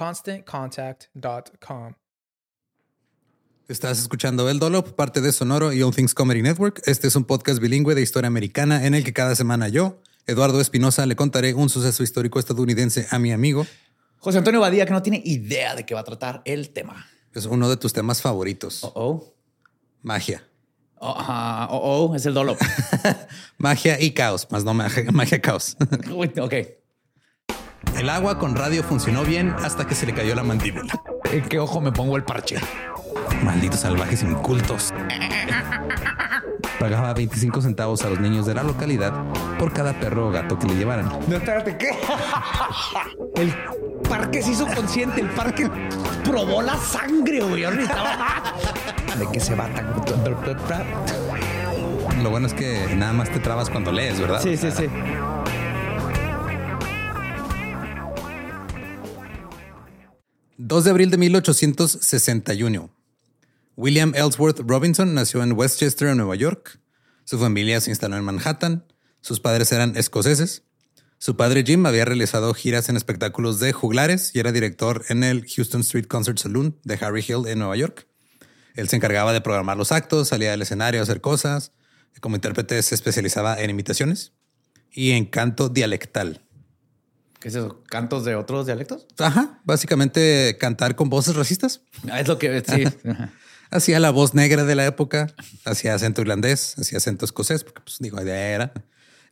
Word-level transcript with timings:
ConstantContact.com. 0.00 1.92
Estás 3.68 3.98
escuchando 4.00 4.48
El 4.48 4.58
Dolop, 4.58 4.96
parte 4.96 5.20
de 5.20 5.30
Sonoro 5.30 5.74
y 5.74 5.82
All 5.82 5.94
Things 5.94 6.14
Comedy 6.14 6.40
Network. 6.40 6.80
Este 6.86 7.06
es 7.06 7.16
un 7.16 7.24
podcast 7.24 7.60
bilingüe 7.60 7.94
de 7.94 8.00
historia 8.00 8.28
americana 8.28 8.86
en 8.86 8.94
el 8.94 9.04
que 9.04 9.12
cada 9.12 9.34
semana 9.34 9.68
yo, 9.68 10.00
Eduardo 10.26 10.58
Espinosa, 10.62 11.04
le 11.04 11.16
contaré 11.16 11.52
un 11.52 11.68
suceso 11.68 12.02
histórico 12.02 12.38
estadounidense 12.38 13.08
a 13.10 13.18
mi 13.18 13.30
amigo 13.30 13.66
José 14.20 14.38
Antonio 14.38 14.60
Badía, 14.60 14.86
que 14.86 14.92
no 14.92 15.02
tiene 15.02 15.20
idea 15.22 15.74
de 15.74 15.84
qué 15.84 15.94
va 15.94 16.00
a 16.00 16.04
tratar 16.04 16.40
el 16.46 16.70
tema. 16.70 17.06
Es 17.34 17.44
uno 17.44 17.68
de 17.68 17.76
tus 17.76 17.92
temas 17.92 18.22
favoritos. 18.22 18.82
Oh, 18.84 18.92
oh. 18.94 19.34
Magia. 20.02 20.42
Oh, 20.96 21.14
oh, 21.70 22.08
oh, 22.10 22.14
es 22.16 22.24
el 22.24 22.34
dolo. 22.34 22.56
Magia 23.58 24.00
y 24.00 24.12
caos, 24.12 24.46
más 24.50 24.64
no 24.64 24.72
magia, 24.72 25.10
magia 25.12 25.40
caos. 25.40 25.76
Ok. 26.40 26.54
El 27.96 28.08
agua 28.08 28.38
con 28.38 28.54
radio 28.54 28.82
funcionó 28.82 29.24
bien 29.24 29.54
hasta 29.62 29.86
que 29.86 29.94
se 29.94 30.06
le 30.06 30.14
cayó 30.14 30.34
la 30.34 30.42
mandíbula. 30.42 31.00
¿En 31.32 31.42
qué 31.42 31.58
ojo 31.58 31.80
me 31.80 31.92
pongo 31.92 32.16
el 32.16 32.24
parche? 32.24 32.56
Malditos 33.42 33.80
salvajes 33.80 34.22
incultos. 34.22 34.92
Pagaba 36.78 37.12
25 37.12 37.60
centavos 37.60 38.02
a 38.04 38.08
los 38.08 38.20
niños 38.20 38.46
de 38.46 38.54
la 38.54 38.62
localidad 38.62 39.12
por 39.58 39.72
cada 39.72 39.92
perro 40.00 40.28
o 40.28 40.30
gato 40.30 40.58
que 40.58 40.66
le 40.66 40.76
llevaran. 40.76 41.10
No, 41.28 41.36
espérate, 41.36 41.76
¿qué? 41.76 41.90
El 43.34 43.54
parque 44.08 44.42
se 44.42 44.52
hizo 44.52 44.66
consciente, 44.66 45.20
el 45.20 45.28
parque 45.30 45.70
probó 46.24 46.62
la 46.62 46.76
sangre, 46.76 47.40
güey. 47.40 47.64
Ahorita 47.64 48.54
¿De 49.18 49.26
qué 49.32 49.40
se 49.40 49.54
va 49.54 49.66
tan? 49.68 49.94
Lo 52.22 52.30
bueno 52.30 52.46
es 52.46 52.54
que 52.54 52.94
nada 52.96 53.12
más 53.12 53.30
te 53.30 53.38
trabas 53.38 53.70
cuando 53.70 53.92
lees, 53.92 54.20
¿verdad? 54.20 54.40
Sí, 54.42 54.56
sí, 54.56 54.70
sí. 54.70 54.88
...2 60.62 60.82
de 60.82 60.90
abril 60.90 61.10
de 61.10 61.16
1861. 61.16 62.94
William 63.76 64.12
Ellsworth 64.14 64.60
Robinson 64.60 65.14
nació 65.14 65.42
en 65.42 65.52
Westchester, 65.52 66.14
Nueva 66.14 66.34
York. 66.34 66.78
Su 67.24 67.38
familia 67.38 67.80
se 67.80 67.88
instaló 67.88 68.18
en 68.18 68.24
Manhattan. 68.24 68.84
Sus 69.22 69.40
padres 69.40 69.72
eran 69.72 69.96
escoceses. 69.96 70.64
Su 71.16 71.34
padre 71.34 71.64
Jim 71.64 71.86
había 71.86 72.04
realizado 72.04 72.52
giras 72.52 72.90
en 72.90 72.98
espectáculos 72.98 73.58
de 73.58 73.72
juglares 73.72 74.32
y 74.34 74.40
era 74.40 74.52
director 74.52 75.02
en 75.08 75.24
el 75.24 75.46
Houston 75.48 75.80
Street 75.80 76.04
Concert 76.04 76.36
Saloon 76.36 76.78
de 76.84 76.98
Harry 77.00 77.24
Hill 77.26 77.46
en 77.46 77.60
Nueva 77.60 77.76
York. 77.76 78.06
Él 78.74 78.86
se 78.90 78.96
encargaba 78.96 79.32
de 79.32 79.40
programar 79.40 79.78
los 79.78 79.92
actos, 79.92 80.28
salía 80.28 80.50
del 80.50 80.60
escenario 80.60 81.00
a 81.00 81.04
hacer 81.04 81.22
cosas. 81.22 81.72
Como 82.20 82.36
intérprete 82.36 82.82
se 82.82 82.94
especializaba 82.94 83.58
en 83.58 83.70
imitaciones 83.70 84.34
y 84.92 85.12
en 85.12 85.24
canto 85.24 85.70
dialectal. 85.70 86.42
¿Qué 87.40 87.48
es 87.48 87.54
eso? 87.54 87.82
¿Cantos 87.88 88.26
de 88.26 88.34
otros 88.34 88.66
dialectos? 88.66 89.06
Ajá, 89.18 89.60
básicamente 89.64 90.58
cantar 90.60 90.94
con 90.94 91.08
voces 91.08 91.34
racistas. 91.34 91.80
Ah, 92.10 92.20
es 92.20 92.28
lo 92.28 92.38
que 92.38 92.62
sí. 92.66 92.84
hacía 93.70 93.98
la 93.98 94.10
voz 94.10 94.34
negra 94.34 94.64
de 94.64 94.74
la 94.74 94.84
época, 94.84 95.28
hacía 95.64 95.94
acento 95.94 96.20
irlandés, 96.20 96.76
hacía 96.78 96.98
acento 96.98 97.24
escocés, 97.24 97.64
porque 97.64 97.80
pues 97.80 97.96
digo, 97.98 98.18
era. 98.20 98.72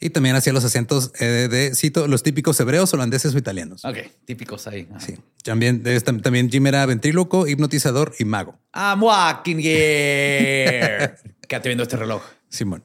Y 0.00 0.10
también 0.10 0.36
hacía 0.36 0.52
los 0.52 0.64
acentos 0.64 1.12
eh, 1.18 1.48
de, 1.50 1.74
cito, 1.74 2.06
los 2.06 2.22
típicos 2.22 2.58
hebreos, 2.60 2.94
holandeses 2.94 3.34
o 3.34 3.38
italianos. 3.38 3.84
Ok, 3.84 3.98
típicos 4.24 4.66
ahí. 4.68 4.88
Sí. 4.98 5.18
También, 5.42 5.82
también 6.22 6.48
Jim 6.48 6.66
era 6.66 6.86
ventríloco, 6.86 7.46
hipnotizador 7.46 8.14
y 8.18 8.24
mago. 8.24 8.58
I'm 8.72 9.02
walking 9.02 9.56
here. 9.58 11.14
Quédate 11.48 11.68
viendo 11.68 11.82
este 11.82 11.96
reloj. 11.96 12.22
Simón. 12.48 12.84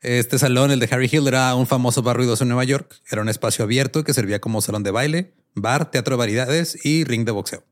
Este 0.00 0.38
salón, 0.38 0.70
el 0.70 0.78
de 0.78 0.88
Harry 0.90 1.08
Hill, 1.10 1.26
era 1.26 1.54
un 1.54 1.66
famoso 1.66 2.02
bar 2.02 2.16
ruidoso 2.16 2.44
en 2.44 2.48
Nueva 2.48 2.64
York. 2.64 3.00
Era 3.10 3.20
un 3.20 3.28
espacio 3.28 3.64
abierto 3.64 4.04
que 4.04 4.14
servía 4.14 4.40
como 4.40 4.60
salón 4.60 4.84
de 4.84 4.92
baile, 4.92 5.34
bar, 5.54 5.90
teatro 5.90 6.14
de 6.14 6.18
variedades 6.18 6.84
y 6.84 7.04
ring 7.04 7.24
de 7.24 7.32
boxeo. 7.32 7.64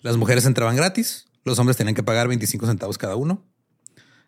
Las 0.00 0.16
mujeres 0.16 0.46
entraban 0.46 0.76
gratis, 0.76 1.26
los 1.44 1.58
hombres 1.58 1.76
tenían 1.76 1.94
que 1.94 2.02
pagar 2.02 2.26
25 2.28 2.66
centavos 2.66 2.96
cada 2.96 3.16
uno. 3.16 3.44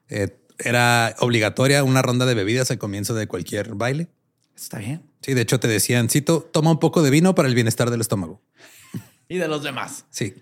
Eh, 0.09 0.37
era 0.59 1.17
obligatoria 1.21 1.83
una 1.83 2.03
ronda 2.03 2.27
de 2.27 2.35
bebidas 2.35 2.71
al 2.71 2.79
comienzo 2.79 3.15
de 3.15 3.27
cualquier 3.27 3.75
baile. 3.75 4.09
Está 4.55 4.79
bien. 4.79 5.03
Sí, 5.23 5.33
de 5.33 5.41
hecho 5.41 5.59
te 5.59 5.69
decían, 5.69 6.11
Cito, 6.11 6.43
toma 6.53 6.71
un 6.73 6.79
poco 6.79 7.03
de 7.03 7.11
vino 7.11 7.35
para 7.35 7.49
el 7.49 7.55
bienestar 7.55 7.91
del 7.91 8.03
estómago. 8.03 8.43
y 9.29 9.39
de 9.39 9.49
los 9.49 9.63
demás. 9.63 10.05
Sí. 10.11 10.35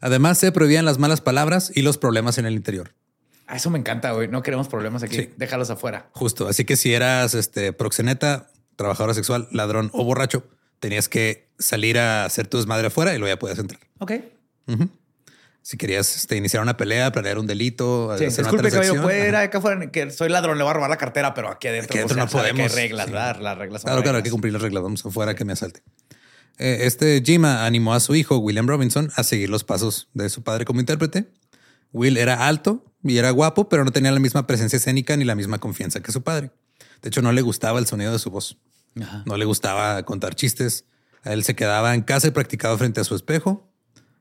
Además 0.00 0.38
se 0.38 0.52
prohibían 0.52 0.84
las 0.84 0.98
malas 0.98 1.20
palabras 1.20 1.70
y 1.74 1.82
los 1.82 1.98
problemas 1.98 2.38
en 2.38 2.46
el 2.46 2.54
interior. 2.54 2.94
A 3.48 3.56
eso 3.56 3.70
me 3.70 3.78
encanta, 3.78 4.12
güey. 4.12 4.28
No 4.28 4.42
queremos 4.42 4.68
problemas 4.68 5.02
aquí. 5.02 5.30
Déjalos 5.38 5.70
afuera. 5.70 6.10
Justo. 6.12 6.48
Así 6.48 6.66
que 6.66 6.76
si 6.76 6.92
eras 6.92 7.32
este 7.32 7.72
proxeneta, 7.72 8.50
trabajadora 8.76 9.14
sexual, 9.14 9.48
ladrón 9.50 9.90
o 9.94 10.04
borracho, 10.04 10.44
tenías 10.80 11.08
que 11.08 11.48
salir 11.58 11.98
a 11.98 12.26
hacer 12.26 12.46
tu 12.46 12.58
desmadre 12.58 12.88
afuera 12.88 13.14
y 13.14 13.18
luego 13.18 13.34
ya 13.34 13.38
podías 13.38 13.58
entrar. 13.58 13.80
Ok. 14.00 14.12
Si 15.62 15.78
querías 15.78 16.14
este, 16.14 16.36
iniciar 16.36 16.62
una 16.62 16.76
pelea, 16.76 17.10
planear 17.10 17.38
un 17.38 17.46
delito, 17.46 18.14
sí, 18.18 18.26
hacer 18.26 18.44
disculpe, 18.44 18.70
cabello, 18.70 19.00
puede 19.00 19.28
ir 19.28 19.34
acá 19.34 19.58
afuera 19.58 19.90
que 19.90 20.10
soy 20.10 20.28
ladrón, 20.28 20.58
le 20.58 20.64
voy 20.64 20.70
a 20.70 20.74
robar 20.74 20.90
la 20.90 20.98
cartera, 20.98 21.32
pero 21.32 21.48
aquí 21.50 21.68
adentro, 21.68 21.90
aquí 21.90 21.98
adentro 21.98 22.16
no 22.18 22.26
podemos. 22.26 22.76
Hay. 22.76 22.90
Las 22.90 23.08
reglas 23.58 23.82
Claro, 23.82 24.02
claro, 24.02 24.18
hay 24.18 24.22
que 24.22 24.30
cumplir 24.30 24.52
las 24.52 24.60
reglas. 24.60 24.82
Vamos 24.82 25.04
afuera 25.04 25.34
que 25.34 25.46
me 25.46 25.54
asalte. 25.54 25.82
Eh, 26.58 26.80
este 26.82 27.22
Jima 27.24 27.64
animó 27.64 27.94
a 27.94 28.00
su 28.00 28.14
hijo, 28.14 28.36
William 28.36 28.66
Robinson, 28.66 29.10
a 29.16 29.22
seguir 29.22 29.48
los 29.48 29.64
pasos 29.64 30.08
de 30.12 30.28
su 30.28 30.42
padre 30.42 30.66
como 30.66 30.80
intérprete. 30.80 31.28
Will 31.92 32.18
era 32.18 32.46
alto 32.46 32.84
y 33.02 33.16
era 33.16 33.30
guapo, 33.30 33.68
pero 33.68 33.84
no 33.84 33.90
tenía 33.90 34.10
la 34.10 34.20
misma 34.20 34.46
presencia 34.46 34.76
escénica 34.76 35.16
ni 35.16 35.24
la 35.24 35.34
misma 35.34 35.58
confianza 35.58 36.00
que 36.00 36.12
su 36.12 36.22
padre. 36.22 36.50
De 37.02 37.08
hecho, 37.08 37.22
no 37.22 37.32
le 37.32 37.42
gustaba 37.42 37.78
el 37.78 37.86
sonido 37.86 38.12
de 38.12 38.18
su 38.18 38.30
voz. 38.30 38.58
No 39.26 39.36
le 39.36 39.44
gustaba 39.44 40.02
contar 40.02 40.34
chistes. 40.34 40.84
Él 41.24 41.44
se 41.44 41.54
quedaba 41.54 41.94
en 41.94 42.02
casa 42.02 42.26
y 42.28 42.30
practicaba 42.32 42.76
frente 42.76 43.00
a 43.00 43.04
su 43.04 43.14
espejo 43.14 43.68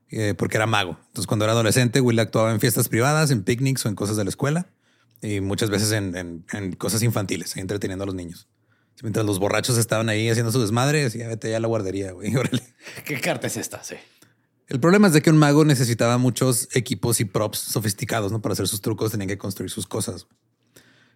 eh, 0.10 0.34
porque 0.38 0.58
era 0.58 0.68
mago. 0.68 0.98
Entonces, 1.08 1.28
cuando 1.28 1.46
era 1.46 1.54
adolescente, 1.54 2.02
Will 2.02 2.20
actuaba 2.20 2.52
en 2.52 2.60
fiestas 2.60 2.88
privadas, 2.88 3.32
en 3.32 3.44
picnics 3.44 3.86
o 3.86 3.90
en 3.90 3.96
cosas 3.96 4.18
de 4.18 4.24
la 4.24 4.30
escuela 4.30 4.68
y 5.22 5.42
muchas 5.42 5.70
veces 5.70 5.92
en, 5.92 6.46
cosas 6.78 7.02
infantiles, 7.02 7.58
entreteniendo 7.58 8.04
a 8.04 8.06
los 8.06 8.16
niños. 8.16 8.48
Mientras 9.02 9.26
los 9.26 9.40
borrachos 9.40 9.78
estaban 9.78 10.10
ahí 10.10 10.30
haciendo 10.30 10.52
su 10.52 10.60
desmadre, 10.60 11.04
decía, 11.04 11.28
vete 11.28 11.52
ya 11.52 11.58
a 11.58 11.60
la 11.60 11.68
guardería, 11.68 12.12
güey. 12.12 12.34
¿Qué 13.06 13.20
carta 13.20 13.48
es 13.48 13.58
esta? 13.58 13.84
Sí. 13.84 13.96
El 14.68 14.82
problema 14.82 15.08
es 15.08 15.14
de 15.14 15.22
que 15.22 15.30
un 15.30 15.38
mago 15.38 15.64
necesitaba 15.64 16.18
muchos 16.18 16.68
equipos 16.74 17.22
y 17.22 17.26
props 17.26 17.58
sofisticados, 17.60 18.34
¿no? 18.34 18.42
Para 18.42 18.54
hacer 18.54 18.68
sus 18.68 18.82
trucos 18.82 19.12
tenían 19.12 19.30
que 19.30 19.38
construir 19.38 19.72
sus 19.72 19.88
cosas. 19.88 20.28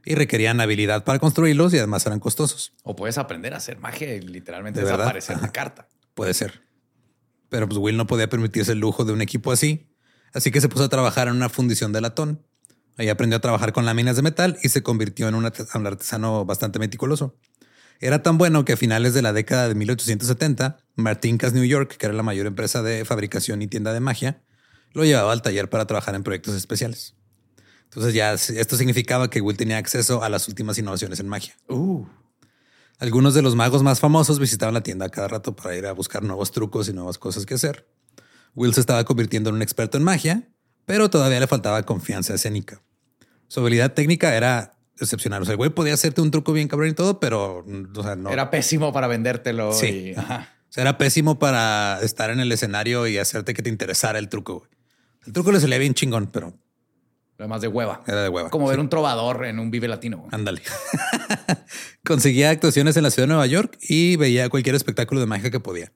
Y 0.06 0.16
requerían 0.16 0.62
habilidad 0.62 1.04
para 1.04 1.20
construirlos 1.20 1.74
y 1.74 1.78
además 1.78 2.06
eran 2.06 2.20
costosos. 2.20 2.74
O 2.84 2.96
puedes 2.96 3.18
aprender 3.18 3.54
a 3.54 3.58
hacer 3.58 3.78
magia 3.78 4.16
y 4.16 4.22
literalmente 4.22 4.82
desaparecer 4.82 5.42
la 5.42 5.52
carta. 5.52 5.90
Puede 6.14 6.34
ser. 6.34 6.64
Pero 7.50 7.68
pues 7.68 7.78
Will 7.78 7.98
no 7.98 8.08
podía 8.08 8.30
permitirse 8.30 8.72
el 8.72 8.80
lujo 8.80 9.04
de 9.04 9.12
un 9.12 9.22
equipo 9.22 9.52
así. 9.52 9.94
Así 10.34 10.50
que 10.50 10.62
se 10.62 10.70
puso 10.70 10.86
a 10.86 10.90
trabajar 10.90 11.28
en 11.28 11.36
una 11.36 11.50
fundición 11.50 11.92
de 11.92 12.00
latón. 12.00 12.46
Ahí 12.98 13.10
aprendió 13.10 13.38
a 13.38 13.42
trabajar 13.42 13.74
con 13.74 13.86
láminas 13.86 14.16
de 14.16 14.22
metal 14.22 14.58
y 14.64 14.70
se 14.70 14.82
convirtió 14.82 15.28
en 15.28 15.36
un 15.36 15.46
artesano 15.46 16.46
bastante 16.46 16.80
meticuloso. 16.80 17.38
Era 18.02 18.24
tan 18.24 18.40
bueno 18.40 18.66
que 18.66 18.74
a 18.74 18.78
finales 18.78 19.14
de 19.14 19.22
la 19.22 19.32
década 19.32 19.68
de 19.68 19.76
1870, 19.76 20.78
Martinkas 20.96 21.54
New 21.54 21.64
York, 21.64 21.98
que 21.98 22.08
era 22.08 22.16
la 22.16 22.24
mayor 22.24 22.48
empresa 22.48 22.82
de 22.82 23.06
fabricación 23.06 23.62
y 23.62 23.68
tienda 23.68 23.94
de 23.94 24.00
magia, 24.00 24.42
lo 24.92 25.06
llevaba 25.06 25.32
al 25.32 25.44
taller 25.44 25.70
para 25.70 25.86
trabajar 25.86 26.16
en 26.16 26.24
proyectos 26.24 26.56
especiales. 26.56 27.16
Entonces 27.84 28.16
ya 28.16 28.34
esto 28.34 28.76
significaba 28.76 29.30
que 29.30 29.40
Will 29.40 29.56
tenía 29.56 29.78
acceso 29.78 30.24
a 30.24 30.30
las 30.30 30.48
últimas 30.48 30.80
innovaciones 30.80 31.20
en 31.20 31.28
magia. 31.28 31.56
Uh. 31.70 32.08
Algunos 32.98 33.36
de 33.36 33.44
los 33.44 33.56
magos 33.56 33.84
más 33.84 34.00
famosos 34.00 34.40
visitaban 34.40 34.74
la 34.74 34.82
tienda 34.82 35.10
cada 35.10 35.28
rato 35.28 35.56
para 35.56 35.76
ir 35.76 35.86
a 35.86 35.92
buscar 35.92 36.24
nuevos 36.24 36.52
trucos 36.52 36.90
y 36.90 36.94
nuevas 36.94 37.20
cosas 37.20 37.46
que 37.46 37.54
hacer. 37.54 37.88
Will 38.56 38.74
se 38.74 38.80
estaba 38.80 39.04
convirtiendo 39.04 39.52
en 39.52 39.58
un 39.58 39.62
experto 39.62 40.00
en 40.00 40.04
magia, 40.04 40.50
pero 40.86 41.12
todavía 41.12 41.40
le 41.40 41.48
faltaba 41.48 41.84
confianza 41.84 42.34
escénica. 42.34 42.82
Su 43.48 43.60
habilidad 43.60 43.94
técnica 43.94 44.36
era 44.36 44.74
excepcional. 45.06 45.42
O 45.42 45.46
sea, 45.46 45.54
el 45.54 45.58
güey 45.58 45.70
podía 45.70 45.94
hacerte 45.94 46.22
un 46.22 46.32
truco 46.32 46.54
bien 46.54 46.68
cabrón 46.68 46.90
y 46.90 46.94
todo, 46.94 47.20
pero 47.20 47.66
o 47.96 48.04
sea, 48.04 48.16
no. 48.16 48.30
Era 48.30 48.50
pésimo 48.50 48.94
para 48.94 49.08
vendértelo. 49.08 49.74
Sí. 49.74 50.14
O 50.18 50.74
sea, 50.74 50.84
era 50.84 50.98
pésimo 50.98 51.38
para 51.38 52.00
estar 52.02 52.30
en 52.30 52.40
el 52.40 52.52
escenario 52.52 53.08
y 53.08 53.18
hacerte 53.18 53.54
que 53.54 53.62
te 53.62 53.70
interesara 53.70 54.20
el 54.20 54.30
truco. 54.30 54.68
El 55.26 55.34
truco 55.34 55.52
le 55.52 55.60
salía 55.60 55.78
bien 55.78 55.94
chingón, 55.94 56.28
pero. 56.28 56.54
Además 57.38 57.62
de 57.62 57.68
hueva. 57.68 58.04
Era 58.08 58.24
de 58.24 58.30
hueva. 58.30 58.50
Como 58.50 58.68
ver 58.68 58.80
un 58.80 58.88
trovador 58.88 59.46
en 59.46 59.60
un 59.60 59.72
vive 59.72 59.88
latino. 59.88 60.28
Ándale. 60.32 60.62
Conseguía 62.06 62.52
actuaciones 62.52 62.96
en 62.98 63.04
la 63.04 63.10
ciudad 63.10 63.28
de 63.28 63.34
Nueva 63.34 63.48
York 63.48 63.78
y 63.82 64.16
veía 64.16 64.48
cualquier 64.50 64.76
espectáculo 64.76 65.20
de 65.20 65.26
magia 65.26 65.50
que 65.50 65.60
podía. 65.60 65.92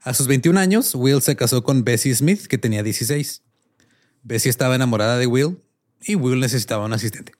A 0.00 0.14
sus 0.14 0.26
21 0.26 0.60
años, 0.60 0.94
Will 0.94 1.22
se 1.22 1.34
casó 1.34 1.64
con 1.64 1.82
Bessie 1.82 2.14
Smith, 2.14 2.46
que 2.46 2.58
tenía 2.58 2.82
16. 2.82 3.42
Bessie 4.22 4.50
estaba 4.50 4.74
enamorada 4.74 5.18
de 5.18 5.26
Will 5.26 5.58
y 6.00 6.14
Will 6.14 6.40
necesitaba 6.40 6.84
un 6.84 6.92
asistente. 6.92 7.32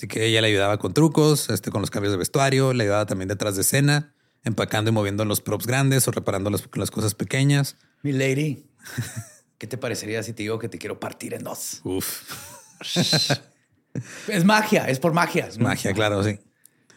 Así 0.00 0.08
que 0.08 0.24
ella 0.24 0.40
le 0.40 0.48
ayudaba 0.48 0.78
con 0.78 0.94
trucos, 0.94 1.50
este, 1.50 1.70
con 1.70 1.82
los 1.82 1.90
cambios 1.90 2.12
de 2.12 2.16
vestuario, 2.16 2.72
le 2.72 2.84
ayudaba 2.84 3.04
también 3.04 3.28
detrás 3.28 3.56
de 3.56 3.60
escena, 3.60 4.14
empacando 4.44 4.88
y 4.88 4.94
moviendo 4.94 5.26
los 5.26 5.42
props 5.42 5.66
grandes 5.66 6.08
o 6.08 6.10
reparando 6.10 6.48
las, 6.48 6.66
las 6.72 6.90
cosas 6.90 7.14
pequeñas. 7.14 7.76
Mi 8.02 8.12
lady, 8.12 8.64
¿qué 9.58 9.66
te 9.66 9.76
parecería 9.76 10.22
si 10.22 10.32
te 10.32 10.42
digo 10.42 10.58
que 10.58 10.70
te 10.70 10.78
quiero 10.78 10.98
partir 10.98 11.34
en 11.34 11.44
dos? 11.44 11.82
Uf. 11.84 12.22
es 14.28 14.44
magia, 14.46 14.88
es 14.88 14.98
por 14.98 15.12
magia. 15.12 15.48
Es 15.48 15.58
magia, 15.58 15.92
claro, 15.92 16.24
sí. 16.24 16.38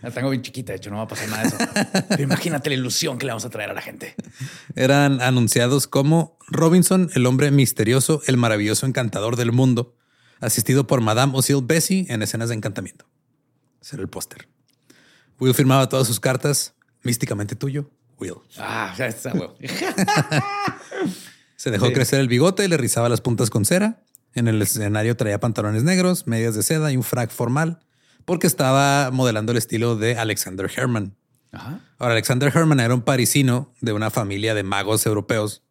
La 0.02 0.10
tengo 0.10 0.30
bien 0.30 0.42
chiquita, 0.42 0.72
de 0.72 0.78
hecho, 0.78 0.90
no 0.90 0.96
va 0.96 1.04
a 1.04 1.08
pasar 1.10 1.28
nada 1.28 1.42
de 1.44 1.48
eso. 1.50 1.58
Pero 2.08 2.24
imagínate 2.24 2.70
la 2.70 2.78
ilusión 2.78 3.18
que 3.18 3.26
le 3.26 3.34
vamos 3.34 3.44
a 3.44 3.50
traer 3.50 3.72
a 3.72 3.74
la 3.74 3.82
gente. 3.82 4.16
Eran 4.78 5.22
anunciados 5.22 5.88
como 5.88 6.38
Robinson, 6.48 7.10
el 7.16 7.26
hombre 7.26 7.52
misterioso, 7.52 8.22
el 8.28 8.38
maravilloso 8.38 8.86
encantador 8.86 9.36
del 9.36 9.52
mundo, 9.52 9.94
asistido 10.44 10.86
por 10.88 11.02
Madame 11.02 11.34
Osil 11.36 11.62
Bessie 11.64 12.06
en 12.10 12.22
escenas 12.22 12.50
de 12.50 12.56
encantamiento. 12.56 13.06
Ese 13.82 13.96
era 13.96 14.04
el 14.04 14.10
póster. 14.10 14.48
Will 15.40 15.54
firmaba 15.54 15.90
todas 15.90 16.08
sus 16.08 16.20
cartas, 16.20 16.74
místicamente 17.02 17.56
tuyo, 17.56 17.90
Will. 18.20 18.36
Ah, 18.58 18.94
ya 18.98 19.08
está, 19.08 19.34
Will. 19.34 19.50
Se 21.56 21.72
dejó 21.72 21.92
crecer 21.92 22.20
el 22.20 22.28
bigote 22.28 22.66
y 22.66 22.68
le 22.68 22.78
rizaba 22.78 23.10
las 23.10 23.22
puntas 23.22 23.50
con 23.50 23.66
cera. 23.66 24.04
En 24.34 24.48
el 24.48 24.62
escenario 24.62 25.16
traía 25.16 25.40
pantalones 25.40 25.84
negros, 25.84 26.28
medias 26.28 26.56
de 26.56 26.64
seda 26.64 26.92
y 26.92 26.98
un 26.98 27.04
frac 27.04 27.32
formal, 27.32 27.80
porque 28.26 28.48
estaba 28.48 29.12
modelando 29.12 29.52
el 29.52 29.58
estilo 29.58 29.96
de 29.96 30.18
Alexander 30.18 30.70
Herman. 30.76 31.16
Ahora, 31.52 32.14
Alexander 32.14 32.52
Herman 32.54 32.80
era 32.80 32.96
un 32.96 33.04
parisino 33.04 33.72
de 33.80 33.94
una 33.94 34.10
familia 34.10 34.56
de 34.56 34.64
magos 34.64 35.06
europeos 35.06 35.62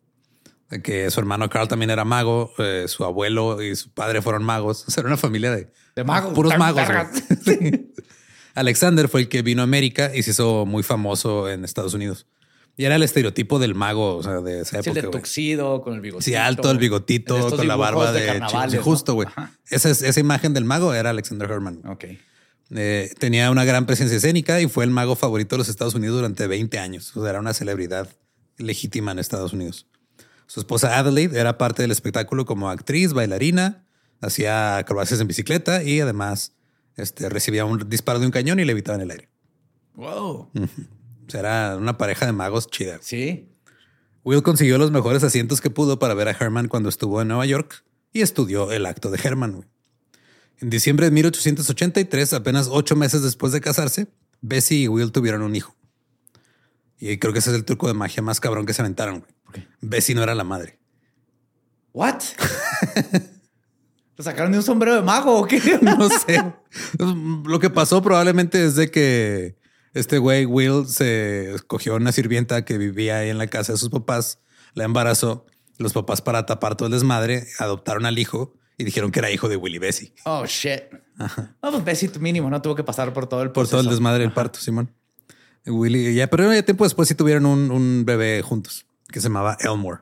que 0.80 1.10
su 1.10 1.20
hermano 1.20 1.48
Carl 1.50 1.68
también 1.68 1.90
era 1.90 2.04
mago, 2.04 2.52
eh, 2.58 2.84
su 2.88 3.04
abuelo 3.04 3.62
y 3.62 3.76
su 3.76 3.90
padre 3.90 4.22
fueron 4.22 4.44
magos. 4.44 4.84
O 4.88 4.90
sea, 4.90 5.02
era 5.02 5.08
una 5.08 5.16
familia 5.16 5.50
de, 5.50 5.68
de 5.96 6.04
magos, 6.04 6.34
puros 6.34 6.56
magos. 6.58 6.82
Alexander 8.54 9.08
fue 9.08 9.22
el 9.22 9.28
que 9.28 9.42
vino 9.42 9.62
a 9.62 9.64
América 9.64 10.12
y 10.14 10.22
se 10.22 10.32
hizo 10.32 10.66
muy 10.66 10.82
famoso 10.82 11.48
en 11.48 11.64
Estados 11.64 11.94
Unidos. 11.94 12.26
Y 12.76 12.84
era 12.84 12.96
el 12.96 13.02
estereotipo 13.02 13.58
del 13.58 13.74
mago, 13.74 14.16
o 14.16 14.22
sea, 14.22 14.40
de 14.40 14.60
esa 14.60 14.78
época. 14.78 14.98
el 14.98 15.04
de 15.04 15.10
tuxido, 15.10 15.82
con 15.82 15.94
el 15.94 16.00
bigotito. 16.00 16.24
Sí, 16.24 16.34
alto, 16.34 16.70
el 16.70 16.78
bigotito, 16.78 17.54
con 17.54 17.68
la 17.68 17.76
barba 17.76 18.12
de, 18.12 18.40
de 18.70 18.78
justo, 18.78 19.14
güey. 19.14 19.28
Esa, 19.68 19.90
esa 19.90 20.20
imagen 20.20 20.54
del 20.54 20.64
mago 20.64 20.94
era 20.94 21.10
Alexander 21.10 21.50
Herman. 21.50 21.82
Ok. 21.86 22.04
Eh, 22.74 23.12
tenía 23.18 23.50
una 23.50 23.64
gran 23.64 23.84
presencia 23.84 24.16
escénica 24.16 24.60
y 24.60 24.68
fue 24.68 24.84
el 24.84 24.90
mago 24.90 25.16
favorito 25.16 25.56
de 25.56 25.58
los 25.58 25.68
Estados 25.68 25.94
Unidos 25.94 26.16
durante 26.16 26.46
20 26.46 26.78
años. 26.78 27.14
O 27.16 27.20
sea, 27.20 27.30
era 27.30 27.40
una 27.40 27.52
celebridad 27.52 28.08
legítima 28.56 29.12
en 29.12 29.18
Estados 29.18 29.52
Unidos. 29.52 29.86
Su 30.52 30.60
esposa 30.60 30.98
Adelaide 30.98 31.40
era 31.40 31.56
parte 31.56 31.80
del 31.80 31.90
espectáculo 31.92 32.44
como 32.44 32.68
actriz, 32.68 33.14
bailarina, 33.14 33.86
hacía 34.20 34.76
acrobacias 34.76 35.18
en 35.18 35.26
bicicleta 35.26 35.82
y 35.82 35.98
además 35.98 36.52
este, 36.98 37.30
recibía 37.30 37.64
un 37.64 37.88
disparo 37.88 38.18
de 38.18 38.26
un 38.26 38.32
cañón 38.32 38.60
y 38.60 38.66
le 38.66 38.72
en 38.72 39.00
el 39.00 39.10
aire. 39.10 39.30
Wow. 39.94 40.50
o 40.50 40.50
sea, 41.26 41.40
era 41.40 41.76
una 41.78 41.96
pareja 41.96 42.26
de 42.26 42.32
magos 42.32 42.68
chida. 42.68 42.98
Sí. 43.00 43.48
Will 44.24 44.42
consiguió 44.42 44.76
los 44.76 44.90
mejores 44.90 45.24
asientos 45.24 45.62
que 45.62 45.70
pudo 45.70 45.98
para 45.98 46.12
ver 46.12 46.28
a 46.28 46.32
Herman 46.32 46.68
cuando 46.68 46.90
estuvo 46.90 47.22
en 47.22 47.28
Nueva 47.28 47.46
York 47.46 47.82
y 48.12 48.20
estudió 48.20 48.72
el 48.72 48.84
acto 48.84 49.10
de 49.10 49.18
Herman. 49.24 49.66
En 50.58 50.68
diciembre 50.68 51.06
de 51.06 51.12
1883, 51.12 52.34
apenas 52.34 52.68
ocho 52.70 52.94
meses 52.94 53.22
después 53.22 53.54
de 53.54 53.62
casarse, 53.62 54.08
Bessie 54.42 54.82
y 54.82 54.88
Will 54.88 55.12
tuvieron 55.12 55.40
un 55.40 55.56
hijo. 55.56 55.74
Y 56.98 57.16
creo 57.16 57.32
que 57.32 57.38
ese 57.38 57.48
es 57.48 57.56
el 57.56 57.64
truco 57.64 57.88
de 57.88 57.94
magia 57.94 58.22
más 58.22 58.38
cabrón 58.38 58.66
que 58.66 58.74
se 58.74 58.82
aventaron. 58.82 59.24
Bessie 59.80 60.14
no 60.14 60.22
era 60.22 60.34
la 60.34 60.44
madre. 60.44 60.78
What? 61.92 62.22
¿Lo 64.16 64.24
sacaron 64.24 64.52
de 64.52 64.58
un 64.58 64.64
sombrero 64.64 64.96
de 64.96 65.02
mago 65.02 65.40
o 65.40 65.46
qué? 65.46 65.60
no 65.82 66.08
sé. 66.08 66.42
Lo 67.44 67.58
que 67.58 67.70
pasó 67.70 68.02
probablemente 68.02 68.64
es 68.64 68.76
de 68.76 68.90
que 68.90 69.56
este 69.94 70.18
güey 70.18 70.46
Will 70.46 70.86
se 70.86 71.54
escogió 71.54 71.96
una 71.96 72.12
sirvienta 72.12 72.64
que 72.64 72.78
vivía 72.78 73.18
ahí 73.18 73.30
en 73.30 73.38
la 73.38 73.46
casa 73.46 73.72
de 73.72 73.78
sus 73.78 73.90
papás, 73.90 74.38
la 74.74 74.84
embarazó. 74.84 75.46
Los 75.78 75.92
papás 75.92 76.20
para 76.20 76.46
tapar 76.46 76.76
todo 76.76 76.86
el 76.86 76.92
desmadre 76.92 77.46
adoptaron 77.58 78.06
al 78.06 78.18
hijo 78.18 78.54
y 78.78 78.84
dijeron 78.84 79.10
que 79.10 79.18
era 79.18 79.30
hijo 79.30 79.48
de 79.48 79.56
Willy 79.56 79.78
Bessie. 79.78 80.14
Oh 80.24 80.44
shit. 80.46 80.82
No, 81.62 81.70
pues 81.70 81.84
Bessie 81.84 82.10
mínimo 82.20 82.50
no 82.50 82.60
tuvo 82.62 82.74
que 82.74 82.84
pasar 82.84 83.12
por 83.12 83.26
todo 83.26 83.42
el 83.42 83.50
por 83.50 83.68
todo 83.68 83.80
el 83.80 83.88
desmadre 83.88 84.22
del 84.22 84.32
parto, 84.32 84.60
Simón. 84.60 84.94
Willy, 85.66 86.14
ya, 86.14 86.28
pero 86.28 86.52
ya 86.52 86.62
tiempo 86.62 86.84
después 86.84 87.08
sí 87.08 87.14
tuvieron 87.14 87.46
un, 87.46 87.70
un 87.70 88.04
bebé 88.04 88.42
juntos 88.42 88.86
que 89.12 89.20
se 89.20 89.28
llamaba 89.28 89.56
Elmore. 89.60 90.00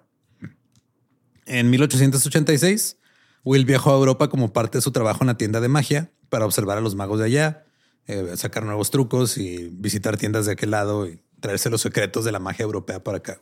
En 1.44 1.68
1886, 1.68 2.96
Will 3.44 3.64
viajó 3.64 3.90
a 3.90 3.96
Europa 3.96 4.28
como 4.28 4.52
parte 4.52 4.78
de 4.78 4.82
su 4.82 4.92
trabajo 4.92 5.22
en 5.22 5.26
la 5.26 5.36
tienda 5.36 5.60
de 5.60 5.68
magia 5.68 6.10
para 6.28 6.46
observar 6.46 6.78
a 6.78 6.80
los 6.80 6.94
magos 6.94 7.18
de 7.18 7.26
allá, 7.26 7.66
eh, 8.06 8.36
sacar 8.36 8.64
nuevos 8.64 8.90
trucos 8.90 9.36
y 9.36 9.68
visitar 9.72 10.16
tiendas 10.16 10.46
de 10.46 10.52
aquel 10.52 10.70
lado 10.70 11.06
y 11.06 11.20
traerse 11.40 11.70
los 11.70 11.80
secretos 11.80 12.24
de 12.24 12.32
la 12.32 12.38
magia 12.38 12.62
europea 12.62 13.02
para 13.02 13.18
acá. 13.18 13.40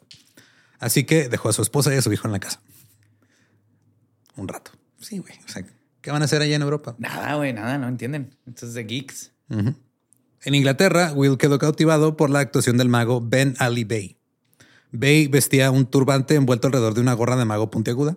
Así 0.79 1.05
que 1.05 1.29
dejó 1.29 1.49
a 1.49 1.53
su 1.53 1.63
esposa 1.63 1.95
y 1.95 1.99
a 1.99 2.03
su 2.03 2.13
hijo 2.13 2.27
en 2.27 2.33
la 2.33 2.41
casa. 2.41 2.61
Un 4.37 4.49
rato. 4.49 4.71
Sí, 5.01 5.19
güey. 5.19 5.35
O 5.47 5.49
sea, 5.49 5.65
¿qué 6.01 6.11
van 6.11 6.23
a 6.23 6.25
hacer 6.25 6.41
allá 6.41 6.57
en 6.57 6.63
Europa? 6.63 6.95
Nada, 6.99 7.35
güey, 7.35 7.53
nada, 7.53 7.79
no 7.79 7.89
entienden. 7.89 8.37
Esto 8.47 8.67
es 8.67 8.75
de 8.75 8.85
geeks. 8.85 9.33
En 9.51 10.55
Inglaterra, 10.55 11.13
Will 11.13 11.37
quedó 11.39 11.59
cautivado 11.59 12.17
por 12.17 12.31
la 12.31 12.41
actuación 12.41 12.77
del 12.77 12.89
mago 12.89 13.21
Ben 13.21 13.55
Ali 13.59 13.85
Bay. 13.85 14.18
Bay 14.93 15.27
vestía 15.29 15.71
un 15.71 15.87
turbante 15.87 16.35
envuelto 16.35 16.67
alrededor 16.69 16.95
de 16.95 17.01
una 17.01 17.13
gorra 17.15 17.37
de 17.37 17.45
mago 17.45 17.71
puntiaguda. 17.71 18.17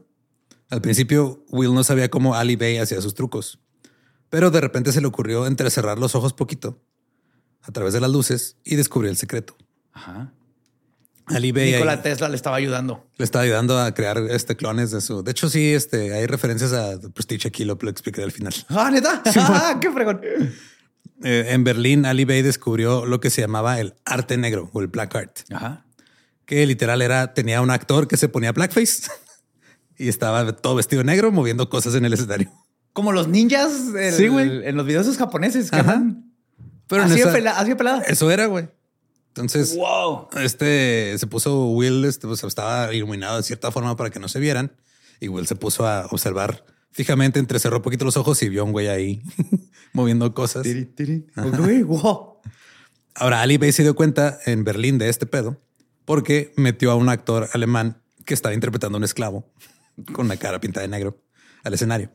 Al 0.70 0.82
principio, 0.82 1.44
Will 1.50 1.74
no 1.74 1.84
sabía 1.84 2.10
cómo 2.10 2.36
Ali 2.36 2.56
Bay 2.56 2.78
hacía 2.78 3.02
sus 3.02 3.14
trucos, 3.14 3.60
pero 4.30 4.52
de 4.52 4.62
repente 4.62 4.94
se 4.94 5.02
le 5.02 5.08
ocurrió 5.08 5.46
entrecerrar 5.46 6.00
los 6.00 6.16
ojos 6.16 6.34
poquito 6.34 6.82
a 7.62 7.72
través 7.72 7.94
de 7.94 8.00
las 8.00 8.10
luces 8.10 8.58
y 8.64 8.76
descubrió 8.78 9.12
el 9.12 9.18
secreto. 9.18 9.58
Ajá. 9.92 10.34
Ali 11.26 11.52
Bay 11.52 11.74
Nikola 11.74 12.02
Tesla 12.02 12.30
le 12.30 12.36
estaba 12.36 12.56
ayudando. 12.56 13.08
Le 13.18 13.26
estaba 13.26 13.44
ayudando 13.44 13.80
a 13.80 13.94
crear 13.94 14.18
este 14.30 14.56
clones 14.56 14.92
de 14.92 15.02
su. 15.02 15.24
De 15.24 15.32
hecho, 15.32 15.50
sí, 15.50 15.74
este 15.74 16.14
hay 16.14 16.26
referencias 16.26 16.74
a 16.74 17.00
Prestige 17.14 17.48
aquí, 17.48 17.64
lo, 17.64 17.78
lo 17.80 17.90
expliqué 17.90 18.24
al 18.24 18.32
final. 18.32 18.54
Ah, 18.70 18.90
neta. 18.92 19.22
Ah, 19.36 19.78
qué 19.80 19.92
fregón. 19.92 20.22
Eh, 21.24 21.46
en 21.50 21.64
Berlín, 21.64 22.06
Ali 22.06 22.26
Bey 22.26 22.42
descubrió 22.42 23.06
lo 23.06 23.20
que 23.20 23.30
se 23.30 23.42
llamaba 23.42 23.80
el 23.80 23.94
arte 24.06 24.38
negro 24.38 24.70
o 24.74 24.82
el 24.82 24.88
black 24.88 25.16
art, 25.16 25.40
Ajá. 25.52 25.86
Que 26.52 26.66
literal 26.66 27.02
era, 27.02 27.34
tenía 27.34 27.62
un 27.62 27.72
actor 27.72 28.10
que 28.10 28.18
se 28.18 28.28
ponía 28.28 28.52
blackface 28.52 29.04
y 29.98 30.10
estaba 30.10 30.54
todo 30.54 30.76
vestido 30.76 31.02
negro 31.02 31.32
moviendo 31.32 31.70
cosas 31.70 31.96
en 31.96 32.04
el 32.04 32.12
escenario. 32.12 32.52
Como 32.92 33.14
los 33.14 33.30
ninjas 33.30 33.72
el- 33.98 34.14
Sí, 34.14 34.28
güey. 34.28 34.68
en 34.68 34.76
los 34.76 34.86
videos 34.86 35.06
esos 35.08 35.18
japoneses. 35.18 35.72
Que 35.72 35.78
Ajá. 35.78 35.94
andan 35.94 36.34
Pero 36.88 37.04
así, 37.04 37.14
de 37.14 37.20
esa- 37.22 37.32
pela- 37.32 37.52
así 37.58 37.74
pelada. 37.76 38.02
eso 38.02 38.30
era, 38.30 38.48
güey. 38.48 38.68
Entonces, 39.30 39.78
Wow. 39.78 40.28
este 40.42 41.16
se 41.18 41.26
puso 41.26 41.68
Will, 41.68 42.04
este, 42.04 42.28
pues, 42.28 42.44
estaba 42.44 42.94
iluminado 42.94 43.38
de 43.38 43.44
cierta 43.44 43.72
forma 43.72 43.96
para 43.96 44.10
que 44.10 44.20
no 44.20 44.28
se 44.28 44.42
vieran. 44.42 44.74
Y 45.22 45.30
Will 45.30 45.48
se 45.48 45.56
puso 45.56 45.88
a 45.88 46.08
observar 46.12 46.66
fijamente, 46.92 47.40
entrecerró 47.40 47.78
un 47.78 47.82
poquito 47.84 48.04
los 48.04 48.18
ojos 48.18 48.44
y 48.44 48.50
vio 48.50 48.64
a 48.64 48.66
un 48.66 48.74
güey 48.74 48.90
ahí 48.90 49.22
moviendo 49.94 50.34
cosas. 50.34 50.64
Tiri, 50.64 50.84
tiri. 50.84 51.28
Ok, 51.38 51.86
wow. 51.86 52.42
Ahora, 53.16 53.42
Ali 53.42 53.58
Bay 53.58 53.72
se 53.72 53.84
dio 53.84 53.96
cuenta 53.96 54.38
en 54.46 54.66
Berlín 54.66 54.98
de 54.98 55.08
este 55.08 55.26
pedo 55.26 55.58
porque 56.12 56.52
metió 56.58 56.92
a 56.92 56.96
un 56.96 57.08
actor 57.08 57.48
alemán 57.54 58.02
que 58.26 58.34
estaba 58.34 58.54
interpretando 58.54 58.98
a 58.98 59.00
un 59.00 59.06
esclavo 59.06 59.50
con 60.12 60.26
una 60.26 60.36
cara 60.36 60.60
pintada 60.60 60.82
de 60.82 60.90
negro 60.90 61.24
al 61.64 61.74
escenario. 61.74 62.12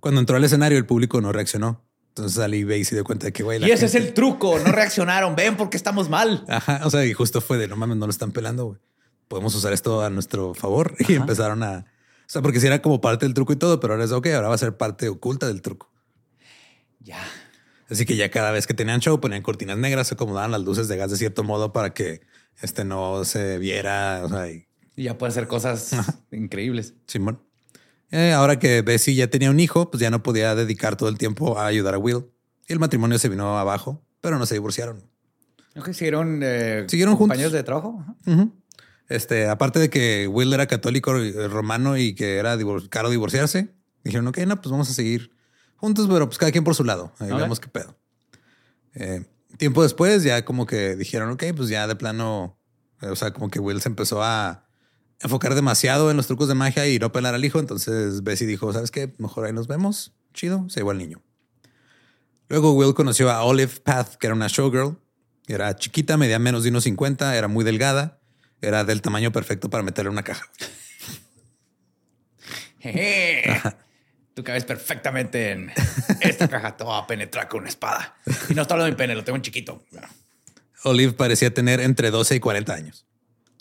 Cuando 0.00 0.18
entró 0.18 0.36
al 0.36 0.42
escenario, 0.42 0.76
el 0.76 0.84
público 0.84 1.20
no 1.20 1.30
reaccionó. 1.30 1.86
Entonces 2.08 2.36
Ali 2.40 2.64
Bay 2.64 2.82
se 2.82 2.96
dio 2.96 3.04
cuenta 3.04 3.26
de 3.26 3.32
que, 3.32 3.44
güey, 3.44 3.60
la 3.60 3.68
Y 3.68 3.70
ese 3.70 3.86
es 3.86 3.94
el 3.94 4.14
truco. 4.14 4.58
No 4.58 4.72
reaccionaron. 4.72 5.36
Ven 5.36 5.56
porque 5.56 5.76
estamos 5.76 6.08
mal. 6.08 6.44
Ajá, 6.48 6.80
o 6.82 6.90
sea, 6.90 7.06
y 7.06 7.12
justo 7.12 7.40
fue 7.40 7.56
de 7.56 7.68
no 7.68 7.76
mames, 7.76 7.98
no 7.98 8.06
lo 8.06 8.10
están 8.10 8.32
pelando, 8.32 8.64
güey. 8.64 8.80
Podemos 9.28 9.54
usar 9.54 9.72
esto 9.72 10.02
a 10.02 10.10
nuestro 10.10 10.52
favor 10.54 10.96
y 11.08 11.14
empezaron 11.14 11.62
a, 11.62 11.86
o 11.86 12.26
sea, 12.26 12.42
porque 12.42 12.58
si 12.58 12.66
era 12.66 12.82
como 12.82 13.00
parte 13.00 13.26
del 13.26 13.34
truco 13.34 13.52
y 13.52 13.56
todo, 13.56 13.78
pero 13.78 13.92
ahora 13.92 14.06
es 14.06 14.10
ok, 14.10 14.26
ahora 14.34 14.48
va 14.48 14.56
a 14.56 14.58
ser 14.58 14.76
parte 14.76 15.08
oculta 15.08 15.46
del 15.46 15.62
truco. 15.62 15.88
Ya. 16.98 17.22
Así 17.88 18.06
que 18.06 18.16
ya 18.16 18.28
cada 18.28 18.50
vez 18.50 18.66
que 18.66 18.74
tenían 18.74 18.98
show 18.98 19.20
ponían 19.20 19.42
cortinas 19.42 19.78
negras, 19.78 20.08
se 20.08 20.14
acomodaban 20.14 20.50
las 20.50 20.62
luces 20.62 20.88
de 20.88 20.96
gas 20.96 21.12
de 21.12 21.16
cierto 21.16 21.44
modo 21.44 21.72
para 21.72 21.94
que 21.94 22.22
este 22.60 22.84
no 22.84 23.24
se 23.24 23.58
viera, 23.58 24.20
o 24.24 24.28
sea, 24.28 24.50
y 24.50 24.66
Y 24.96 25.04
ya 25.04 25.16
puede 25.18 25.30
hacer 25.30 25.46
cosas 25.46 25.90
increíbles. 26.30 26.94
Simón. 27.06 27.42
Eh, 28.10 28.32
ahora 28.32 28.58
que 28.58 28.82
Bessie 28.82 29.14
ya 29.14 29.28
tenía 29.28 29.50
un 29.50 29.60
hijo, 29.60 29.90
pues 29.90 30.00
ya 30.00 30.10
no 30.10 30.22
podía 30.22 30.54
dedicar 30.54 30.96
todo 30.96 31.08
el 31.08 31.16
tiempo 31.18 31.58
a 31.58 31.66
ayudar 31.66 31.94
a 31.94 31.98
Will. 31.98 32.26
Y 32.68 32.72
el 32.72 32.78
matrimonio 32.80 33.18
se 33.18 33.28
vino 33.28 33.58
abajo, 33.58 34.02
pero 34.20 34.38
no 34.38 34.46
se 34.46 34.54
divorciaron. 34.54 35.02
Ok, 35.76 35.92
siguieron, 35.92 36.40
eh, 36.42 36.86
Siguieron 36.88 37.14
juntos. 37.14 37.28
compañeros 37.28 37.52
de 37.52 37.62
trabajo. 37.62 38.04
Este, 39.08 39.48
aparte 39.48 39.78
de 39.78 39.90
que 39.90 40.26
Will 40.28 40.52
era 40.52 40.66
católico 40.66 41.16
eh, 41.16 41.48
romano 41.48 41.96
y 41.96 42.14
que 42.14 42.36
era 42.38 42.56
divor- 42.56 42.88
caro 42.88 43.10
divorciarse, 43.10 43.68
dijeron, 44.04 44.26
ok, 44.28 44.38
no, 44.38 44.60
pues 44.60 44.70
vamos 44.70 44.90
a 44.90 44.92
seguir 44.94 45.30
juntos, 45.76 46.06
pero 46.10 46.26
pues 46.26 46.38
cada 46.38 46.52
quien 46.52 46.64
por 46.64 46.74
su 46.74 46.84
lado. 46.84 47.12
Ahí 47.18 47.30
Ok. 47.32 47.38
vemos 47.38 47.60
qué 47.60 47.68
pedo. 47.68 47.96
Eh, 48.94 49.24
tiempo 49.60 49.82
después, 49.82 50.24
ya 50.24 50.44
como 50.44 50.66
que 50.66 50.96
dijeron, 50.96 51.30
ok, 51.30 51.44
pues 51.54 51.68
ya 51.68 51.86
de 51.86 51.94
plano, 51.94 52.58
eh, 53.02 53.08
o 53.08 53.14
sea, 53.14 53.32
como 53.32 53.50
que 53.50 53.60
Will 53.60 53.82
se 53.82 53.90
empezó 53.90 54.22
a 54.22 54.66
enfocar 55.20 55.54
demasiado 55.54 56.10
en 56.10 56.16
los 56.16 56.26
trucos 56.26 56.48
de 56.48 56.54
magia 56.54 56.88
y 56.88 56.98
no 56.98 57.12
pelar 57.12 57.34
al 57.34 57.44
hijo. 57.44 57.60
Entonces 57.60 58.24
Bessie 58.24 58.46
dijo, 58.46 58.72
¿sabes 58.72 58.90
qué? 58.90 59.14
Mejor 59.18 59.44
ahí 59.44 59.52
nos 59.52 59.68
vemos. 59.68 60.14
Chido, 60.32 60.68
se 60.70 60.80
llevó 60.80 60.92
al 60.92 60.98
niño. 60.98 61.22
Luego 62.48 62.72
Will 62.72 62.94
conoció 62.94 63.30
a 63.30 63.44
Olive 63.44 63.72
Path, 63.84 64.14
que 64.14 64.26
era 64.26 64.34
una 64.34 64.48
showgirl. 64.48 64.96
Era 65.46 65.76
chiquita, 65.76 66.16
medía 66.16 66.38
menos 66.38 66.62
de 66.62 66.70
unos 66.70 66.84
50, 66.84 67.36
era 67.36 67.46
muy 67.46 67.62
delgada. 67.64 68.18
Era 68.62 68.84
del 68.84 69.02
tamaño 69.02 69.30
perfecto 69.30 69.68
para 69.68 69.82
meterle 69.82 70.08
en 70.08 70.12
una 70.12 70.22
caja. 70.22 70.46
Tú 74.34 74.44
cabes 74.44 74.64
perfectamente 74.64 75.50
en 75.52 75.70
esta 76.20 76.48
caja. 76.48 76.76
Te 76.76 76.84
voy 76.84 76.98
a 76.98 77.06
penetrar 77.06 77.48
con 77.48 77.60
una 77.60 77.68
espada. 77.68 78.16
Y 78.48 78.54
no 78.54 78.62
está 78.62 78.74
hablando 78.74 78.86
de 78.86 78.92
mi 78.92 78.96
pene, 78.96 79.14
lo 79.14 79.24
tengo 79.24 79.36
en 79.36 79.42
chiquito. 79.42 79.84
Olive 80.84 81.12
parecía 81.12 81.52
tener 81.52 81.80
entre 81.80 82.10
12 82.10 82.36
y 82.36 82.40
40 82.40 82.72
años. 82.72 83.06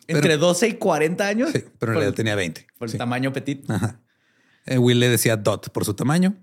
Entre 0.08 0.38
12 0.38 0.68
y 0.70 0.74
40 0.76 1.28
años. 1.28 1.50
Sí, 1.54 1.64
pero 1.80 1.92
en 1.92 1.98
realidad 1.98 2.16
tenía 2.16 2.36
20. 2.36 2.66
Por 2.78 2.88
el 2.88 2.92
Sí. 2.94 2.98
tamaño 2.98 3.34
petit. 3.34 3.70
Ajá. 3.70 4.00
Eh, 4.66 4.78
Will 4.78 5.00
le 5.00 5.10
decía 5.10 5.36
Dot 5.38 5.70
por 5.72 5.86
su 5.86 5.94
tamaño. 5.94 6.36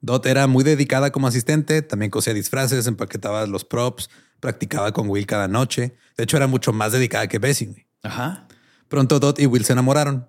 Dot 0.00 0.26
era 0.26 0.46
muy 0.46 0.64
dedicada 0.64 1.10
como 1.12 1.26
asistente, 1.28 1.80
también 1.80 2.10
cosía 2.10 2.34
disfraces, 2.34 2.86
empaquetaba 2.86 3.46
los 3.46 3.64
props, 3.64 4.10
practicaba 4.40 4.92
con 4.92 5.08
Will 5.08 5.26
cada 5.26 5.48
noche. 5.48 5.96
De 6.16 6.24
hecho, 6.24 6.36
era 6.36 6.46
mucho 6.46 6.72
más 6.72 6.92
dedicada 6.92 7.26
que 7.26 7.38
Bessie. 7.38 7.86
Ajá. 8.02 8.46
Pronto 8.88 9.18
Dot 9.20 9.38
y 9.40 9.46
Will 9.46 9.64
se 9.64 9.72
enamoraron. 9.72 10.28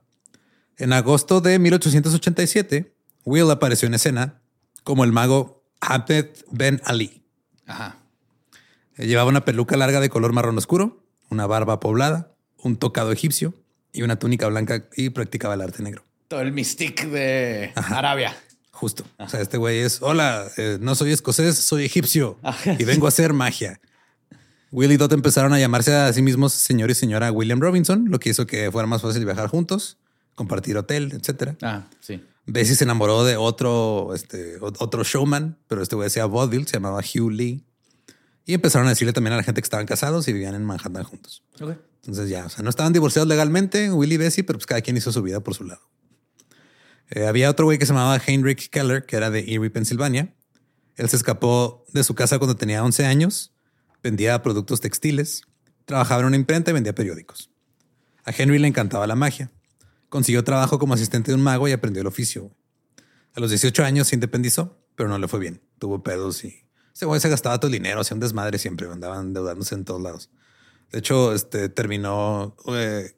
En 0.78 0.94
agosto 0.94 1.42
de 1.42 1.60
1887, 1.60 2.95
Will 3.26 3.50
apareció 3.52 3.88
en 3.88 3.96
escena 3.96 4.42
como 4.84 5.04
el 5.04 5.12
mago 5.12 5.64
Ahmed 5.82 6.28
Ben 6.52 6.82
Ali. 6.86 7.24
Ajá. 7.66 7.98
Eh, 8.98 9.08
Llevaba 9.08 9.30
una 9.30 9.44
peluca 9.46 9.76
larga 9.78 10.00
de 10.00 10.10
color 10.10 10.32
marrón 10.32 10.58
oscuro, 10.58 11.04
una 11.30 11.48
barba 11.48 11.80
poblada, 11.80 12.32
un 12.58 12.78
tocado 12.78 13.12
egipcio 13.12 13.54
y 13.92 14.04
una 14.04 14.18
túnica 14.18 14.48
blanca 14.48 14.86
y 14.96 15.10
practicaba 15.10 15.56
el 15.56 15.62
arte 15.62 15.82
negro. 15.84 16.04
Todo 16.28 16.42
el 16.42 16.52
mystique 16.52 17.08
de 17.08 17.72
Arabia. 17.76 18.36
Justo. 18.72 19.06
O 19.18 19.30
sea, 19.30 19.42
este 19.42 19.58
güey 19.58 19.80
es, 19.80 20.02
hola, 20.02 20.48
eh, 20.58 20.78
no 20.82 20.96
soy 20.96 21.12
escocés, 21.12 21.58
soy 21.58 21.86
egipcio 21.86 22.38
Ajá. 22.44 22.76
y 22.78 22.84
vengo 22.84 23.06
a 23.06 23.10
hacer 23.10 23.34
magia. 23.34 23.80
Will 24.72 24.92
y 24.92 24.98
Dot 24.98 25.14
empezaron 25.14 25.54
a 25.54 25.60
llamarse 25.60 25.96
a 25.96 26.12
sí 26.12 26.22
mismos 26.22 26.52
señor 26.54 26.92
y 26.92 26.96
señora 26.96 27.32
William 27.32 27.60
Robinson, 27.62 28.06
lo 28.10 28.20
que 28.20 28.30
hizo 28.30 28.46
que 28.46 28.70
fuera 28.72 28.88
más 28.88 29.02
fácil 29.02 29.24
viajar 29.24 29.48
juntos, 29.48 29.98
compartir 30.36 30.76
hotel, 30.78 31.14
etcétera. 31.14 31.56
Ah, 31.62 31.84
sí. 32.02 32.22
Bessie 32.48 32.76
se 32.76 32.84
enamoró 32.84 33.24
de 33.24 33.38
otro, 33.38 34.14
este, 34.14 34.58
otro 34.60 35.04
showman, 35.04 35.58
pero 35.68 35.82
este 35.82 35.96
güey 35.96 36.06
decía 36.06 36.26
vaudeville, 36.26 36.66
se 36.66 36.74
llamaba 36.74 37.00
Hugh 37.00 37.32
Lee. 37.32 37.66
Y 38.46 38.54
empezaron 38.54 38.88
a 38.88 38.92
decirle 38.92 39.14
también 39.14 39.34
a 39.34 39.38
la 39.38 39.44
gente 39.44 39.62
que 39.62 39.66
estaban 39.66 39.88
casados 39.88 40.28
y 40.28 40.34
vivían 40.34 40.54
en 40.54 40.64
Manhattan 40.64 41.04
juntos. 41.04 41.44
Entonces 41.60 42.30
ya, 42.30 42.46
o 42.46 42.50
sea, 42.50 42.64
no 42.64 42.70
estaban 42.70 42.94
divorciados 42.94 43.28
legalmente, 43.28 43.92
Will 43.92 44.12
y 44.12 44.18
Bessie, 44.18 44.44
pero 44.44 44.60
pues 44.60 44.68
cada 44.68 44.82
quien 44.82 44.96
hizo 44.96 45.12
su 45.12 45.24
vida 45.24 45.40
por 45.40 45.56
su 45.56 45.64
lado. 45.64 45.82
Eh, 47.10 47.26
había 47.26 47.50
otro 47.50 47.66
güey 47.66 47.80
que 47.80 47.86
se 47.88 47.94
llamaba 47.94 48.22
Heinrich 48.24 48.70
Keller, 48.70 49.06
que 49.06 49.16
era 49.16 49.32
de 49.32 49.40
Erie, 49.40 49.70
Pensilvania. 49.72 50.36
Él 50.96 51.10
se 51.10 51.16
escapó 51.16 51.86
de 51.94 52.04
su 52.04 52.14
casa 52.14 52.38
cuando 52.38 52.56
tenía 52.56 52.84
11 52.84 53.06
años, 53.06 53.54
vendía 54.04 54.42
productos 54.44 54.82
textiles, 54.82 55.42
trabajaba 55.86 56.22
en 56.22 56.28
una 56.28 56.36
imprenta 56.36 56.70
y 56.72 56.76
vendía 56.76 56.94
periódicos. 56.94 57.50
A 58.24 58.32
Henry 58.32 58.60
le 58.60 58.68
encantaba 58.68 59.08
la 59.08 59.16
magia. 59.16 59.52
Consiguió 60.10 60.44
trabajo 60.44 60.80
como 60.80 60.94
asistente 60.94 61.32
de 61.32 61.36
un 61.36 61.44
mago 61.44 61.68
y 61.68 61.72
aprendió 61.72 62.02
el 62.02 62.08
oficio. 62.08 62.52
A 63.34 63.40
los 63.40 63.50
18 63.50 63.84
años 63.84 64.08
se 64.08 64.16
independizó, 64.16 64.78
pero 64.96 65.10
no 65.10 65.18
le 65.18 65.28
fue 65.28 65.40
bien. 65.40 65.62
Tuvo 65.80 66.04
pedos 66.04 66.44
y 66.46 66.66
ese 66.94 67.06
güey 67.06 67.20
se 67.20 67.28
gastaba 67.28 67.60
todo 67.60 67.68
el 67.68 67.74
dinero, 67.74 68.00
hacía 68.00 68.16
un 68.16 68.22
desmadre 68.22 68.58
siempre, 68.58 68.90
andaban 68.90 69.28
endeudándose 69.28 69.76
en 69.76 69.84
todos 69.84 70.02
lados. 70.02 70.30
De 70.92 71.00
hecho, 71.00 71.34
este 71.34 71.68
terminó 71.68 72.56
eh, 72.70 73.12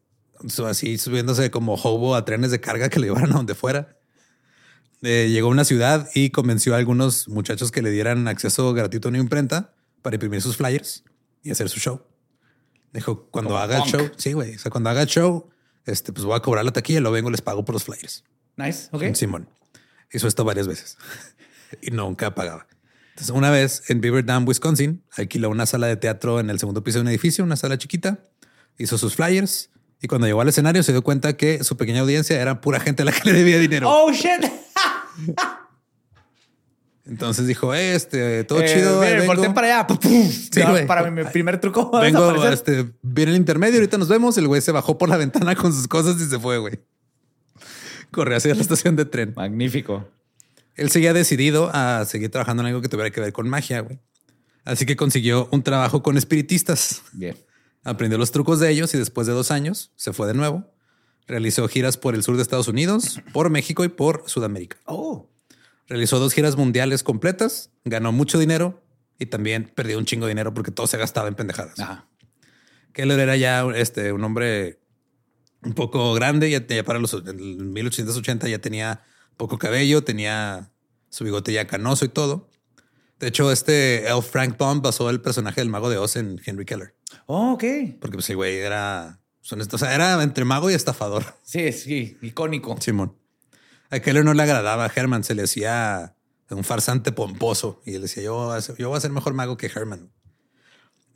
así 0.65 0.97
subiéndose 0.97 1.51
como 1.51 1.75
hobo 1.75 2.15
a 2.15 2.25
trenes 2.25 2.49
de 2.49 2.59
carga 2.59 2.89
que 2.89 2.99
le 2.99 3.07
llevaran 3.07 3.31
a 3.33 3.35
donde 3.35 3.53
fuera. 3.53 3.97
Eh, 5.03 5.29
llegó 5.29 5.49
a 5.49 5.51
una 5.51 5.63
ciudad 5.63 6.09
y 6.15 6.31
convenció 6.31 6.73
a 6.73 6.77
algunos 6.77 7.27
muchachos 7.27 7.69
que 7.71 7.83
le 7.83 7.91
dieran 7.91 8.27
acceso 8.27 8.73
gratuito 8.73 9.07
a 9.07 9.09
una 9.09 9.19
imprenta 9.19 9.75
para 10.01 10.15
imprimir 10.15 10.41
sus 10.41 10.57
flyers 10.57 11.03
y 11.43 11.51
hacer 11.51 11.69
su 11.69 11.79
show. 11.79 12.01
Dijo, 12.93 13.27
cuando 13.29 13.49
Como 13.49 13.59
haga 13.59 13.75
el 13.77 13.83
punk. 13.83 13.91
show, 13.93 14.11
sí, 14.17 14.33
güey. 14.33 14.55
O 14.55 14.59
sea, 14.59 14.71
cuando 14.71 14.89
haga 14.89 15.03
el 15.03 15.07
show, 15.07 15.49
este, 15.87 16.13
pues 16.13 16.25
voy 16.25 16.35
a 16.35 16.41
cobrar 16.41 16.65
la 16.65 16.71
taquilla, 16.71 17.01
lo 17.01 17.11
vengo, 17.11 17.29
les 17.29 17.41
pago 17.41 17.65
por 17.65 17.73
los 17.73 17.83
flyers. 17.83 18.23
Nice. 18.55 18.89
Ok. 18.91 19.13
Simón. 19.15 19.49
Hizo 20.11 20.27
esto 20.27 20.43
varias 20.45 20.67
veces 20.67 20.97
y 21.81 21.91
nunca 21.91 22.33
pagaba. 22.35 22.67
Entonces, 23.09 23.35
una 23.35 23.49
vez 23.49 23.83
en 23.89 23.99
Beaver 23.99 24.25
Dam, 24.25 24.47
Wisconsin, 24.47 25.03
alquiló 25.15 25.49
una 25.49 25.65
sala 25.65 25.87
de 25.87 25.97
teatro 25.97 26.39
en 26.39 26.49
el 26.49 26.59
segundo 26.59 26.83
piso 26.83 26.99
de 26.99 27.01
un 27.01 27.07
edificio, 27.07 27.43
una 27.43 27.55
sala 27.55 27.77
chiquita, 27.77 28.19
hizo 28.77 28.97
sus 28.97 29.15
flyers 29.15 29.71
y 30.01 30.07
cuando 30.07 30.27
llegó 30.27 30.41
al 30.41 30.49
escenario 30.49 30.83
se 30.83 30.91
dio 30.91 31.01
cuenta 31.01 31.35
que 31.35 31.63
su 31.63 31.77
pequeña 31.77 32.01
audiencia 32.01 32.39
era 32.39 32.61
pura 32.61 32.79
gente 32.79 33.01
a 33.01 33.05
la 33.05 33.11
que 33.11 33.21
le 33.25 33.33
debía 33.33 33.57
dinero. 33.57 33.89
Oh, 33.89 34.11
shit. 34.11 34.45
Entonces 37.07 37.47
dijo, 37.47 37.73
"Eh, 37.73 37.95
este, 37.95 38.43
todo 38.43 38.61
Eh, 38.61 38.65
chido. 38.73 38.99
miren, 38.99 39.19
vengo. 39.19 39.33
volteen 39.33 39.53
para 39.53 39.79
allá. 39.81 39.87
Sí, 40.01 40.61
güey. 40.61 40.85
para 40.87 41.09
mi 41.09 41.23
primer 41.25 41.59
truco. 41.59 41.89
a 41.95 42.01
Vengo, 42.01 42.27
desaparecer. 42.33 42.53
este, 42.53 42.93
viene 43.01 43.31
el 43.31 43.37
intermedio, 43.37 43.75
ahorita 43.75 43.97
nos 43.97 44.09
vemos. 44.09 44.37
El 44.37 44.47
güey 44.47 44.61
se 44.61 44.71
bajó 44.71 44.97
por 44.97 45.07
la 45.09 45.17
ventana 45.23 45.55
con 45.55 45.71
sus 45.73 45.87
cosas 45.87 46.19
y 46.21 46.25
se 46.25 46.37
fue, 46.39 46.57
güey. 46.57 46.79
Corrió 48.11 48.37
hacia 48.37 48.53
la 48.55 48.61
estación 48.61 48.95
de 48.95 49.05
tren. 49.05 49.33
Magnífico. 49.35 50.07
Él 50.75 50.89
seguía 50.91 51.13
decidido 51.13 51.71
a 51.73 52.05
seguir 52.05 52.29
trabajando 52.29 52.61
en 52.63 52.67
algo 52.67 52.81
que 52.81 52.89
tuviera 52.89 53.09
que 53.09 53.19
ver 53.21 53.33
con 53.33 53.49
magia, 53.49 53.81
güey. 53.81 53.99
Así 54.63 54.85
que 54.85 54.95
consiguió 54.95 55.47
un 55.51 55.63
trabajo 55.63 56.03
con 56.03 56.17
espiritistas. 56.17 57.01
Bien. 57.13 57.35
Aprendió 57.83 58.17
los 58.17 58.31
trucos 58.31 58.59
de 58.59 58.69
ellos 58.69 58.93
y 58.93 58.97
después 58.97 59.27
de 59.27 59.33
dos 59.33 59.49
años 59.49 59.91
se 59.95 60.13
fue 60.13 60.27
de 60.27 60.33
nuevo. 60.33 60.65
Realizó 61.25 61.67
giras 61.67 61.97
por 61.97 62.15
el 62.15 62.23
sur 62.23 62.35
de 62.35 62.41
Estados 62.41 62.67
Unidos, 62.67 63.21
por 63.33 63.49
México 63.49 63.83
y 63.85 63.89
por 63.89 64.23
Sudamérica. 64.27 64.77
Oh. 64.85 65.29
Realizó 65.87 66.19
dos 66.19 66.33
giras 66.33 66.57
mundiales 66.57 67.03
completas, 67.03 67.71
ganó 67.85 68.11
mucho 68.11 68.39
dinero 68.39 68.83
y 69.19 69.27
también 69.27 69.71
perdió 69.73 69.97
un 69.97 70.05
chingo 70.05 70.25
de 70.25 70.31
dinero 70.31 70.53
porque 70.53 70.71
todo 70.71 70.87
se 70.87 70.97
gastaba 70.97 71.27
en 71.27 71.35
pendejadas. 71.35 71.79
Ajá. 71.79 72.07
Keller 72.93 73.19
era 73.19 73.35
ya 73.37 73.65
este, 73.75 74.11
un 74.11 74.23
hombre 74.23 74.79
un 75.63 75.73
poco 75.73 76.13
grande, 76.13 76.49
ya, 76.49 76.65
ya 76.65 76.83
para 76.83 76.99
los 76.99 77.13
en 77.13 77.73
1880 77.73 78.47
ya 78.47 78.59
tenía 78.59 79.03
poco 79.37 79.57
cabello, 79.57 80.03
tenía 80.03 80.71
su 81.09 81.23
bigote 81.23 81.53
ya 81.53 81.67
canoso 81.67 82.05
y 82.05 82.09
todo. 82.09 82.49
De 83.19 83.27
hecho, 83.27 83.51
este 83.51 84.07
Elf 84.07 84.29
Frank 84.29 84.57
Baum 84.57 84.81
basó 84.81 85.09
el 85.09 85.21
personaje 85.21 85.61
del 85.61 85.69
mago 85.69 85.89
de 85.89 85.97
Oz 85.97 86.15
en 86.15 86.39
Henry 86.45 86.65
Keller. 86.65 86.95
Oh, 87.25 87.53
ok. 87.53 87.63
Porque 87.99 88.17
pues 88.17 88.29
el 88.29 88.35
güey 88.35 88.57
era... 88.57 89.19
Son 89.41 89.61
estos, 89.61 89.81
o 89.81 89.85
sea, 89.85 89.95
era 89.95 90.21
entre 90.21 90.43
mago 90.43 90.69
y 90.69 90.73
estafador. 90.73 91.23
Sí, 91.43 91.71
sí, 91.71 92.17
icónico. 92.21 92.75
Simón. 92.81 93.15
A 93.89 93.99
Keller 93.99 94.25
no 94.25 94.33
le 94.33 94.43
agradaba 94.43 94.85
a 94.85 94.91
Herman, 94.93 95.23
se 95.23 95.33
le 95.35 95.43
hacía 95.43 96.13
un 96.49 96.63
farsante 96.63 97.11
pomposo 97.11 97.81
y 97.85 97.95
él 97.95 98.01
decía, 98.01 98.23
yo, 98.23 98.35
voy 98.35 98.57
a 98.57 98.61
ser- 98.61 98.75
yo 98.77 98.89
voy 98.89 98.97
a 98.97 99.01
ser 99.01 99.11
mejor 99.11 99.33
mago 99.33 99.57
que 99.57 99.67
Herman. 99.67 100.09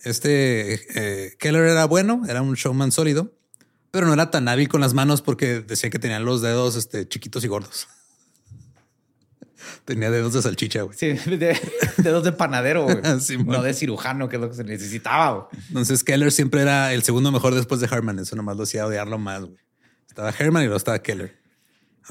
Este 0.03 0.79
eh, 0.95 1.35
Keller 1.37 1.63
era 1.65 1.85
bueno, 1.85 2.23
era 2.27 2.41
un 2.41 2.53
showman 2.55 2.91
sólido, 2.91 3.33
pero 3.91 4.07
no 4.07 4.13
era 4.13 4.31
tan 4.31 4.47
hábil 4.47 4.67
con 4.67 4.81
las 4.81 4.93
manos 4.93 5.21
porque 5.21 5.59
decía 5.61 5.89
que 5.89 5.99
tenían 5.99 6.25
los 6.25 6.41
dedos 6.41 6.75
este, 6.75 7.07
chiquitos 7.07 7.43
y 7.43 7.47
gordos. 7.47 7.87
Tenía 9.85 10.09
dedos 10.09 10.33
de 10.33 10.41
salchicha, 10.41 10.81
güey. 10.83 10.97
Sí, 10.97 11.07
de, 11.13 11.57
dedos 11.97 12.23
de 12.23 12.31
panadero, 12.31 12.83
güey. 12.83 12.97
No 13.45 13.61
de 13.61 13.73
cirujano, 13.73 14.27
que 14.29 14.37
es 14.37 14.41
lo 14.41 14.49
que 14.49 14.55
se 14.55 14.63
necesitaba. 14.63 15.49
güey. 15.51 15.63
Entonces 15.69 16.03
Keller 16.03 16.31
siempre 16.31 16.61
era 16.61 16.93
el 16.93 17.03
segundo 17.03 17.31
mejor 17.31 17.53
después 17.53 17.79
de 17.81 17.87
Herman. 17.87 18.19
Eso 18.19 18.35
nomás 18.35 18.57
lo 18.57 18.63
hacía 18.63 18.85
odiarlo 18.87 19.17
más. 19.17 19.41
güey. 19.41 19.57
Estaba 20.07 20.29
Herman 20.31 20.63
y 20.63 20.65
luego 20.65 20.77
estaba 20.77 20.99
Keller. 20.99 21.39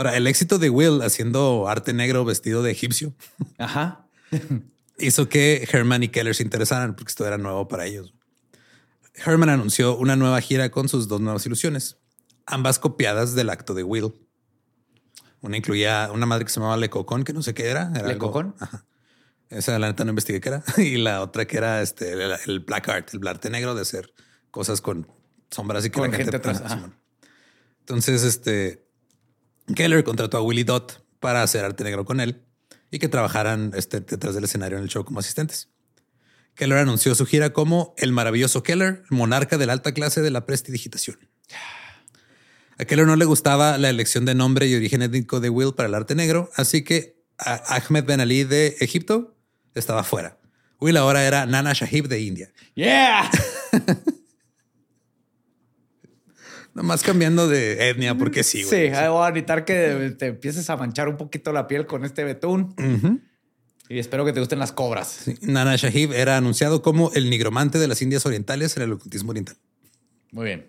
Ahora, 0.01 0.17
el 0.17 0.27
éxito 0.27 0.59
de 0.59 0.71
Will 0.71 1.03
haciendo 1.03 1.69
arte 1.69 1.93
negro 1.93 2.25
vestido 2.25 2.63
de 2.63 2.71
egipcio 2.71 3.13
Ajá. 3.59 4.07
hizo 4.99 5.29
que 5.29 5.69
Herman 5.71 6.03
y 6.03 6.09
Keller 6.09 6.35
se 6.35 6.43
interesaran 6.43 6.97
porque 6.97 7.11
esto 7.11 7.27
era 7.27 7.37
nuevo 7.37 7.69
para 7.69 7.85
ellos. 7.85 8.15
Herman 9.13 9.51
anunció 9.51 9.99
una 9.99 10.17
nueva 10.17 10.41
gira 10.41 10.71
con 10.71 10.89
sus 10.89 11.07
dos 11.07 11.21
nuevas 11.21 11.45
ilusiones, 11.45 11.99
ambas 12.47 12.79
copiadas 12.79 13.35
del 13.35 13.51
acto 13.51 13.75
de 13.75 13.83
Will. 13.83 14.15
Una 15.43 15.59
incluía 15.59 16.09
una 16.15 16.25
madre 16.25 16.47
que 16.47 16.51
se 16.51 16.61
llamaba 16.61 16.79
Le 16.79 16.89
Cocón, 16.89 17.23
que 17.23 17.35
no 17.35 17.43
sé 17.43 17.53
qué 17.53 17.67
era. 17.67 17.93
era 17.95 18.07
¿Le 18.07 18.15
algo- 18.15 18.29
Cocón? 18.29 18.55
Ajá. 18.59 18.87
Esa 19.51 19.79
la 19.79 19.89
neta 19.89 20.05
no 20.07 20.11
investigué 20.13 20.41
qué 20.41 20.49
era. 20.49 20.65
Y 20.79 20.97
la 20.97 21.21
otra 21.21 21.45
que 21.47 21.59
era 21.59 21.83
este, 21.83 22.11
el, 22.15 22.33
el 22.47 22.61
black 22.61 22.89
art, 22.89 23.13
el 23.13 23.29
arte 23.29 23.51
negro 23.51 23.75
de 23.75 23.83
hacer 23.83 24.15
cosas 24.51 24.81
con 24.81 25.07
sombras 25.51 25.85
y 25.85 25.91
que 25.91 25.99
Con 26.01 26.11
la 26.11 26.17
gente 26.17 26.37
atrás, 26.39 26.63
ajá. 26.65 26.77
Simón. 26.77 26.95
Entonces, 27.81 28.23
este 28.23 28.89
Keller 29.75 30.05
contrató 30.05 30.39
a 30.39 30.43
Willie 30.43 30.65
Dot 30.65 31.05
para 31.21 31.43
hacer 31.43 31.65
arte 31.65 31.85
negro 31.85 32.05
con 32.05 32.21
él 32.21 32.43
y 32.91 32.99
que 32.99 33.09
trabajaran 33.09 33.73
este, 33.75 34.01
detrás 34.01 34.35
del 34.35 34.45
escenario 34.45 34.79
en 34.79 34.85
el 34.85 34.91
show 34.91 35.05
como 35.05 35.21
asistentes. 35.21 35.69
Keller 36.55 36.79
anunció 36.79 37.15
su 37.15 37.27
gira 37.27 37.53
como 37.53 37.95
el 37.97 38.13
maravilloso 38.13 38.63
Keller, 38.63 39.05
monarca 39.11 39.59
de 39.59 39.67
la 39.67 39.73
alta 39.73 39.93
clase 39.93 40.21
de 40.21 40.31
la 40.31 40.47
prestidigitación. 40.47 41.19
A 42.79 42.85
Keller 42.85 43.07
no 43.07 43.17
le 43.17 43.25
gustaba 43.25 43.79
la 43.79 43.91
elección 43.91 44.25
de 44.25 44.35
nombre 44.35 44.67
y 44.67 44.75
origen 44.75 45.03
étnico 45.03 45.41
de 45.41 45.51
Will 45.51 45.75
para 45.75 45.89
el 45.89 45.95
arte 45.95 46.15
negro, 46.15 46.51
así 46.57 46.83
que 46.83 47.21
Ahmed 47.39 48.05
Ben 48.05 48.21
Ali 48.21 48.45
de 48.45 48.77
Egipto 48.81 49.37
estaba 49.75 50.03
fuera. 50.03 50.39
Will 50.81 50.97
ahora 50.97 51.25
era 51.25 51.47
Nana 51.47 51.73
Shahib 51.75 52.09
de 52.09 52.21
India. 52.21 52.53
Yeah. 52.75 53.31
Nomás 56.75 57.03
cambiando 57.03 57.49
de 57.49 57.91
etnia 57.91 58.15
porque 58.17 58.43
sí, 58.45 58.63
Sí, 58.63 58.69
güey. 58.69 58.89
ahí 58.95 59.09
voy 59.09 59.25
a 59.25 59.29
evitar 59.29 59.65
que 59.65 60.15
te 60.19 60.27
empieces 60.27 60.71
a 60.71 60.77
manchar 60.77 61.09
un 61.09 61.17
poquito 61.17 61.53
la 61.53 61.67
piel 61.67 61.87
con 61.87 62.05
este 62.05 62.23
betún. 62.25 62.75
Y 63.89 63.99
espero 63.99 64.25
que 64.25 64.33
te 64.33 64.39
gusten 64.39 64.61
las 64.61 64.71
cobras. 64.71 65.09
Sí, 65.25 65.35
Nana 65.43 65.75
Shahib 65.77 66.13
era 66.13 66.37
anunciado 66.37 66.81
como 66.81 67.11
el 67.15 67.29
nigromante 67.29 67.79
de 67.79 67.89
las 67.89 68.01
Indias 68.03 68.25
Orientales 68.25 68.77
en 68.77 68.85
el 68.85 68.93
ocultismo 68.93 69.31
oriental. 69.31 69.57
Muy 70.31 70.45
bien. 70.45 70.69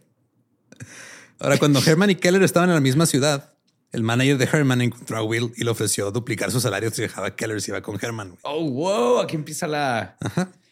Ahora, 1.39 1.57
cuando 1.57 1.79
Herman 1.85 2.09
y 2.09 2.15
Keller 2.15 2.41
estaban 2.43 2.69
en 2.69 2.75
la 2.75 2.81
misma 2.81 3.05
ciudad, 3.05 3.53
el 3.91 4.01
manager 4.03 4.37
de 4.39 4.45
Herman 4.45 4.81
encontró 4.81 5.17
a 5.17 5.23
Will 5.23 5.51
y 5.55 5.63
le 5.63 5.69
ofreció 5.69 6.09
duplicar 6.11 6.49
su 6.51 6.59
salario 6.61 6.89
si 6.91 7.03
dejaba 7.03 7.27
a 7.27 7.35
Keller 7.35 7.61
si 7.61 7.69
iba 7.71 7.81
con 7.81 7.97
Herman. 8.01 8.37
Oh, 8.43 8.69
wow. 8.71 9.19
Aquí 9.19 9.35
empieza 9.35 9.67
la. 9.67 10.17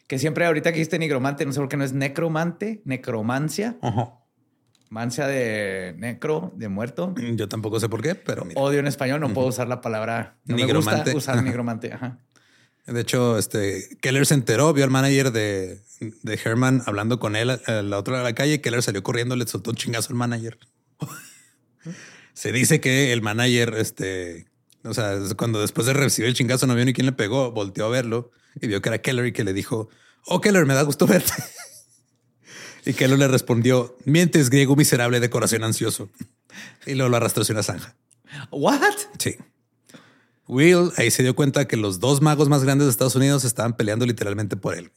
Que 0.08 0.18
siempre 0.18 0.44
ahorita 0.44 0.72
que 0.72 0.78
dijiste 0.78 0.98
nigromante, 0.98 1.46
no 1.46 1.52
sé 1.52 1.60
por 1.60 1.68
qué 1.68 1.76
no 1.76 1.84
es 1.84 1.92
necromante, 1.92 2.82
necromancia, 2.84 3.76
mancia 4.90 5.26
de 5.26 5.94
necro, 5.96 6.52
de 6.56 6.68
muerto. 6.68 7.14
Yo 7.16 7.48
tampoco 7.48 7.80
sé 7.80 7.88
por 7.88 8.02
qué, 8.02 8.14
pero 8.14 8.44
mira. 8.44 8.60
Odio 8.60 8.80
en 8.80 8.86
español, 8.86 9.20
no 9.20 9.32
puedo 9.32 9.46
usar 9.48 9.66
la 9.68 9.80
palabra. 9.80 10.36
No 10.44 10.56
me 10.56 10.62
Nigromante. 10.62 11.12
gusta 11.12 11.32
usar 11.32 11.42
nigromante. 11.42 11.92
Ajá. 11.94 12.18
De 12.86 13.00
hecho, 13.00 13.38
este 13.38 13.88
Keller 14.00 14.26
se 14.26 14.34
enteró, 14.34 14.72
vio 14.72 14.84
al 14.84 14.90
manager 14.90 15.30
de, 15.32 15.80
de 16.00 16.40
Herman 16.44 16.82
hablando 16.86 17.18
con 17.20 17.36
él 17.36 17.50
a 17.50 17.82
la 17.82 17.98
otra 17.98 18.18
de 18.18 18.24
la 18.24 18.34
calle. 18.34 18.60
Keller 18.60 18.82
salió 18.82 19.02
corriendo, 19.02 19.36
le 19.36 19.46
soltó 19.46 19.70
un 19.70 19.76
chingazo 19.76 20.08
al 20.10 20.16
manager. 20.16 20.58
se 22.34 22.52
dice 22.52 22.80
que 22.80 23.12
el 23.12 23.22
manager, 23.22 23.74
este, 23.76 24.46
o 24.82 24.92
sea, 24.94 25.14
cuando 25.36 25.60
después 25.60 25.86
de 25.86 25.92
recibir 25.92 26.28
el 26.28 26.34
chingazo 26.34 26.66
no 26.66 26.74
vio 26.74 26.84
ni 26.84 26.92
quién 26.92 27.06
le 27.06 27.12
pegó, 27.12 27.52
volteó 27.52 27.86
a 27.86 27.90
verlo 27.90 28.32
y 28.60 28.66
vio 28.66 28.82
que 28.82 28.88
era 28.88 28.98
Keller 28.98 29.26
y 29.26 29.32
que 29.32 29.44
le 29.44 29.52
dijo, 29.52 29.88
oh 30.26 30.40
Keller, 30.40 30.66
me 30.66 30.74
da 30.74 30.82
gusto 30.82 31.06
verte. 31.06 31.32
Y 32.84 32.94
Keller 32.94 33.18
le 33.18 33.28
respondió, 33.28 33.96
mientes 34.04 34.50
griego 34.50 34.76
miserable 34.76 35.20
de 35.20 35.30
corazón 35.30 35.64
ansioso. 35.64 36.10
Y 36.86 36.94
luego 36.94 37.10
lo 37.10 37.16
arrastró 37.16 37.42
hacia 37.42 37.52
una 37.52 37.62
zanja. 37.62 37.96
What? 38.50 38.94
Sí. 39.18 39.36
Will 40.46 40.90
ahí 40.96 41.10
se 41.10 41.22
dio 41.22 41.36
cuenta 41.36 41.68
que 41.68 41.76
los 41.76 42.00
dos 42.00 42.22
magos 42.22 42.48
más 42.48 42.64
grandes 42.64 42.86
de 42.86 42.90
Estados 42.90 43.14
Unidos 43.14 43.44
estaban 43.44 43.76
peleando 43.76 44.06
literalmente 44.06 44.56
por 44.56 44.74
él. 44.74 44.90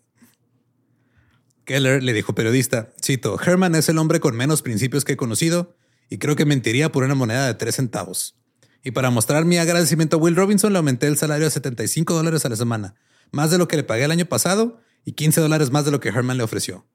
Keller 1.65 2.03
le 2.03 2.13
dijo 2.13 2.35
periodista, 2.35 2.91
cito, 3.01 3.39
Herman 3.39 3.75
es 3.75 3.87
el 3.87 3.97
hombre 3.97 4.19
con 4.19 4.35
menos 4.35 4.61
principios 4.61 5.05
que 5.05 5.13
he 5.13 5.17
conocido 5.17 5.75
y 6.09 6.17
creo 6.17 6.35
que 6.35 6.45
mentiría 6.45 6.91
por 6.91 7.03
una 7.03 7.15
moneda 7.15 7.45
de 7.45 7.53
tres 7.53 7.75
centavos. 7.75 8.35
Y 8.83 8.91
para 8.91 9.11
mostrar 9.11 9.45
mi 9.45 9.57
agradecimiento 9.57 10.17
a 10.17 10.19
Will 10.19 10.35
Robinson 10.35 10.73
le 10.73 10.79
aumenté 10.79 11.07
el 11.07 11.17
salario 11.17 11.47
a 11.47 11.51
75 11.51 12.13
dólares 12.13 12.43
a 12.45 12.49
la 12.49 12.55
semana, 12.55 12.95
más 13.31 13.49
de 13.49 13.57
lo 13.57 13.67
que 13.67 13.77
le 13.77 13.83
pagué 13.83 14.03
el 14.03 14.11
año 14.11 14.25
pasado 14.25 14.81
y 15.05 15.13
15 15.13 15.39
dólares 15.39 15.71
más 15.71 15.85
de 15.85 15.91
lo 15.91 15.99
que 15.99 16.09
Herman 16.09 16.37
le 16.37 16.43
ofreció. 16.43 16.85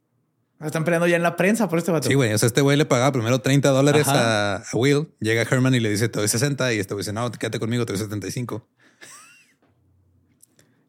Están 0.61 0.85
peleando 0.85 1.07
ya 1.07 1.17
en 1.17 1.23
la 1.23 1.37
prensa 1.37 1.69
por 1.69 1.79
este 1.79 1.93
vato. 1.93 2.09
Sí, 2.09 2.15
güey. 2.15 2.33
O 2.33 2.39
sea, 2.39 2.49
este 2.49 2.61
güey 2.63 2.77
le 2.77 2.85
pagaba 2.85 3.13
primero 3.13 3.41
30 3.41 3.69
dólares 3.71 4.09
a, 4.09 4.57
a 4.57 4.65
Will. 4.77 5.09
Llega 5.21 5.43
Herman 5.43 5.75
y 5.75 5.81
le 5.81 5.89
dice, 5.91 6.09
te 6.09 6.19
doy 6.19 6.27
60. 6.29 6.73
Y 6.75 6.79
este 6.81 6.95
güey 6.95 7.03
dice, 7.03 7.13
no, 7.13 7.31
quédate 7.31 7.61
conmigo, 7.61 7.87
te 7.87 7.93
doy 7.93 8.01
75. 8.03 8.67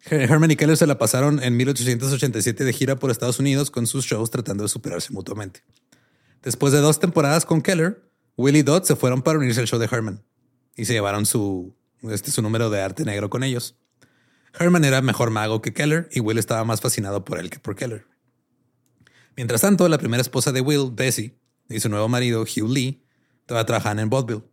Her- 0.09 0.21
Herman 0.31 0.51
y 0.51 0.55
Keller 0.55 0.77
se 0.77 0.87
la 0.87 0.97
pasaron 0.97 1.41
en 1.43 1.55
1887 1.57 2.63
de 2.63 2.73
gira 2.73 2.95
por 2.95 3.11
Estados 3.11 3.39
Unidos 3.39 3.69
con 3.69 3.85
sus 3.85 4.05
shows 4.05 4.31
tratando 4.31 4.63
de 4.63 4.69
superarse 4.69 5.13
mutuamente. 5.13 5.61
Después 6.41 6.73
de 6.73 6.79
dos 6.79 6.99
temporadas 6.99 7.45
con 7.45 7.61
Keller, 7.61 8.01
Will 8.37 8.55
y 8.55 8.61
Dot 8.63 8.85
se 8.85 8.95
fueron 8.95 9.21
para 9.21 9.37
unirse 9.37 9.59
al 9.59 9.67
show 9.67 9.77
de 9.79 9.85
Herman 9.91 10.23
y 10.75 10.85
se 10.85 10.93
llevaron 10.93 11.25
su, 11.25 11.75
este, 12.09 12.31
su 12.31 12.41
número 12.41 12.69
de 12.69 12.81
arte 12.81 13.03
negro 13.03 13.29
con 13.29 13.43
ellos. 13.43 13.75
Herman 14.57 14.83
era 14.85 15.01
mejor 15.01 15.29
mago 15.29 15.61
que 15.61 15.73
Keller 15.73 16.07
y 16.11 16.21
Will 16.21 16.37
estaba 16.39 16.63
más 16.63 16.81
fascinado 16.81 17.23
por 17.23 17.37
él 17.39 17.49
que 17.49 17.59
por 17.59 17.75
Keller. 17.75 18.05
Mientras 19.39 19.61
tanto, 19.61 19.87
la 19.87 19.97
primera 19.97 20.19
esposa 20.19 20.51
de 20.51 20.59
Will, 20.59 20.91
Bessie, 20.91 21.33
y 21.69 21.79
su 21.79 21.87
nuevo 21.87 22.09
marido, 22.09 22.41
Hugh 22.41 22.69
Lee, 22.69 23.01
todavía 23.45 23.65
trabajaban 23.65 23.99
en 23.99 24.09
vaudeville. 24.09 24.43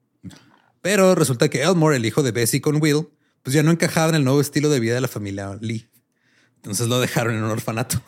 Pero 0.81 1.17
resulta 1.17 1.49
que 1.49 1.65
Elmore, 1.65 1.97
el 1.97 2.07
hijo 2.07 2.23
de 2.23 2.31
Bessie 2.31 2.61
con 2.61 2.81
Will, 2.81 3.09
pues 3.43 3.53
ya 3.53 3.65
no 3.65 3.73
encajaba 3.73 4.11
en 4.11 4.15
el 4.15 4.23
nuevo 4.25 4.41
estilo 4.41 4.71
de 4.71 4.79
vida 4.79 4.95
de 4.95 5.01
la 5.01 5.09
familia 5.09 5.59
Lee. 5.61 5.91
Entonces 6.55 6.87
lo 6.87 7.01
dejaron 7.01 7.35
en 7.35 7.43
un 7.43 7.51
orfanato. 7.51 8.01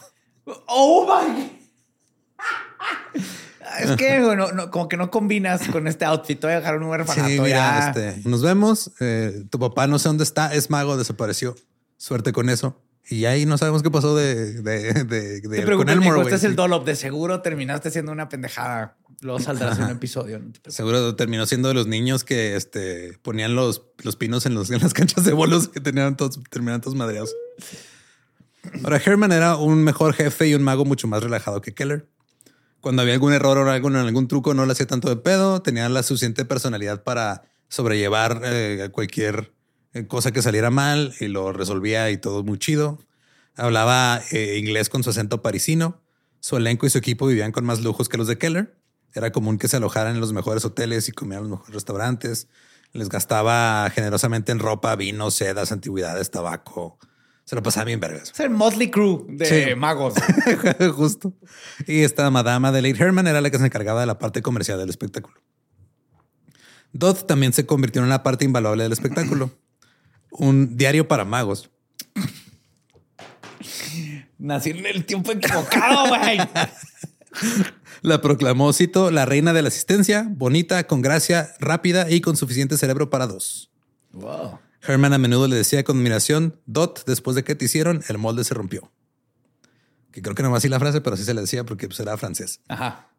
Oh 0.68 1.04
my. 1.04 1.50
Es 3.80 3.96
que 3.96 4.22
bueno, 4.22 4.52
no, 4.52 4.70
como 4.70 4.88
que 4.88 4.96
no 4.96 5.10
combinas 5.10 5.66
con 5.68 5.88
este 5.88 6.04
outfit. 6.04 6.38
Te 6.38 6.46
voy 6.46 6.54
a 6.54 6.60
dejar 6.60 6.76
un 6.76 6.84
orfanato 6.84 7.28
Sí, 7.28 7.40
mira, 7.40 7.48
ya. 7.48 7.88
este, 7.88 8.28
nos 8.28 8.42
vemos. 8.42 8.92
Eh, 9.00 9.46
tu 9.50 9.58
papá 9.58 9.88
no 9.88 9.98
sé 9.98 10.08
dónde 10.08 10.22
está, 10.22 10.54
es 10.54 10.70
mago, 10.70 10.96
desapareció. 10.96 11.56
Suerte 11.96 12.32
con 12.32 12.48
eso. 12.48 12.80
Y 13.10 13.24
ahí 13.24 13.46
no 13.46 13.56
sabemos 13.56 13.82
qué 13.82 13.90
pasó 13.90 14.14
de, 14.14 14.60
de, 14.62 14.92
de, 15.04 15.40
de- 15.40 15.62
Te 15.62 15.76
con 15.76 15.88
Elmore, 15.88 16.20
este 16.22 16.34
es 16.34 16.44
el 16.44 16.50
Sí. 16.50 16.56
Dolop. 16.56 16.84
De 16.86 16.94
seguro 16.94 17.40
terminaste 17.40 17.90
siendo 17.90 18.12
una 18.12 18.28
pendejada. 18.28 18.96
Luego 19.20 19.40
saldrás 19.40 19.78
en 19.78 19.84
un 19.84 19.90
episodio. 19.90 20.38
no 20.38 20.44
te 20.46 20.50
preocupes. 20.60 20.74
Seguro 20.74 21.16
terminó 21.16 21.46
siendo 21.46 21.68
de 21.68 21.74
los 21.74 21.86
niños 21.86 22.22
que 22.22 22.54
este, 22.54 23.18
ponían 23.22 23.54
los, 23.56 23.82
los 24.04 24.16
pinos 24.16 24.44
en, 24.46 24.54
los, 24.54 24.70
en 24.70 24.80
las 24.80 24.92
canchas 24.94 25.24
de 25.24 25.32
bolos 25.32 25.68
que 25.68 25.80
tenían 25.80 26.16
todos, 26.16 26.38
terminaban 26.50 26.80
todos 26.80 26.94
madreados. 26.96 27.34
Ahora, 28.84 29.00
Herman 29.04 29.32
era 29.32 29.56
un 29.56 29.82
mejor 29.82 30.12
jefe 30.14 30.48
y 30.48 30.54
un 30.54 30.62
mago 30.62 30.84
mucho 30.84 31.08
más 31.08 31.22
relajado 31.22 31.60
que 31.62 31.72
Keller. 31.74 32.06
Cuando 32.80 33.02
había 33.02 33.14
algún 33.14 33.32
error 33.32 33.56
o 33.58 33.70
algo 33.70 33.88
en 33.88 33.96
algún 33.96 34.28
truco, 34.28 34.54
no 34.54 34.66
le 34.66 34.72
hacía 34.72 34.86
tanto 34.86 35.08
de 35.08 35.16
pedo. 35.16 35.62
Tenía 35.62 35.88
la 35.88 36.02
suficiente 36.02 36.44
personalidad 36.44 37.02
para 37.02 37.42
sobrellevar 37.68 38.42
eh, 38.44 38.88
cualquier 38.92 39.52
cosa 40.08 40.32
que 40.32 40.42
saliera 40.42 40.70
mal 40.70 41.14
y 41.20 41.28
lo 41.28 41.52
resolvía 41.52 42.10
y 42.10 42.18
todo 42.18 42.44
muy 42.44 42.58
chido. 42.58 42.98
Hablaba 43.56 44.22
eh, 44.30 44.58
inglés 44.58 44.88
con 44.88 45.02
su 45.02 45.10
acento 45.10 45.42
parisino. 45.42 46.00
Su 46.40 46.56
elenco 46.56 46.86
y 46.86 46.90
su 46.90 46.98
equipo 46.98 47.26
vivían 47.26 47.50
con 47.52 47.64
más 47.64 47.80
lujos 47.80 48.08
que 48.08 48.16
los 48.16 48.28
de 48.28 48.38
Keller. 48.38 48.78
Era 49.14 49.32
común 49.32 49.58
que 49.58 49.66
se 49.68 49.76
alojaran 49.78 50.14
en 50.14 50.20
los 50.20 50.32
mejores 50.32 50.64
hoteles 50.64 51.08
y 51.08 51.12
comieran 51.12 51.44
en 51.44 51.50
los 51.50 51.58
mejores 51.58 51.74
restaurantes. 51.74 52.48
Les 52.92 53.08
gastaba 53.08 53.90
generosamente 53.90 54.52
en 54.52 54.60
ropa, 54.60 54.94
vino, 54.96 55.30
sedas, 55.30 55.72
antigüedades, 55.72 56.30
tabaco. 56.30 56.98
Se 57.44 57.56
lo 57.56 57.62
pasaba 57.62 57.84
bien 57.84 57.98
vergas. 57.98 58.30
Es 58.30 58.40
el 58.40 58.50
Motley 58.50 58.90
Crew 58.90 59.26
de 59.30 59.46
Sí. 59.70 59.74
magos. 59.74 60.14
Justo. 60.94 61.32
Y 61.86 62.02
esta 62.02 62.30
madama 62.30 62.70
de 62.72 62.82
Late 62.82 63.02
Herman 63.02 63.26
era 63.26 63.40
la 63.40 63.50
que 63.50 63.58
se 63.58 63.64
encargaba 63.66 64.00
de 64.00 64.06
la 64.06 64.18
parte 64.18 64.42
comercial 64.42 64.78
del 64.78 64.90
espectáculo. 64.90 65.36
Dodd 66.92 67.24
también 67.24 67.52
se 67.52 67.66
convirtió 67.66 68.00
en 68.00 68.06
una 68.06 68.22
parte 68.22 68.44
invaluable 68.44 68.82
del 68.84 68.92
espectáculo. 68.92 69.50
Un 70.30 70.76
diario 70.76 71.08
para 71.08 71.24
magos. 71.24 71.70
Nací 74.38 74.70
en 74.70 74.86
el 74.86 75.04
tiempo 75.04 75.32
equivocado, 75.32 76.08
güey. 76.08 76.38
La 78.02 78.20
proclamó, 78.20 78.72
cito, 78.72 79.10
la 79.10 79.26
reina 79.26 79.52
de 79.52 79.62
la 79.62 79.68
asistencia, 79.68 80.26
bonita, 80.30 80.86
con 80.86 81.02
gracia, 81.02 81.52
rápida 81.58 82.10
y 82.10 82.20
con 82.20 82.36
suficiente 82.36 82.76
cerebro 82.76 83.10
para 83.10 83.26
dos. 83.26 83.70
wow. 84.12 84.58
Herman 84.82 85.12
a 85.12 85.18
menudo 85.18 85.48
le 85.48 85.56
decía 85.56 85.82
con 85.82 85.98
admiración, 85.98 86.60
Dot, 86.66 87.04
después 87.06 87.34
de 87.34 87.42
que 87.42 87.56
te 87.56 87.64
hicieron, 87.64 88.02
el 88.08 88.16
molde 88.16 88.44
se 88.44 88.54
rompió. 88.54 88.92
Que 90.12 90.22
creo 90.22 90.36
que 90.36 90.42
no 90.42 90.50
va 90.50 90.58
así 90.58 90.68
la 90.68 90.78
frase, 90.78 91.00
pero 91.00 91.16
sí 91.16 91.24
se 91.24 91.34
le 91.34 91.40
decía 91.40 91.64
porque 91.64 91.88
pues, 91.88 91.98
era 91.98 92.16
francés. 92.16 92.60
Ajá. 92.68 93.10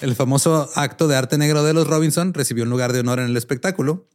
El 0.00 0.16
famoso 0.16 0.68
acto 0.74 1.06
de 1.06 1.16
arte 1.16 1.38
negro 1.38 1.62
de 1.62 1.72
los 1.72 1.86
Robinson 1.86 2.34
recibió 2.34 2.64
un 2.64 2.70
lugar 2.70 2.92
de 2.92 3.00
honor 3.00 3.20
en 3.20 3.26
el 3.26 3.36
espectáculo, 3.36 4.08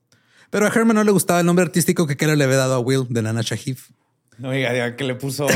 pero 0.49 0.65
a 0.65 0.69
Herman 0.69 0.95
no 0.95 1.03
le 1.03 1.12
gustaba 1.12 1.39
el 1.39 1.45
nombre 1.45 1.63
artístico 1.63 2.07
que 2.07 2.17
Keller 2.17 2.38
le 2.38 2.43
había 2.43 2.57
dado 2.57 2.75
a 2.75 2.79
Will 2.79 3.05
de 3.09 3.21
Nana 3.21 3.41
Shahif. 3.41 3.89
No 4.38 4.51
diga, 4.51 4.95
que 4.95 5.03
le 5.03 5.15
puso 5.15 5.47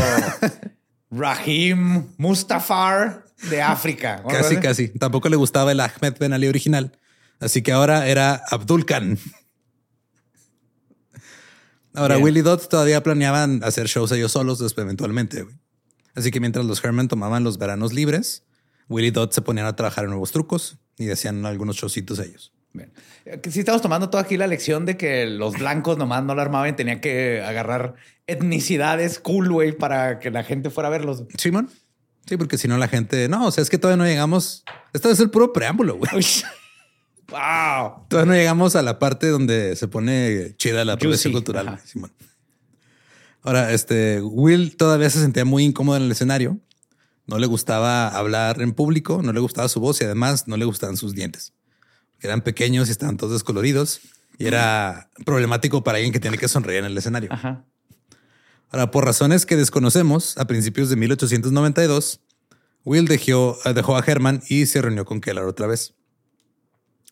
Rahim 1.12 2.08
Mustafar 2.18 3.26
de 3.50 3.62
África. 3.62 4.22
¿O 4.24 4.30
algo 4.30 4.42
Casi, 4.42 4.58
casi. 4.58 4.90
Tampoco 4.90 5.30
le 5.30 5.36
gustaba 5.36 5.72
el 5.72 5.80
Ahmed 5.80 6.16
Ben 6.20 6.34
Ali 6.34 6.48
original. 6.48 6.98
Así 7.40 7.62
que 7.62 7.72
ahora 7.72 8.08
era 8.08 8.42
Abdul 8.50 8.86
Khan. 8.86 9.18
Ahora, 11.94 12.16
Bien. 12.16 12.26
Will 12.26 12.38
y 12.38 12.42
Dot 12.42 12.68
todavía 12.70 13.04
planeaban 13.04 13.64
hacer 13.64 13.88
shows 13.88 14.12
ellos 14.12 14.32
solos 14.32 14.60
después, 14.60 14.84
eventualmente. 14.84 15.44
güey. 15.44 15.56
Así 16.16 16.32
que 16.32 16.40
mientras 16.40 16.66
los 16.66 16.84
Herman 16.84 17.08
tomaban 17.08 17.44
los 17.44 17.58
veranos 17.58 17.94
libres, 17.94 18.44
Will 18.90 19.06
y 19.06 19.12
Dot 19.12 19.34
se 19.34 19.42
ponían 19.42 19.68
a 19.68 19.76
trabajar 19.76 20.06
en 20.06 20.12
nuevos 20.12 20.32
trucos 20.32 20.78
y 20.98 21.10
hacían 21.10 21.46
algunos 21.46 21.76
showcitos 21.76 22.20
ellos. 22.20 22.54
Bien. 22.74 22.92
Eh, 23.26 23.40
Sí 23.50 23.60
estamos 23.60 23.82
tomando 23.82 24.10
toda 24.10 24.24
aquí 24.24 24.36
la 24.36 24.48
lección 24.48 24.86
de 24.86 24.98
que 24.98 25.26
los 25.28 25.54
blancos 25.58 25.98
nomás 25.98 26.24
no 26.24 26.36
la 26.36 26.42
armaban 26.42 26.70
y 26.70 26.74
tenían 26.74 27.00
que 27.00 27.42
agarrar 27.42 27.96
etnicidades 28.28 29.20
cool, 29.20 29.52
güey, 29.52 29.72
para 29.72 30.20
que 30.20 30.32
la 30.32 30.44
gente 30.44 30.70
fuera 30.70 30.88
a 30.88 30.92
verlos. 30.92 31.24
Simón. 31.38 31.70
Sí, 32.26 32.38
porque 32.38 32.58
si 32.58 32.68
no 32.68 32.78
la 32.78 32.88
gente... 32.88 33.28
No, 33.28 33.48
o 33.48 33.52
sea, 33.52 33.62
es 33.62 33.70
que 33.70 33.78
todavía 33.78 34.02
no 34.02 34.10
llegamos... 34.10 34.64
Esto 34.94 35.10
es 35.10 35.20
el 35.20 35.30
puro 35.30 35.52
preámbulo, 35.52 35.98
güey. 35.98 36.10
Wow. 37.30 38.06
Todavía 38.08 38.32
no 38.32 38.38
llegamos 38.38 38.76
a 38.76 38.82
la 38.82 39.00
parte 39.00 39.28
donde 39.28 39.76
se 39.76 39.88
pone 39.88 40.56
chida 40.58 40.86
la 40.86 40.98
Juicy. 40.98 41.32
cultural. 41.32 41.80
Simón. 41.84 42.12
Ahora, 43.42 43.72
este 43.72 44.22
Will 44.22 44.78
todavía 44.78 45.10
se 45.10 45.20
sentía 45.20 45.44
muy 45.44 45.64
incómodo 45.64 45.98
en 45.98 46.04
el 46.04 46.12
escenario. 46.12 46.60
No 47.26 47.40
le 47.40 47.48
gustaba 47.48 48.08
hablar 48.10 48.62
en 48.62 48.74
público, 48.74 49.22
no 49.24 49.34
le 49.34 49.40
gustaba 49.40 49.68
su 49.68 49.80
voz 49.80 50.00
y 50.02 50.06
además 50.06 50.48
no 50.48 50.58
le 50.58 50.66
gustaban 50.66 50.96
sus 50.98 51.14
dientes. 51.14 51.54
Eran 52.24 52.42
pequeños 52.42 52.88
y 52.88 52.92
estaban 52.92 53.18
todos 53.18 53.34
descoloridos 53.34 54.00
y 54.38 54.46
era 54.48 55.10
problemático 55.26 55.84
para 55.84 55.98
alguien 55.98 56.12
que 56.14 56.20
tiene 56.20 56.38
que 56.38 56.48
sonreír 56.48 56.80
en 56.80 56.86
el 56.86 56.98
escenario. 56.98 57.30
Ajá. 57.32 57.66
Ahora, 58.72 58.90
por 58.92 59.06
razones 59.06 59.46
que 59.46 59.56
desconocemos, 59.56 60.38
a 60.38 60.46
principios 60.46 60.90
de 60.90 60.96
1892, 60.96 62.22
Will 62.86 63.06
dejó, 63.06 63.58
eh, 63.66 63.74
dejó 63.74 63.96
a 63.98 64.04
Herman 64.06 64.42
y 64.50 64.66
se 64.66 64.82
reunió 64.82 65.06
con 65.06 65.22
Keller 65.22 65.44
otra 65.44 65.68
vez. 65.68 65.94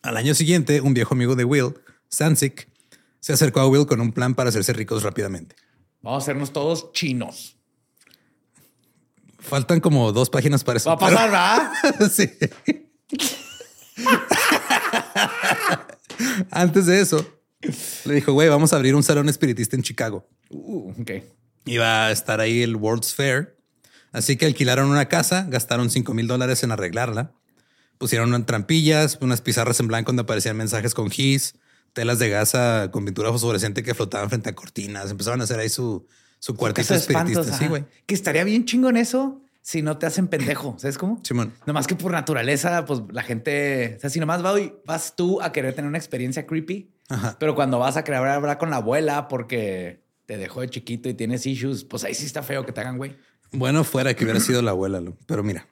Al 0.01 0.17
año 0.17 0.33
siguiente, 0.33 0.81
un 0.81 0.93
viejo 0.95 1.13
amigo 1.13 1.35
de 1.35 1.43
Will, 1.43 1.75
Sansick, 2.09 2.67
se 3.19 3.33
acercó 3.33 3.59
a 3.59 3.67
Will 3.67 3.85
con 3.85 4.01
un 4.01 4.11
plan 4.13 4.33
para 4.33 4.49
hacerse 4.49 4.73
ricos 4.73 5.03
rápidamente. 5.03 5.55
Vamos 6.01 6.21
a 6.21 6.23
hacernos 6.23 6.51
todos 6.51 6.91
chinos. 6.93 7.57
Faltan 9.37 9.79
como 9.79 10.11
dos 10.11 10.29
páginas 10.31 10.63
para 10.63 10.77
eso. 10.77 10.89
Va 10.89 10.95
a 10.95 10.97
pasar, 10.99 11.29
¿verdad? 11.29 11.71
pero- 11.99 12.09
sí. 12.09 12.29
Antes 16.51 16.85
de 16.85 17.01
eso, 17.01 17.25
le 18.05 18.15
dijo, 18.15 18.33
güey, 18.33 18.49
vamos 18.49 18.73
a 18.73 18.75
abrir 18.77 18.95
un 18.95 19.03
salón 19.03 19.29
espiritista 19.29 19.75
en 19.75 19.83
Chicago. 19.83 20.27
Uh, 20.49 20.91
ok. 21.01 21.11
Iba 21.65 22.07
a 22.07 22.11
estar 22.11 22.39
ahí 22.39 22.61
el 22.61 22.75
World's 22.75 23.13
Fair. 23.13 23.57
Así 24.11 24.35
que 24.35 24.45
alquilaron 24.45 24.89
una 24.89 25.07
casa, 25.07 25.45
gastaron 25.47 25.89
5 25.89 26.13
mil 26.13 26.27
dólares 26.27 26.63
en 26.63 26.71
arreglarla. 26.71 27.33
Pusieron 27.97 28.45
trampillas, 28.45 29.17
unas 29.21 29.41
pizarras 29.41 29.79
en 29.79 29.87
blanco 29.87 30.09
donde 30.09 30.23
aparecían 30.23 30.57
mensajes 30.57 30.93
con 30.93 31.09
gis, 31.09 31.55
telas 31.93 32.19
de 32.19 32.29
gasa 32.29 32.89
con 32.91 33.05
pintura 33.05 33.31
fosforescente 33.31 33.83
que 33.83 33.93
flotaban 33.93 34.29
frente 34.29 34.49
a 34.49 34.55
cortinas. 34.55 35.11
Empezaron 35.11 35.39
a 35.39 35.43
hacer 35.43 35.59
ahí 35.59 35.69
su, 35.69 36.07
su 36.39 36.55
cuartito 36.55 36.93
espiritista. 36.93 37.57
Sí, 37.57 37.67
güey. 37.67 37.85
Que 38.05 38.15
estaría 38.15 38.43
bien 38.43 38.65
chingón 38.65 38.97
eso 38.97 39.41
si 39.61 39.81
no 39.81 39.97
te 39.97 40.05
hacen 40.05 40.27
pendejo. 40.27 40.75
¿Sabes 40.79 40.97
cómo? 40.97 41.19
Simón. 41.23 41.53
Nomás 41.65 41.87
que 41.87 41.95
por 41.95 42.11
naturaleza, 42.11 42.85
pues 42.85 43.01
la 43.11 43.23
gente, 43.23 43.95
o 43.97 43.99
sea, 43.99 44.09
si 44.09 44.19
nomás 44.19 44.43
va 44.43 44.59
y 44.59 44.73
vas 44.85 45.15
tú 45.15 45.41
a 45.41 45.51
querer 45.51 45.73
tener 45.75 45.87
una 45.89 45.97
experiencia 45.97 46.45
creepy, 46.47 46.89
Ajá. 47.09 47.35
pero 47.39 47.55
cuando 47.55 47.77
vas 47.79 47.97
a 47.97 48.03
querer 48.03 48.21
hablar 48.21 48.57
con 48.57 48.69
la 48.69 48.77
abuela 48.77 49.27
porque 49.27 50.01
te 50.25 50.37
dejó 50.37 50.61
de 50.61 50.69
chiquito 50.69 51.09
y 51.09 51.13
tienes 51.13 51.45
issues, 51.45 51.83
pues 51.83 52.03
ahí 52.03 52.13
sí 52.15 52.25
está 52.25 52.41
feo 52.43 52.65
que 52.65 52.71
te 52.71 52.81
hagan 52.81 52.97
güey. 52.97 53.15
Bueno, 53.51 53.83
fuera 53.83 54.13
que 54.13 54.23
hubiera 54.23 54.39
sido 54.39 54.61
la 54.61 54.71
abuela, 54.71 55.01
pero 55.25 55.43
mira, 55.43 55.67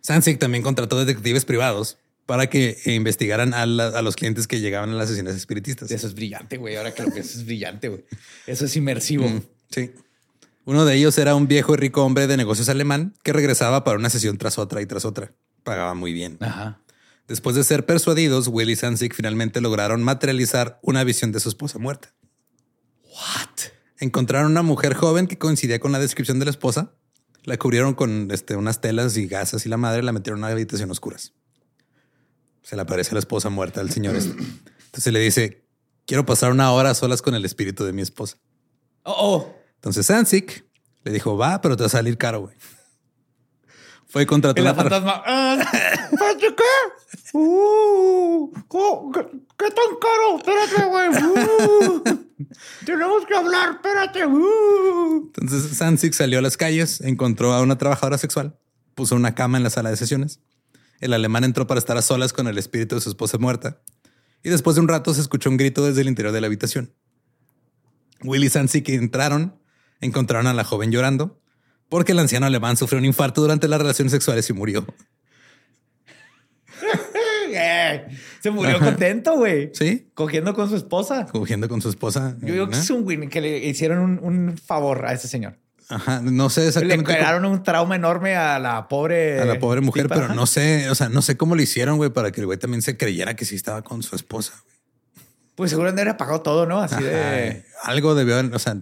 Sansick 0.00 0.38
también 0.38 0.62
contrató 0.62 0.98
detectives 0.98 1.44
privados 1.44 1.98
para 2.24 2.48
que 2.48 2.76
investigaran 2.86 3.52
a, 3.54 3.66
la- 3.66 3.88
a 3.88 4.02
los 4.02 4.16
clientes 4.16 4.46
que 4.46 4.60
llegaban 4.60 4.90
a 4.90 4.94
las 4.94 5.08
sesiones 5.08 5.34
espiritistas. 5.36 5.90
Eso 5.90 6.06
es 6.06 6.14
brillante, 6.14 6.56
güey. 6.56 6.76
Ahora 6.76 6.92
que 6.94 7.02
lo 7.02 7.10
pienso, 7.10 7.38
es 7.38 7.44
brillante, 7.44 7.88
güey. 7.88 8.04
Eso 8.46 8.64
es 8.64 8.76
inmersivo. 8.76 9.28
Mm, 9.28 9.42
sí. 9.70 9.90
Uno 10.66 10.84
de 10.84 10.96
ellos 10.96 11.16
era 11.16 11.36
un 11.36 11.46
viejo 11.46 11.74
y 11.74 11.76
rico 11.76 12.04
hombre 12.04 12.26
de 12.26 12.36
negocios 12.36 12.68
alemán 12.68 13.14
que 13.22 13.32
regresaba 13.32 13.84
para 13.84 13.98
una 13.98 14.10
sesión 14.10 14.36
tras 14.36 14.58
otra 14.58 14.82
y 14.82 14.86
tras 14.86 15.04
otra. 15.04 15.32
Pagaba 15.62 15.94
muy 15.94 16.12
bien. 16.12 16.38
Ajá. 16.40 16.80
Después 17.28 17.54
de 17.54 17.62
ser 17.62 17.86
persuadidos, 17.86 18.48
Will 18.48 18.70
y 18.70 18.74
Sansick 18.74 19.14
finalmente 19.14 19.60
lograron 19.60 20.02
materializar 20.02 20.80
una 20.82 21.04
visión 21.04 21.30
de 21.30 21.38
su 21.38 21.48
esposa 21.48 21.78
muerta. 21.78 22.12
What? 23.04 23.70
Encontraron 24.00 24.50
una 24.50 24.62
mujer 24.62 24.94
joven 24.94 25.28
que 25.28 25.38
coincidía 25.38 25.78
con 25.78 25.92
la 25.92 26.00
descripción 26.00 26.40
de 26.40 26.46
la 26.46 26.50
esposa. 26.50 26.94
La 27.44 27.56
cubrieron 27.58 27.94
con 27.94 28.28
este, 28.32 28.56
unas 28.56 28.80
telas 28.80 29.16
y 29.16 29.28
gasas 29.28 29.66
y 29.66 29.68
la 29.68 29.76
madre 29.76 30.02
la 30.02 30.10
metieron 30.10 30.40
en 30.40 30.46
una 30.46 30.52
habitación 30.52 30.90
oscuras. 30.90 31.32
Se 32.62 32.74
le 32.74 32.82
aparece 32.82 33.14
la 33.14 33.20
esposa 33.20 33.50
muerta 33.50 33.80
al 33.80 33.90
señor. 33.92 34.16
este. 34.16 34.36
Entonces 34.86 35.12
le 35.12 35.20
dice, 35.20 35.64
quiero 36.06 36.26
pasar 36.26 36.50
una 36.50 36.72
hora 36.72 36.90
a 36.90 36.94
solas 36.94 37.22
con 37.22 37.36
el 37.36 37.44
espíritu 37.44 37.84
de 37.84 37.92
mi 37.92 38.02
esposa. 38.02 38.36
Oh, 39.04 39.14
oh. 39.16 39.55
Entonces 39.76 40.06
Sansick 40.06 40.64
le 41.04 41.12
dijo, 41.12 41.36
va, 41.36 41.60
pero 41.60 41.76
te 41.76 41.82
va 41.84 41.86
a 41.86 41.90
salir 41.90 42.18
caro, 42.18 42.40
güey. 42.40 42.56
Fue 44.08 44.22
y 44.22 44.26
contrató 44.26 44.60
Y 44.60 44.64
la 44.64 44.74
fantasma. 44.74 45.22
ah, 45.26 45.58
¿Espérate, 46.12 46.54
qué? 46.56 47.36
Uh. 47.36 48.52
¿qué, 48.52 49.20
qué 49.58 49.70
tan 49.70 49.96
caro? 50.00 50.36
Espérate, 50.38 50.84
güey. 50.88 51.08
Uh, 51.08 52.02
tenemos 52.86 53.26
que 53.26 53.34
hablar. 53.34 53.72
Espérate. 53.74 54.26
Uh. 54.26 55.32
Entonces 55.36 55.76
Sansick 55.76 56.14
salió 56.14 56.38
a 56.38 56.42
las 56.42 56.56
calles, 56.56 57.00
encontró 57.00 57.52
a 57.52 57.60
una 57.62 57.78
trabajadora 57.78 58.16
sexual, 58.18 58.58
puso 58.94 59.16
una 59.16 59.34
cama 59.34 59.58
en 59.58 59.64
la 59.64 59.70
sala 59.70 59.90
de 59.90 59.96
sesiones. 59.96 60.40
El 61.00 61.12
alemán 61.12 61.44
entró 61.44 61.66
para 61.66 61.78
estar 61.78 61.96
a 61.98 62.02
solas 62.02 62.32
con 62.32 62.46
el 62.48 62.56
espíritu 62.58 62.94
de 62.94 63.00
su 63.02 63.10
esposa 63.10 63.38
muerta. 63.38 63.80
Y 64.42 64.48
después 64.48 64.76
de 64.76 64.82
un 64.82 64.88
rato 64.88 65.12
se 65.12 65.20
escuchó 65.20 65.50
un 65.50 65.56
grito 65.56 65.84
desde 65.84 66.00
el 66.00 66.08
interior 66.08 66.32
de 66.32 66.40
la 66.40 66.46
habitación. 66.46 66.94
Will 68.22 68.44
y 68.44 68.48
Sansick 68.48 68.88
entraron, 68.90 69.60
encontraron 70.00 70.46
a 70.46 70.54
la 70.54 70.64
joven 70.64 70.90
llorando, 70.90 71.40
porque 71.88 72.12
el 72.12 72.18
anciano 72.18 72.46
alemán 72.46 72.76
sufrió 72.76 72.98
un 72.98 73.04
infarto 73.04 73.40
durante 73.40 73.68
las 73.68 73.80
relaciones 73.80 74.12
sexuales 74.12 74.48
y 74.50 74.52
murió. 74.52 74.86
Eh, 77.58 78.06
Se 78.42 78.50
murió 78.50 78.78
contento, 78.80 79.36
güey. 79.36 79.70
Sí, 79.72 80.10
Cogiendo 80.14 80.52
con 80.52 80.68
su 80.68 80.76
esposa. 80.76 81.26
cogiendo 81.30 81.68
con 81.68 81.80
su 81.80 81.88
esposa. 81.88 82.36
Yo 82.42 82.52
digo 82.52 82.66
que 82.66 82.72
¿no? 82.76 82.82
es 82.82 82.90
un 82.90 83.06
win 83.06 83.28
que 83.30 83.40
le 83.40 83.58
hicieron 83.58 83.98
un, 84.00 84.18
un 84.22 84.58
favor 84.58 85.06
a 85.06 85.12
ese 85.12 85.28
señor. 85.28 85.56
Ajá, 85.88 86.20
no 86.20 86.50
sé 86.50 86.62
Le 86.62 86.66
exactamente. 86.68 87.04
cómo- 87.04 87.16
crearon 87.16 87.44
un 87.44 87.62
trauma 87.62 87.94
enorme 87.94 88.34
a 88.36 88.58
la 88.58 88.88
pobre. 88.88 89.40
a 89.40 89.44
la 89.44 89.58
pobre 89.60 89.80
mujer, 89.80 90.02
tipa. 90.04 90.16
pero 90.16 90.34
no 90.34 90.44
sé, 90.46 90.90
o 90.90 90.94
sea, 90.96 91.08
no 91.08 91.22
sé 91.22 91.36
cómo 91.36 91.54
lo 91.54 91.62
hicieron, 91.62 91.96
güey, 91.96 92.10
para 92.10 92.32
que 92.32 92.40
el 92.40 92.46
güey 92.46 92.58
también 92.58 92.82
se 92.82 92.96
creyera 92.96 93.36
que 93.36 93.44
sí 93.44 93.54
estaba 93.54 93.82
con 93.82 94.02
su 94.02 94.16
esposa. 94.16 94.52
Pues 95.54 95.70
seguramente 95.70 96.02
era 96.02 96.16
pagado 96.16 96.42
todo, 96.42 96.66
¿no? 96.66 96.80
Así 96.80 97.02
de. 97.02 97.64
Algo 97.84 98.14
debió, 98.16 98.38
o 98.52 98.58
sea, 98.58 98.76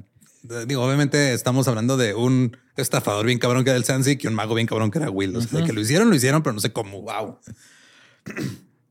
digo, 0.66 0.82
obviamente 0.82 1.32
estamos 1.32 1.68
hablando 1.68 1.96
de 1.96 2.14
un 2.14 2.56
estafador 2.76 3.26
bien 3.26 3.38
cabrón 3.38 3.64
que 3.64 3.70
era 3.70 3.76
el 3.76 3.84
Sansick 3.84 4.24
y 4.24 4.26
un 4.26 4.34
mago 4.34 4.54
bien 4.54 4.66
cabrón 4.66 4.90
que 4.90 4.98
era 4.98 5.10
Will. 5.10 5.36
O 5.36 5.40
sea, 5.40 5.64
que 5.64 5.72
lo 5.72 5.80
hicieron, 5.80 6.10
lo 6.10 6.16
hicieron, 6.16 6.42
pero 6.42 6.52
no 6.52 6.60
sé 6.60 6.72
cómo. 6.72 7.02
Wow. 7.02 7.38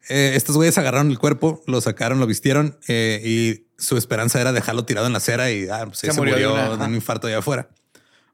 Eh, 0.09 0.33
estos 0.35 0.55
güeyes 0.55 0.77
agarraron 0.77 1.11
el 1.11 1.19
cuerpo, 1.19 1.63
lo 1.67 1.79
sacaron, 1.79 2.19
lo 2.19 2.27
vistieron 2.27 2.77
eh, 2.87 3.21
y 3.23 3.67
su 3.77 3.97
esperanza 3.97 4.41
era 4.41 4.51
dejarlo 4.51 4.85
tirado 4.85 5.07
en 5.07 5.13
la 5.13 5.17
acera 5.17 5.51
y 5.51 5.67
ah, 5.69 5.85
pues, 5.85 5.99
Se 5.99 6.11
se, 6.11 6.17
murió 6.17 6.35
de 6.35 6.47
una, 6.47 6.85
un 6.85 6.95
infarto 6.95 7.27
allá 7.27 7.39
afuera. 7.39 7.69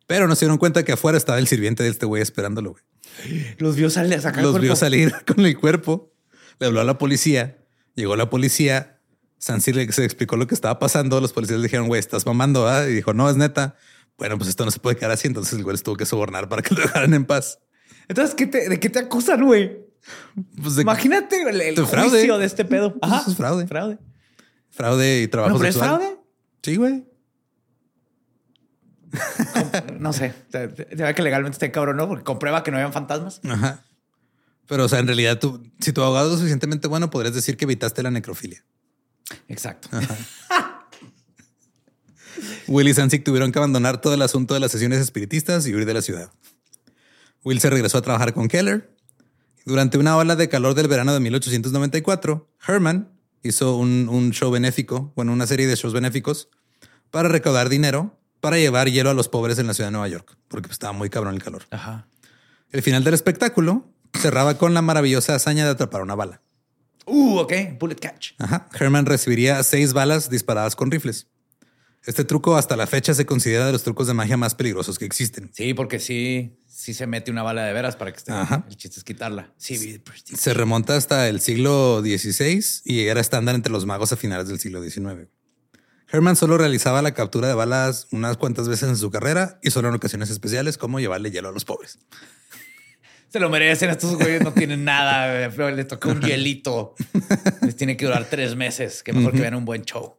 Pero 0.08 0.28
no 0.28 0.36
se 0.36 0.46
dieron 0.46 0.58
cuenta 0.58 0.84
que 0.84 0.94
afuera 0.94 1.18
estaba 1.18 1.38
el 1.38 1.48
sirviente 1.48 1.84
de 1.84 1.90
este 1.90 2.06
güey 2.06 2.22
esperándolo. 2.22 2.72
güey. 2.72 2.84
Los 3.58 3.76
vio 3.76 3.90
salir 3.90 4.16
a 4.16 4.22
sacar 4.22 4.44
Los 4.44 4.60
vio 4.60 4.76
salir 4.76 5.14
con 5.28 5.46
el 5.46 5.58
cuerpo, 5.58 6.14
le 6.60 6.68
habló 6.68 6.82
a 6.82 6.84
la 6.84 6.98
policía, 6.98 7.58
llegó 7.96 8.16
la 8.16 8.30
policía, 8.30 8.99
Sansi 9.40 9.74
le 9.74 9.92
se 9.92 10.06
explicó 10.06 10.38
lo 10.38 10.46
que 10.48 10.54
estaba 10.54 10.78
pasando, 10.78 11.20
los 11.22 11.34
policías 11.34 11.60
le 11.60 11.64
dijeron, 11.64 11.88
güey, 11.88 12.00
estás 12.00 12.26
mamando, 12.26 12.68
¿ah? 12.68 12.88
Y 12.88 12.94
dijo, 12.94 13.14
no, 13.14 13.30
es 13.30 13.36
neta. 13.38 13.76
Bueno, 14.18 14.38
pues 14.38 14.50
esto 14.50 14.66
no 14.66 14.72
se 14.72 14.80
puede 14.80 14.98
quedar 14.98 15.12
así, 15.12 15.28
entonces 15.28 15.54
el 15.54 15.64
güey 15.64 15.74
les 15.76 15.84
tuvo 15.84 15.96
que 15.96 16.06
sobornar 16.06 16.48
para 16.50 16.62
que 16.62 16.76
lo 16.76 16.82
dejaran 16.82 17.14
en 17.14 17.26
paz. 17.26 17.60
Entonces, 18.10 18.36
¿qué 18.36 18.46
te- 18.48 18.68
¿de 18.70 18.80
qué 18.80 18.90
te 18.90 19.00
acusan, 19.00 19.46
güey? 19.46 19.80
Pues 20.62 20.76
de 20.76 20.82
Imagínate 20.84 21.42
el, 21.42 21.62
el 21.62 21.86
fraude. 21.88 22.10
juicio 22.10 22.38
de 22.38 22.46
este 22.46 22.66
pedo. 22.66 23.00
Pues 23.00 23.12
eso 23.22 23.32
es 23.32 23.38
fraude. 23.38 23.66
Fraude. 23.68 23.98
fraude 24.70 25.22
y 25.22 25.28
trabajo 25.28 25.54
No, 25.54 25.58
pero 25.60 25.70
es 25.70 25.78
fraude. 25.78 26.18
Sí, 26.64 26.76
güey. 26.76 27.06
No 30.00 30.14
sé. 30.14 30.34
Se 30.52 30.68
ve 30.68 31.14
que 31.16 31.22
legalmente 31.22 31.56
está 31.56 31.72
cabrón, 31.72 31.98
¿no? 31.98 32.08
Porque 32.08 32.24
comprueba 32.24 32.64
que 32.64 32.72
no 32.72 32.78
habían 32.78 32.94
fantasmas. 32.94 33.42
Ajá. 33.48 33.84
Pero, 34.68 34.86
o 34.86 34.90
sea, 34.90 35.00
en 35.00 35.08
realidad, 35.08 35.40
tú, 35.40 35.64
si 35.80 35.94
tu 35.94 36.02
abogado 36.02 36.30
es 36.32 36.36
suficientemente 36.38 36.88
bueno, 36.88 37.10
podrías 37.10 37.34
decir 37.34 37.58
que 37.58 37.66
evitaste 37.66 38.04
la 38.04 38.12
necrofilia. 38.12 38.64
Exacto. 39.48 39.90
Will 42.68 42.88
y 42.88 42.94
Sansik 42.94 43.24
tuvieron 43.24 43.52
que 43.52 43.60
abandonar 43.60 44.00
todo 44.02 44.14
el 44.14 44.22
asunto 44.22 44.54
de 44.54 44.60
las 44.60 44.72
sesiones 44.72 45.00
espiritistas 45.00 45.68
y 45.68 45.76
huir 45.76 45.86
de 45.86 45.94
la 45.94 46.02
ciudad. 46.02 46.32
Will 47.44 47.60
se 47.60 47.70
regresó 47.70 47.98
a 47.98 48.02
trabajar 48.02 48.34
con 48.34 48.48
Keller. 48.48 48.96
Durante 49.66 49.98
una 49.98 50.16
ola 50.18 50.36
de 50.36 50.50
calor 50.50 50.74
del 50.74 50.88
verano 50.88 51.14
de 51.14 51.20
1894, 51.20 52.50
Herman 52.68 53.12
hizo 53.44 53.76
un, 53.76 54.08
un 54.10 54.32
show 54.32 54.52
benéfico, 54.52 55.14
bueno, 55.16 55.34
una 55.34 55.48
serie 55.48 55.68
de 55.68 55.76
shows 55.76 55.94
benéficos 55.94 56.50
para 57.12 57.30
recaudar 57.30 57.70
dinero 57.70 58.20
para 58.40 58.58
llevar 58.58 58.90
hielo 58.90 59.10
a 59.10 59.14
los 59.14 59.28
pobres 59.28 59.60
en 59.60 59.68
la 59.68 59.74
ciudad 59.74 59.90
de 59.90 59.94
Nueva 59.94 60.08
York, 60.08 60.38
porque 60.48 60.68
pues, 60.68 60.76
estaba 60.76 60.94
muy 60.94 61.10
cabrón 61.10 61.36
el 61.36 61.44
calor. 61.44 61.64
Ajá. 61.72 62.08
El 62.72 62.82
final 62.82 63.04
del 63.04 63.14
espectáculo 63.14 63.86
cerraba 64.18 64.58
con 64.58 64.74
la 64.74 64.82
maravillosa 64.82 65.36
hazaña 65.36 65.66
de 65.66 65.72
atrapar 65.72 66.02
una 66.02 66.16
bala. 66.16 66.42
Uh, 67.10 67.40
ok. 67.40 67.54
Bullet 67.80 67.96
catch. 67.96 68.32
Ajá. 68.38 68.70
Herman 68.80 69.06
recibiría 69.06 69.62
seis 69.64 69.94
balas 69.94 70.30
disparadas 70.30 70.76
con 70.76 70.92
rifles. 70.92 71.28
Este 72.06 72.24
truco 72.24 72.56
hasta 72.56 72.78
la 72.78 72.88
fecha 72.88 73.14
se 73.14 73.26
considera 73.26 73.66
de 73.66 73.72
los 73.72 73.84
trucos 73.84 74.08
de 74.08 74.14
magia 74.14 74.38
más 74.38 74.56
peligrosos 74.56 74.98
que 74.98 75.06
existen. 75.06 75.52
Sí, 75.54 75.74
porque 75.74 76.00
sí, 76.00 76.58
sí 76.68 76.94
se 76.94 77.08
mete 77.08 77.30
una 77.30 77.44
bala 77.44 77.66
de 77.66 77.74
veras 77.74 77.98
para 77.98 78.12
que 78.12 78.18
esté. 78.18 78.32
Ajá. 78.32 78.66
El 78.70 78.78
chiste 78.78 79.00
es 79.00 79.04
quitarla. 79.04 79.54
Sí, 79.58 80.00
Prestige. 80.00 80.38
Se 80.38 80.54
remonta 80.54 80.96
hasta 80.96 81.28
el 81.28 81.42
siglo 81.42 82.02
XVI 82.02 82.64
y 82.86 83.02
era 83.08 83.20
estándar 83.20 83.56
entre 83.56 83.72
los 83.72 83.86
magos 83.86 84.14
a 84.14 84.16
finales 84.16 84.48
del 84.48 84.60
siglo 84.60 84.82
XIX. 84.82 85.28
Herman 86.12 86.36
solo 86.36 86.58
realizaba 86.58 87.02
la 87.02 87.14
captura 87.14 87.48
de 87.48 87.54
balas 87.54 88.08
unas 88.12 88.38
cuantas 88.38 88.68
veces 88.68 88.90
en 88.90 88.98
su 88.98 89.12
carrera 89.12 89.60
y 89.62 89.72
solo 89.72 89.90
en 89.90 89.96
ocasiones 89.96 90.30
especiales 90.30 90.78
como 90.78 91.00
llevarle 91.00 91.32
hielo 91.32 91.50
a 91.50 91.52
los 91.52 91.66
pobres. 91.66 92.00
Se 93.30 93.40
lo 93.40 93.50
merecen. 93.50 93.90
Estos 93.90 94.16
güeyes 94.18 94.42
no 94.44 94.52
tienen 94.54 94.84
nada. 94.84 95.48
Les 95.72 95.88
toca 95.88 96.10
un 96.10 96.22
hielito. 96.22 96.96
Les 97.62 97.76
tiene 97.76 97.96
que 97.98 98.06
durar 98.06 98.26
tres 98.30 98.56
meses. 98.56 99.04
Que 99.04 99.14
mejor 99.14 99.34
que 99.34 99.42
vean 99.42 99.56
un 99.56 99.66
buen 99.66 99.84
show. 99.84 100.18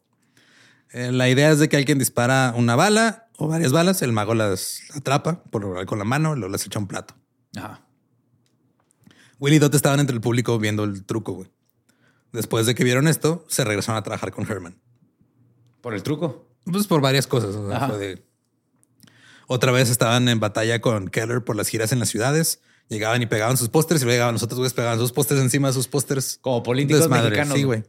Eh, 0.93 1.11
La 1.13 1.29
idea 1.29 1.51
es 1.51 1.59
de 1.59 1.69
que 1.69 1.77
alguien 1.77 1.99
dispara 1.99 2.53
una 2.57 2.77
bala 2.77 3.29
o 3.37 3.49
varias 3.49 3.73
balas, 3.73 4.03
el 4.03 4.13
mago 4.13 4.35
las 4.35 4.81
atrapa 4.95 5.43
por 5.45 5.87
con 5.87 5.99
la 5.99 6.05
mano, 6.05 6.35
luego 6.37 6.53
las 6.53 6.67
echa 6.67 6.79
a 6.79 6.83
un 6.83 6.89
plato. 6.89 7.15
Ajá. 7.57 7.81
Will 9.39 9.55
y 9.55 9.59
Dot 9.59 9.75
estaban 9.75 9.99
entre 10.01 10.15
el 10.15 10.21
público 10.21 10.59
viendo 10.59 10.85
el 10.85 11.05
truco. 11.05 11.33
güey. 11.33 11.51
Después 12.33 12.67
de 12.67 12.75
que 12.75 12.85
vieron 12.85 13.09
esto, 13.09 13.45
se 13.49 13.65
regresaron 13.65 13.99
a 13.99 14.03
trabajar 14.03 14.31
con 14.33 14.49
Herman. 14.51 14.79
Por 15.81 15.95
el 15.95 16.03
truco. 16.03 16.47
Pues 16.65 16.87
por 16.87 17.01
varias 17.01 17.27
cosas. 17.27 17.55
o 17.57 17.69
sea, 17.69 17.89
de- 17.97 18.23
Otra 19.47 19.73
vez 19.73 19.89
estaban 19.91 20.29
en 20.29 20.39
batalla 20.39 20.81
con 20.81 21.09
Keller 21.09 21.43
por 21.43 21.57
las 21.57 21.69
giras 21.69 21.93
en 21.93 21.99
las 21.99 22.09
ciudades. 22.11 22.61
Llegaban 22.91 23.23
y 23.23 23.27
pegaban 23.27 23.57
sus 23.57 23.69
pósters 23.69 24.03
y 24.03 24.05
luego 24.05 24.17
llegaban 24.17 24.35
los 24.35 24.43
otros 24.43 24.59
güeyes, 24.59 24.75
pegaban 24.75 24.99
sus 24.99 25.13
pósters 25.13 25.41
encima 25.41 25.69
de 25.69 25.75
sus 25.75 25.87
pósters. 25.87 26.39
Como 26.43 26.63
políticos 26.65 27.03
Desmadre, 27.03 27.31
mexicanos. 27.31 27.57
Sí, 27.57 27.63
güey. 27.63 27.85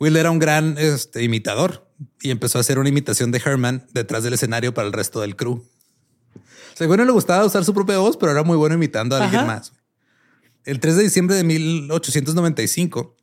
Will 0.00 0.16
era 0.16 0.30
un 0.30 0.38
gran 0.38 0.76
este, 0.78 1.22
imitador 1.22 1.86
y 2.22 2.30
empezó 2.30 2.56
a 2.56 2.62
hacer 2.62 2.78
una 2.78 2.88
imitación 2.88 3.30
de 3.30 3.42
Herman 3.44 3.86
detrás 3.92 4.24
del 4.24 4.32
escenario 4.32 4.72
para 4.72 4.86
el 4.86 4.94
resto 4.94 5.20
del 5.20 5.36
crew. 5.36 5.62
Según 6.74 7.00
él 7.00 7.06
le 7.06 7.12
gustaba 7.12 7.44
usar 7.44 7.66
su 7.66 7.74
propia 7.74 7.98
voz, 7.98 8.16
pero 8.16 8.32
era 8.32 8.42
muy 8.42 8.56
bueno 8.56 8.74
imitando 8.74 9.14
a 9.14 9.22
alguien 9.22 9.42
Ajá. 9.42 9.46
más. 9.46 9.72
El 10.64 10.80
3 10.80 10.96
de 10.96 11.02
diciembre 11.02 11.36
de 11.36 11.44
1895, 11.44 13.16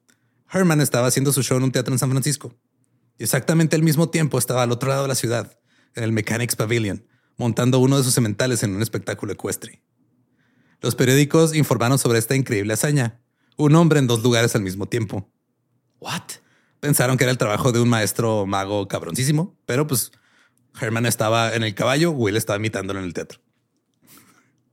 Herman 0.54 0.82
estaba 0.82 1.08
haciendo 1.08 1.34
su 1.34 1.42
show 1.42 1.58
en 1.58 1.64
un 1.64 1.72
teatro 1.72 1.94
en 1.94 2.00
San 2.00 2.12
Francisco. 2.12 2.56
Y 3.18 3.24
exactamente 3.24 3.76
al 3.76 3.82
mismo 3.82 4.10
tiempo 4.10 4.38
estaba 4.38 4.62
al 4.62 4.72
otro 4.72 4.90
lado 4.90 5.02
de 5.02 5.08
la 5.08 5.16
ciudad, 5.16 5.58
en 5.96 6.04
el 6.04 6.12
Mechanics 6.12 6.56
Pavilion, 6.56 7.06
montando 7.38 7.80
uno 7.80 7.98
de 7.98 8.04
sus 8.04 8.14
sementales 8.14 8.62
en 8.62 8.76
un 8.76 8.84
espectáculo 8.84 9.34
ecuestre. 9.34 9.82
Los 10.82 10.96
periódicos 10.96 11.56
informaron 11.56 11.98
sobre 12.00 12.20
esta 12.20 12.36
increíble 12.36 12.74
hazaña. 12.74 13.20
Un 13.58 13.76
hombre 13.76 14.00
en 14.00 14.08
dos 14.08 14.24
lugares 14.24 14.56
al 14.56 14.62
mismo 14.62 14.88
tiempo. 14.88 15.30
What? 16.00 16.24
Pensaron 16.80 17.18
que 17.18 17.24
era 17.26 17.32
el 17.32 17.38
trabajo 17.38 17.72
de 17.72 17.80
un 17.80 17.90
maestro 17.90 18.46
mago 18.48 18.88
cabroncísimo, 18.88 19.56
pero 19.66 19.86
pues 19.86 20.12
Herman 20.80 21.06
estaba 21.06 21.54
en 21.54 21.62
el 21.64 21.76
caballo, 21.76 22.12
Will 22.12 22.36
estaba 22.38 22.58
imitándolo 22.58 23.00
en 23.00 23.06
el 23.06 23.14
teatro. 23.14 23.40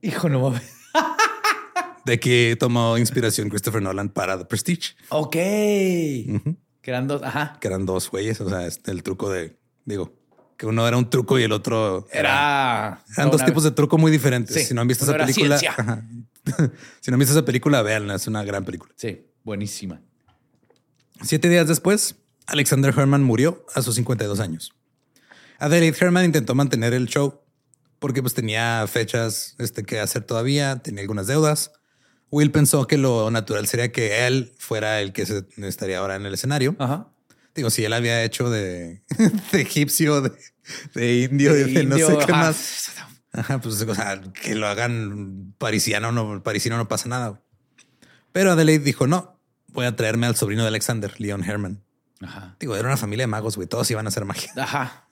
Hijo, 0.00 0.28
no 0.28 0.40
mames. 0.40 0.62
De 2.06 2.18
que 2.18 2.56
tomó 2.58 2.96
inspiración 2.96 3.50
Christopher 3.50 3.82
Nolan 3.82 4.08
para 4.08 4.38
The 4.38 4.46
Prestige, 4.46 4.94
Ok. 5.10 5.32
Que 5.32 6.90
eran 6.90 7.06
dos. 7.06 7.22
Ajá. 7.22 7.58
que 7.60 7.68
eran 7.68 7.84
dos 7.84 8.10
güeyes. 8.10 8.40
O 8.40 8.48
sea, 8.48 8.66
este, 8.66 8.90
el 8.92 9.02
truco 9.02 9.28
de, 9.28 9.58
digo, 9.84 10.14
que 10.58 10.66
uno 10.66 10.86
era 10.86 10.98
un 10.98 11.08
truco 11.08 11.38
y 11.38 11.44
el 11.44 11.52
otro 11.52 12.06
Era. 12.12 13.02
Eran 13.16 13.30
dos 13.30 13.44
tipos 13.44 13.62
de 13.62 13.70
truco 13.70 13.96
muy 13.96 14.10
diferentes. 14.10 14.54
Sí, 14.54 14.64
si 14.64 14.74
no 14.74 14.80
han 14.80 14.88
visto 14.88 15.04
uno 15.04 15.14
esa 15.14 15.24
era 15.24 15.26
película, 15.26 15.58
si 17.00 17.10
no 17.10 17.14
han 17.14 17.18
visto 17.20 17.32
esa 17.32 17.44
película, 17.44 17.80
véanla. 17.80 18.16
Es 18.16 18.26
una 18.26 18.42
gran 18.42 18.64
película. 18.64 18.92
Sí, 18.96 19.24
buenísima. 19.44 20.02
Siete 21.22 21.48
días 21.48 21.68
después, 21.68 22.16
Alexander 22.46 22.92
Herman 22.96 23.22
murió 23.22 23.64
a 23.72 23.82
sus 23.82 23.94
52 23.94 24.40
años. 24.40 24.74
Adelaide 25.60 25.96
Herman 25.98 26.24
intentó 26.24 26.56
mantener 26.56 26.92
el 26.92 27.06
show 27.06 27.40
porque 28.00 28.20
pues 28.20 28.34
tenía 28.34 28.84
fechas 28.88 29.54
este, 29.58 29.84
que 29.84 30.00
hacer 30.00 30.24
todavía, 30.24 30.80
tenía 30.82 31.02
algunas 31.02 31.28
deudas. 31.28 31.70
Will 32.30 32.50
pensó 32.50 32.88
que 32.88 32.98
lo 32.98 33.30
natural 33.30 33.68
sería 33.68 33.92
que 33.92 34.26
él 34.26 34.54
fuera 34.58 35.00
el 35.00 35.12
que 35.12 35.24
se 35.24 35.46
estaría 35.58 35.98
ahora 35.98 36.16
en 36.16 36.26
el 36.26 36.34
escenario. 36.34 36.74
Ajá. 36.80 37.12
Digo, 37.54 37.70
si 37.70 37.84
él 37.84 37.92
había 37.92 38.22
hecho 38.24 38.50
de, 38.50 39.02
de 39.52 39.60
egipcio, 39.60 40.20
de, 40.20 40.32
de 40.94 41.22
indio, 41.22 41.52
de, 41.52 41.84
no 41.84 41.96
sé 41.96 42.16
qué 42.18 42.32
ajá. 42.32 42.32
más. 42.32 42.92
Ajá, 43.32 43.60
pues 43.60 43.80
o 43.82 43.94
sea, 43.94 44.20
que 44.32 44.54
lo 44.54 44.66
hagan 44.66 45.54
parisiano, 45.58 46.12
no, 46.12 46.42
parisino 46.42 46.76
no 46.76 46.88
pasa 46.88 47.08
nada. 47.08 47.42
Pero 48.32 48.52
Adelaide 48.52 48.84
dijo, 48.84 49.06
no, 49.06 49.40
voy 49.68 49.86
a 49.86 49.96
traerme 49.96 50.26
al 50.26 50.36
sobrino 50.36 50.62
de 50.62 50.68
Alexander, 50.68 51.12
Leon 51.20 51.44
Herman. 51.44 51.82
Ajá. 52.20 52.56
Digo, 52.58 52.74
era 52.76 52.88
una 52.88 52.96
familia 52.96 53.24
de 53.24 53.28
magos, 53.28 53.56
güey, 53.56 53.68
todos 53.68 53.90
iban 53.90 54.06
a 54.06 54.08
hacer 54.08 54.24
magia. 54.24 54.50
Ajá. 54.56 55.08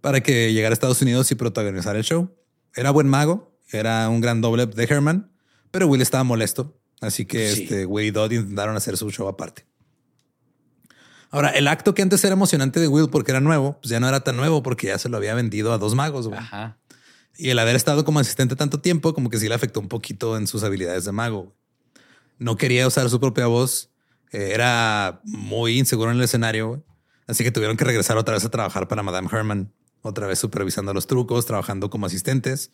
Para 0.00 0.20
que 0.20 0.52
llegara 0.52 0.72
a 0.72 0.74
Estados 0.74 1.00
Unidos 1.02 1.30
y 1.30 1.34
protagonizar 1.34 1.96
el 1.96 2.02
show. 2.04 2.34
Era 2.74 2.90
buen 2.90 3.08
mago, 3.08 3.56
era 3.70 4.08
un 4.08 4.20
gran 4.20 4.40
doble 4.40 4.66
de 4.66 4.84
Herman, 4.84 5.30
pero 5.70 5.86
Will 5.86 6.02
estaba 6.02 6.24
molesto. 6.24 6.78
Así 7.00 7.24
que 7.26 7.52
Sí. 7.52 7.62
este, 7.64 7.86
Will 7.86 8.06
y 8.06 8.10
Dodd 8.10 8.32
intentaron 8.32 8.76
hacer 8.76 8.96
su 8.96 9.10
show 9.10 9.28
aparte. 9.28 9.64
Ahora, 11.32 11.48
el 11.48 11.66
acto 11.66 11.94
que 11.94 12.02
antes 12.02 12.22
era 12.24 12.34
emocionante 12.34 12.78
de 12.78 12.86
Will 12.88 13.08
porque 13.10 13.32
era 13.32 13.40
nuevo, 13.40 13.78
pues 13.80 13.90
ya 13.90 13.98
no 13.98 14.06
era 14.06 14.20
tan 14.20 14.36
nuevo 14.36 14.62
porque 14.62 14.88
ya 14.88 14.98
se 14.98 15.08
lo 15.08 15.16
había 15.16 15.34
vendido 15.34 15.72
a 15.72 15.78
dos 15.78 15.94
magos. 15.94 16.28
güey. 16.28 16.38
Ajá. 16.38 16.78
Y 17.38 17.48
el 17.48 17.58
haber 17.58 17.74
estado 17.74 18.04
como 18.04 18.20
asistente 18.20 18.54
tanto 18.54 18.80
tiempo, 18.80 19.14
como 19.14 19.30
que 19.30 19.38
sí 19.38 19.48
le 19.48 19.54
afectó 19.54 19.80
un 19.80 19.88
poquito 19.88 20.36
en 20.36 20.46
sus 20.46 20.62
habilidades 20.62 21.06
de 21.06 21.12
mago. 21.12 21.56
No 22.38 22.56
quería 22.56 22.86
usar 22.86 23.08
su 23.08 23.18
propia 23.18 23.46
voz. 23.46 23.88
eh, 24.30 24.50
era 24.52 25.20
muy 25.24 25.78
inseguro 25.78 26.10
en 26.10 26.18
el 26.18 26.22
escenario. 26.22 26.68
güey. 26.68 26.82
Así 27.26 27.44
que 27.44 27.50
tuvieron 27.50 27.76
que 27.78 27.84
regresar 27.84 28.18
otra 28.18 28.34
vez 28.34 28.44
a 28.44 28.50
trabajar 28.50 28.86
para 28.86 29.02
Madame 29.02 29.28
Herman, 29.32 29.72
otra 30.02 30.26
vez 30.26 30.38
supervisando 30.38 30.92
los 30.92 31.06
trucos, 31.06 31.46
trabajando 31.46 31.88
como 31.88 32.04
asistentes. 32.06 32.70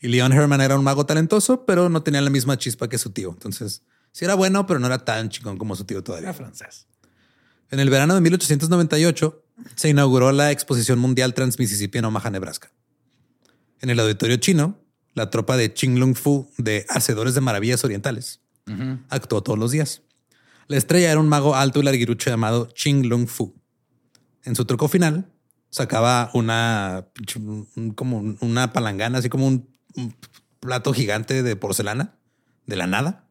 Y 0.00 0.08
Leon 0.08 0.32
Herman 0.32 0.60
era 0.60 0.76
un 0.76 0.82
mago 0.82 1.06
talentoso, 1.06 1.64
pero 1.64 1.88
no 1.88 2.02
tenía 2.02 2.20
la 2.20 2.30
misma 2.30 2.58
chispa 2.58 2.88
que 2.88 2.98
su 2.98 3.10
tío. 3.10 3.30
Entonces, 3.30 3.82
sí 4.10 4.24
era 4.24 4.34
bueno, 4.34 4.66
pero 4.66 4.80
no 4.80 4.86
era 4.88 5.04
tan 5.04 5.28
chingón 5.28 5.56
como 5.56 5.76
su 5.76 5.84
tío 5.84 6.02
todavía. 6.02 6.30
Era 6.30 6.34
francés. 6.36 6.88
En 7.72 7.80
el 7.80 7.90
verano 7.90 8.14
de 8.14 8.20
1898 8.20 9.42
se 9.76 9.88
inauguró 9.88 10.30
la 10.32 10.50
Exposición 10.50 10.98
Mundial 10.98 11.34
Trans-Mississippi 11.34 11.98
en 11.98 12.04
Omaha, 12.04 12.30
Nebraska. 12.30 12.70
En 13.80 13.90
el 13.90 13.98
auditorio 13.98 14.36
chino, 14.36 14.78
la 15.14 15.30
tropa 15.30 15.56
de 15.56 15.72
Ching 15.74 15.98
Lung 15.98 16.14
Fu 16.14 16.48
de 16.58 16.86
Hacedores 16.88 17.34
de 17.34 17.40
Maravillas 17.40 17.82
Orientales 17.84 18.40
actuó 19.08 19.42
todos 19.42 19.58
los 19.58 19.70
días. 19.72 20.02
La 20.68 20.76
estrella 20.76 21.10
era 21.10 21.18
un 21.20 21.28
mago 21.28 21.56
alto 21.56 21.80
y 21.80 21.82
larguirucho 21.82 22.30
llamado 22.30 22.68
Ching 22.74 23.06
Lung 23.08 23.26
Fu. 23.26 23.54
En 24.44 24.54
su 24.54 24.64
truco 24.66 24.86
final, 24.88 25.30
sacaba 25.70 26.30
una 26.34 27.06
un- 27.36 27.92
como 27.94 28.18
un- 28.18 28.38
una 28.40 28.72
palangana, 28.72 29.18
así 29.18 29.28
como 29.28 29.46
un, 29.48 29.68
un 29.96 30.14
plato 30.60 30.92
gigante 30.92 31.42
de 31.42 31.56
porcelana 31.56 32.14
de 32.66 32.76
la 32.76 32.86
nada, 32.86 33.26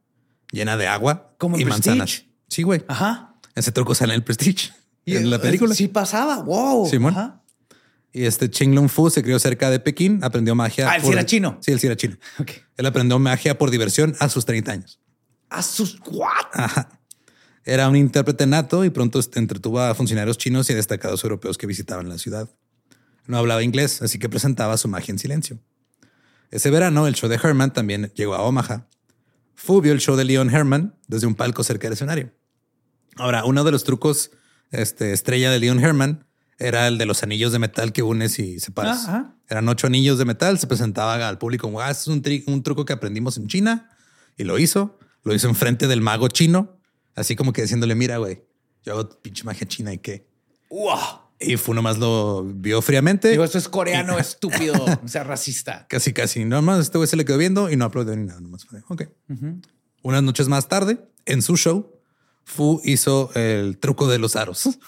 llena 0.50 0.76
de 0.76 0.86
agua 0.88 1.34
Como 1.38 1.56
y 1.58 1.64
Prestige. 1.64 1.90
manzanas. 1.90 2.24
Sí, 2.48 2.62
güey. 2.62 2.84
Ajá. 2.88 3.31
Ese 3.54 3.72
truco 3.72 3.94
sale 3.94 4.14
en 4.14 4.18
el 4.18 4.24
Prestige. 4.24 4.70
en 5.06 5.30
la 5.30 5.40
película. 5.40 5.74
Sí 5.74 5.88
pasaba. 5.88 6.42
Wow. 6.42 6.88
Simón. 6.88 7.12
Ajá. 7.12 7.42
Y 8.12 8.24
este 8.24 8.50
Ching 8.50 8.74
Lung 8.74 8.90
Fu 8.90 9.08
se 9.08 9.22
crió 9.22 9.38
cerca 9.38 9.70
de 9.70 9.80
Pekín, 9.80 10.22
aprendió 10.22 10.54
magia. 10.54 10.90
Ah, 10.90 10.96
él 10.96 11.02
sí 11.02 11.12
era 11.12 11.24
chino. 11.24 11.58
Sí, 11.62 11.72
él 11.72 11.80
sí 11.80 11.86
era 11.86 11.96
chino. 11.96 12.16
Ok. 12.38 12.50
Él 12.76 12.86
aprendió 12.86 13.18
magia 13.18 13.56
por 13.56 13.70
diversión 13.70 14.14
a 14.20 14.28
sus 14.28 14.44
30 14.44 14.72
años. 14.72 15.00
A 15.48 15.62
sus 15.62 15.98
what? 16.10 16.46
Ajá. 16.52 17.00
Era 17.64 17.88
un 17.88 17.96
intérprete 17.96 18.46
nato 18.46 18.84
y 18.84 18.90
pronto 18.90 19.18
este, 19.18 19.38
entretuvo 19.38 19.80
a 19.80 19.94
funcionarios 19.94 20.36
chinos 20.36 20.68
y 20.68 20.74
destacados 20.74 21.22
europeos 21.24 21.56
que 21.56 21.66
visitaban 21.66 22.08
la 22.08 22.18
ciudad. 22.18 22.50
No 23.26 23.38
hablaba 23.38 23.62
inglés, 23.62 24.02
así 24.02 24.18
que 24.18 24.28
presentaba 24.28 24.76
su 24.76 24.88
magia 24.88 25.12
en 25.12 25.18
silencio. 25.18 25.58
Ese 26.50 26.70
verano, 26.70 27.06
el 27.06 27.14
show 27.14 27.30
de 27.30 27.36
Herman 27.36 27.72
también 27.72 28.12
llegó 28.14 28.34
a 28.34 28.42
Omaha. 28.42 28.88
Fu 29.54 29.80
vio 29.80 29.92
el 29.92 30.00
show 30.00 30.16
de 30.16 30.24
Leon 30.24 30.50
Herman 30.50 30.96
desde 31.06 31.26
un 31.26 31.34
palco 31.34 31.62
cerca 31.62 31.86
del 31.86 31.94
escenario. 31.94 32.32
Ahora, 33.16 33.44
uno 33.44 33.64
de 33.64 33.72
los 33.72 33.84
trucos 33.84 34.30
este, 34.70 35.12
estrella 35.12 35.50
de 35.50 35.58
Leon 35.58 35.78
Herman 35.80 36.26
era 36.58 36.86
el 36.88 36.98
de 36.98 37.06
los 37.06 37.22
anillos 37.22 37.52
de 37.52 37.58
metal 37.58 37.92
que 37.92 38.02
unes 38.02 38.38
y 38.38 38.60
separas. 38.60 39.06
Ah, 39.06 39.08
ajá. 39.08 39.36
Eran 39.48 39.68
ocho 39.68 39.86
anillos 39.86 40.18
de 40.18 40.24
metal. 40.24 40.58
Se 40.58 40.66
presentaba 40.66 41.28
al 41.28 41.38
público 41.38 41.66
como, 41.66 41.80
ah, 41.80 41.90
este 41.90 42.10
es 42.10 42.44
un, 42.46 42.54
un 42.54 42.62
truco 42.62 42.84
que 42.84 42.92
aprendimos 42.92 43.36
en 43.36 43.48
China 43.48 43.90
y 44.36 44.44
lo 44.44 44.58
hizo. 44.58 44.98
Lo 45.24 45.34
hizo 45.34 45.48
enfrente 45.48 45.86
del 45.86 46.00
mago 46.00 46.28
chino, 46.28 46.80
así 47.14 47.36
como 47.36 47.52
que 47.52 47.62
diciéndole, 47.62 47.94
mira, 47.94 48.16
güey, 48.16 48.42
yo 48.82 48.92
hago 48.94 49.08
pinche 49.20 49.44
magia 49.44 49.66
china 49.68 49.92
y 49.92 49.98
qué. 49.98 50.26
¡Wow! 50.68 51.22
Y 51.38 51.56
Fu 51.56 51.74
nomás 51.74 51.98
lo 51.98 52.44
vio 52.44 52.82
fríamente. 52.82 53.28
Digo, 53.28 53.44
esto 53.44 53.58
es 53.58 53.68
coreano, 53.68 54.18
estúpido, 54.18 54.84
o 54.84 55.08
sea, 55.08 55.24
racista. 55.24 55.86
Casi, 55.88 56.12
casi. 56.12 56.44
Nomás 56.44 56.80
este 56.80 56.98
güey 56.98 57.08
se 57.08 57.16
le 57.16 57.24
quedó 57.24 57.38
viendo 57.38 57.70
y 57.70 57.76
no 57.76 57.84
aplaudió 57.84 58.16
ni 58.16 58.24
nada. 58.24 58.40
Nomás 58.40 58.64
fue 58.64 58.82
ok. 58.88 59.04
Unas 60.02 60.22
noches 60.22 60.48
más 60.48 60.68
tarde, 60.68 60.98
en 61.26 61.42
su 61.42 61.56
show, 61.56 61.91
Fu 62.44 62.80
hizo 62.84 63.30
el 63.34 63.78
truco 63.78 64.08
de 64.08 64.18
los 64.18 64.36
aros, 64.36 64.78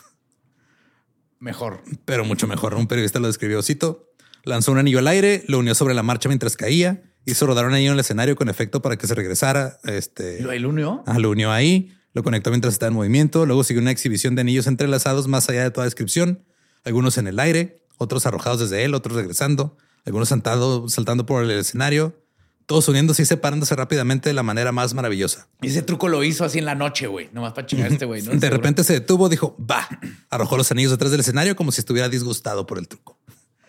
Mejor. 1.39 1.83
pero 2.05 2.25
mucho 2.25 2.47
mejor. 2.47 2.75
Un 2.75 2.87
periodista 2.87 3.21
lo 3.21 3.27
describió, 3.27 3.63
cito, 3.63 4.11
lanzó 4.45 4.73
un 4.73 4.79
anillo 4.79 4.99
al 4.99 5.09
aire, 5.09 5.45
lo 5.47 5.59
unió 5.59 5.75
sobre 5.75 5.95
la 5.95 6.03
marcha 6.03 6.29
mientras 6.29 6.57
caía, 6.57 7.03
hizo 7.27 7.47
rodar 7.47 7.67
un 7.67 7.75
anillo 7.75 7.91
en 7.91 7.95
el 7.95 8.01
escenario 8.01 8.37
con 8.37 8.49
efecto 8.49 8.83
para 8.83 8.97
que 8.97 9.07
se 9.07 9.15
regresara. 9.15 9.79
Este, 9.85 10.43
¿Lo 10.43 10.53
el 10.53 10.67
unió? 10.67 11.03
Ah, 11.07 11.19
lo 11.19 11.31
unió 11.31 11.53
ahí, 11.53 11.93
lo 12.13 12.23
conectó 12.23 12.51
mientras 12.51 12.75
estaba 12.75 12.89
en 12.89 12.95
movimiento, 12.95 13.47
luego 13.47 13.65
siguió 13.65 13.83
una 13.83 13.91
exhibición 13.91 14.35
de 14.35 14.43
anillos 14.43 14.67
entrelazados 14.67 15.29
más 15.29 15.49
allá 15.49 15.63
de 15.63 15.71
toda 15.71 15.85
descripción, 15.85 16.45
algunos 16.85 17.19
en 17.19 17.27
el 17.27 17.39
aire, 17.41 17.83
otros 17.99 18.27
arrojados 18.27 18.61
desde 18.61 18.85
él, 18.85 18.95
otros 18.95 19.17
regresando, 19.17 19.77
algunos 20.05 20.29
saltando 20.29 21.27
por 21.27 21.45
el 21.45 21.51
escenario, 21.51 22.24
todos 22.67 22.89
uniéndose 22.89 23.23
y 23.23 23.27
separándose 23.27 23.75
rápidamente 23.77 24.29
de 24.29 24.35
la 24.35 24.43
manera 24.43 24.73
más 24.73 24.95
maravillosa. 24.95 25.49
Y 25.63 25.69
ese 25.69 25.83
truco 25.83 26.09
lo 26.09 26.25
hizo 26.25 26.45
así 26.45 26.59
en 26.59 26.65
la 26.65 26.75
noche, 26.75 27.07
güey. 27.07 27.29
Nomás 27.33 27.53
para 27.53 27.67
chingar 27.67 27.93
este 27.93 28.05
güey. 28.07 28.23
¿no? 28.23 28.31
De 28.33 28.41
Seguro. 28.41 28.57
repente 28.57 28.85
se 28.85 28.95
detuvo, 28.95 29.29
dijo, 29.29 29.57
va, 29.61 29.87
arrojó 30.31 30.57
los 30.57 30.71
anillos 30.71 30.91
detrás 30.93 31.11
del 31.11 31.21
escenario 31.21 31.57
como 31.57 31.73
si 31.73 31.81
estuviera 31.81 32.09
disgustado 32.09 32.67
por 32.67 32.79
el 32.79 32.89
truco. 32.89 33.19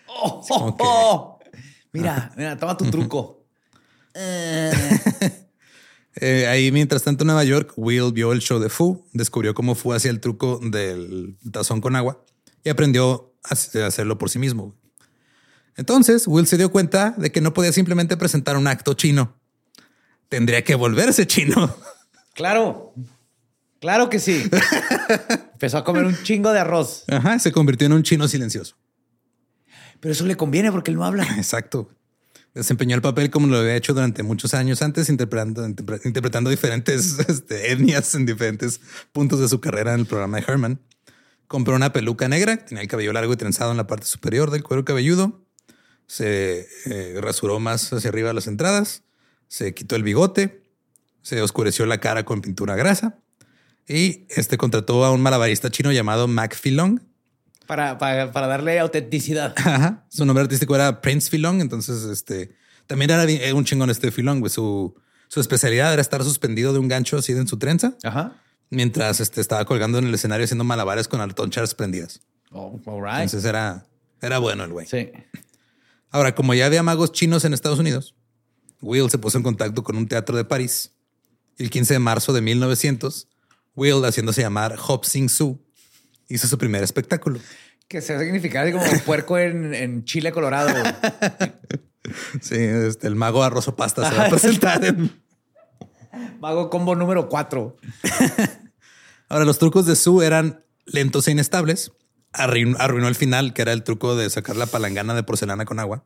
Oh, 0.06 0.74
que- 0.76 0.82
oh. 0.86 1.38
Mira, 1.92 2.32
mira, 2.36 2.56
toma 2.58 2.76
tu 2.76 2.90
truco. 2.90 3.44
Eh, 4.14 4.72
Eh, 6.18 6.46
ahí, 6.46 6.72
mientras 6.72 7.02
tanto, 7.02 7.24
en 7.24 7.26
Nueva 7.26 7.44
York, 7.44 7.74
Will 7.76 8.10
vio 8.10 8.32
el 8.32 8.38
show 8.40 8.58
de 8.58 8.70
Fu, 8.70 9.04
descubrió 9.12 9.52
cómo 9.52 9.74
Fu 9.74 9.92
hacía 9.92 10.10
el 10.10 10.18
truco 10.20 10.58
del 10.62 11.36
tazón 11.52 11.82
con 11.82 11.94
agua 11.94 12.24
y 12.64 12.70
aprendió 12.70 13.34
a 13.44 13.52
hacerlo 13.86 14.16
por 14.16 14.30
sí 14.30 14.38
mismo. 14.38 14.74
Entonces, 15.76 16.26
Will 16.26 16.46
se 16.46 16.56
dio 16.56 16.70
cuenta 16.70 17.14
de 17.18 17.30
que 17.30 17.40
no 17.40 17.52
podía 17.52 17.72
simplemente 17.72 18.16
presentar 18.16 18.56
un 18.56 18.66
acto 18.66 18.94
chino. 18.94 19.34
Tendría 20.28 20.64
que 20.64 20.74
volverse 20.74 21.26
chino. 21.26 21.74
claro, 22.34 22.94
claro 23.80 24.08
que 24.08 24.18
sí. 24.18 24.48
Empezó 25.52 25.78
a 25.78 25.84
comer 25.84 26.04
un 26.04 26.16
chingo 26.22 26.52
de 26.52 26.60
arroz. 26.60 27.04
Ajá, 27.08 27.38
se 27.38 27.52
convirtió 27.52 27.86
en 27.86 27.92
un 27.92 28.02
chino 28.02 28.26
silencioso. 28.26 28.76
Pero 30.00 30.12
eso 30.12 30.24
le 30.26 30.36
conviene 30.36 30.72
porque 30.72 30.90
él 30.90 30.96
no 30.96 31.04
habla. 31.04 31.24
Exacto. 31.36 31.90
Desempeñó 32.54 32.96
el 32.96 33.02
papel 33.02 33.30
como 33.30 33.46
lo 33.48 33.58
había 33.58 33.76
hecho 33.76 33.92
durante 33.92 34.22
muchos 34.22 34.54
años 34.54 34.80
antes, 34.80 35.10
interpretando, 35.10 35.66
interpre- 35.68 36.00
interpretando 36.06 36.48
diferentes 36.48 37.18
este, 37.28 37.70
etnias 37.70 38.14
en 38.14 38.24
diferentes 38.24 38.80
puntos 39.12 39.40
de 39.40 39.48
su 39.48 39.60
carrera 39.60 39.92
en 39.92 40.00
el 40.00 40.06
programa 40.06 40.38
de 40.38 40.44
Herman. 40.48 40.80
Compró 41.48 41.76
una 41.76 41.92
peluca 41.92 42.28
negra, 42.28 42.56
tenía 42.64 42.82
el 42.82 42.88
cabello 42.88 43.12
largo 43.12 43.32
y 43.32 43.36
trenzado 43.36 43.70
en 43.70 43.76
la 43.76 43.86
parte 43.86 44.06
superior 44.06 44.50
del 44.50 44.62
cuero 44.64 44.84
cabelludo. 44.84 45.45
Se 46.06 46.66
eh, 46.86 47.18
rasuró 47.20 47.58
más 47.60 47.92
hacia 47.92 48.08
arriba 48.08 48.32
las 48.32 48.46
entradas. 48.46 49.02
Se 49.48 49.74
quitó 49.74 49.96
el 49.96 50.02
bigote. 50.02 50.62
Se 51.22 51.40
oscureció 51.42 51.86
la 51.86 51.98
cara 51.98 52.24
con 52.24 52.40
pintura 52.40 52.76
grasa. 52.76 53.18
Y 53.88 54.26
este 54.30 54.56
contrató 54.58 55.04
a 55.04 55.12
un 55.12 55.20
malabarista 55.20 55.70
chino 55.70 55.92
llamado 55.92 56.26
Mac 56.26 56.56
Filong 56.56 57.00
Para, 57.66 57.98
para, 57.98 58.32
para 58.32 58.46
darle 58.46 58.78
autenticidad. 58.78 59.54
Ajá. 59.64 60.04
Su 60.08 60.24
nombre 60.24 60.42
artístico 60.42 60.74
era 60.74 61.00
Prince 61.00 61.30
Filong. 61.30 61.60
Entonces, 61.60 62.04
este 62.04 62.54
también 62.86 63.10
era 63.10 63.54
un 63.54 63.64
chingón 63.64 63.90
este 63.90 64.10
Filong. 64.10 64.40
güey. 64.40 64.50
Su, 64.50 64.94
su 65.28 65.40
especialidad 65.40 65.92
era 65.92 66.02
estar 66.02 66.22
suspendido 66.22 66.72
de 66.72 66.78
un 66.78 66.88
gancho 66.88 67.16
así 67.18 67.32
en 67.32 67.48
su 67.48 67.58
trenza 67.58 67.96
Ajá. 68.04 68.40
mientras 68.70 69.18
este, 69.20 69.40
estaba 69.40 69.64
colgando 69.64 69.98
en 69.98 70.06
el 70.06 70.14
escenario 70.14 70.44
haciendo 70.44 70.62
malabares 70.64 71.08
con 71.08 71.20
antorchas 71.20 71.74
prendidas. 71.74 72.20
Oh, 72.52 72.80
all 72.86 73.02
right. 73.02 73.22
Entonces 73.22 73.44
era, 73.44 73.86
era 74.22 74.38
bueno 74.38 74.62
el 74.64 74.70
güey. 74.72 74.86
Sí. 74.86 75.10
Ahora, 76.10 76.34
como 76.34 76.54
ya 76.54 76.66
había 76.66 76.82
magos 76.82 77.12
chinos 77.12 77.44
en 77.44 77.54
Estados 77.54 77.78
Unidos, 77.78 78.14
Will 78.80 79.10
se 79.10 79.18
puso 79.18 79.38
en 79.38 79.44
contacto 79.44 79.82
con 79.82 79.96
un 79.96 80.08
teatro 80.08 80.36
de 80.36 80.44
París. 80.44 80.92
El 81.58 81.70
15 81.70 81.94
de 81.94 81.98
marzo 81.98 82.32
de 82.32 82.42
1900, 82.42 83.28
Will, 83.74 84.04
haciéndose 84.04 84.42
llamar 84.42 84.76
Hop 84.86 85.04
Sing 85.04 85.28
Su, 85.28 85.58
hizo 86.28 86.46
su 86.46 86.58
primer 86.58 86.82
espectáculo. 86.82 87.40
Que 87.88 88.00
se 88.00 88.14
va 88.14 88.20
a 88.20 88.22
significar 88.22 88.70
como 88.72 88.84
puerco 89.04 89.38
en, 89.38 89.74
en 89.74 90.04
Chile, 90.04 90.32
Colorado. 90.32 90.72
Sí, 92.40 92.54
este, 92.54 93.08
el 93.08 93.16
mago 93.16 93.42
arroz 93.42 93.66
o 93.66 93.74
pasta 93.74 94.08
se 94.08 94.16
va 94.16 94.26
a 94.26 94.28
presentar 94.28 94.84
en, 94.84 95.10
Mago 96.40 96.70
combo 96.70 96.94
número 96.94 97.28
cuatro. 97.28 97.76
Ahora, 99.28 99.44
los 99.44 99.58
trucos 99.58 99.86
de 99.86 99.96
Su 99.96 100.22
eran 100.22 100.64
lentos 100.84 101.28
e 101.28 101.32
inestables. 101.32 101.92
Arruinó, 102.36 102.76
arruinó 102.78 103.08
el 103.08 103.14
final, 103.14 103.52
que 103.54 103.62
era 103.62 103.72
el 103.72 103.82
truco 103.82 104.14
de 104.16 104.28
sacar 104.30 104.56
la 104.56 104.66
palangana 104.66 105.14
de 105.14 105.22
porcelana 105.22 105.64
con 105.64 105.78
agua. 105.80 106.04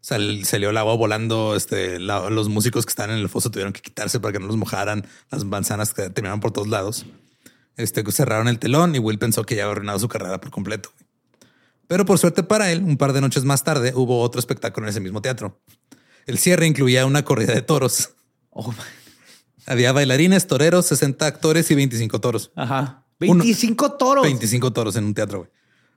Sal- 0.00 0.44
salió 0.44 0.70
el 0.70 0.76
agua 0.76 0.94
volando. 0.96 1.56
Este, 1.56 1.98
la- 1.98 2.28
los 2.30 2.48
músicos 2.48 2.84
que 2.86 2.90
estaban 2.90 3.12
en 3.16 3.18
el 3.22 3.28
foso 3.28 3.50
tuvieron 3.50 3.72
que 3.72 3.80
quitarse 3.80 4.20
para 4.20 4.32
que 4.32 4.38
no 4.38 4.46
los 4.46 4.56
mojaran. 4.56 5.06
Las 5.30 5.44
manzanas 5.44 5.94
que 5.94 6.10
terminaron 6.10 6.40
por 6.40 6.50
todos 6.50 6.68
lados. 6.68 7.06
Este, 7.76 8.04
cerraron 8.12 8.48
el 8.48 8.58
telón 8.58 8.94
y 8.94 8.98
Will 8.98 9.18
pensó 9.18 9.44
que 9.44 9.54
ya 9.56 9.62
había 9.62 9.72
arruinado 9.72 9.98
su 9.98 10.08
carrera 10.08 10.40
por 10.40 10.50
completo. 10.50 10.90
Pero 11.86 12.04
por 12.04 12.18
suerte 12.18 12.42
para 12.42 12.70
él, 12.70 12.82
un 12.82 12.96
par 12.96 13.12
de 13.12 13.20
noches 13.20 13.44
más 13.44 13.64
tarde 13.64 13.92
hubo 13.94 14.20
otro 14.20 14.38
espectáculo 14.38 14.86
en 14.86 14.90
ese 14.90 15.00
mismo 15.00 15.22
teatro. 15.22 15.60
El 16.26 16.38
cierre 16.38 16.66
incluía 16.66 17.06
una 17.06 17.24
corrida 17.24 17.54
de 17.54 17.62
toros. 17.62 18.10
Oh, 18.50 18.74
Había 19.66 19.92
bailarines, 19.92 20.46
toreros, 20.46 20.86
60 20.86 21.26
actores 21.26 21.70
y 21.70 21.74
25 21.74 22.20
toros. 22.20 22.50
ajá. 22.56 22.98
Uno- 23.20 23.44
25 23.44 23.92
toros. 23.92 24.24
25 24.24 24.72
toros 24.72 24.96
en 24.96 25.04
un 25.04 25.14
teatro. 25.14 25.38
güey. 25.40 25.50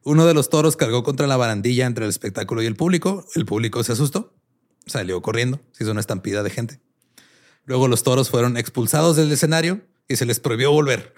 Uno 0.05 0.25
de 0.25 0.33
los 0.33 0.49
toros 0.49 0.77
cargó 0.77 1.03
contra 1.03 1.27
la 1.27 1.35
barandilla 1.35 1.85
entre 1.85 2.05
el 2.05 2.09
espectáculo 2.09 2.61
y 2.61 2.67
el 2.67 2.75
público. 2.75 3.25
El 3.35 3.45
público 3.45 3.83
se 3.83 3.91
asustó, 3.91 4.33
salió 4.85 5.21
corriendo, 5.21 5.59
se 5.73 5.83
hizo 5.83 5.91
una 5.91 5.99
estampida 5.99 6.43
de 6.43 6.49
gente. 6.51 6.79
Luego 7.65 7.87
los 7.87 8.03
toros 8.03 8.29
fueron 8.29 8.55
expulsados 8.55 9.15
del 9.17 9.31
escenario 9.31 9.81
y 10.07 10.15
se 10.15 10.25
les 10.25 10.39
prohibió 10.39 10.71
volver. 10.71 11.13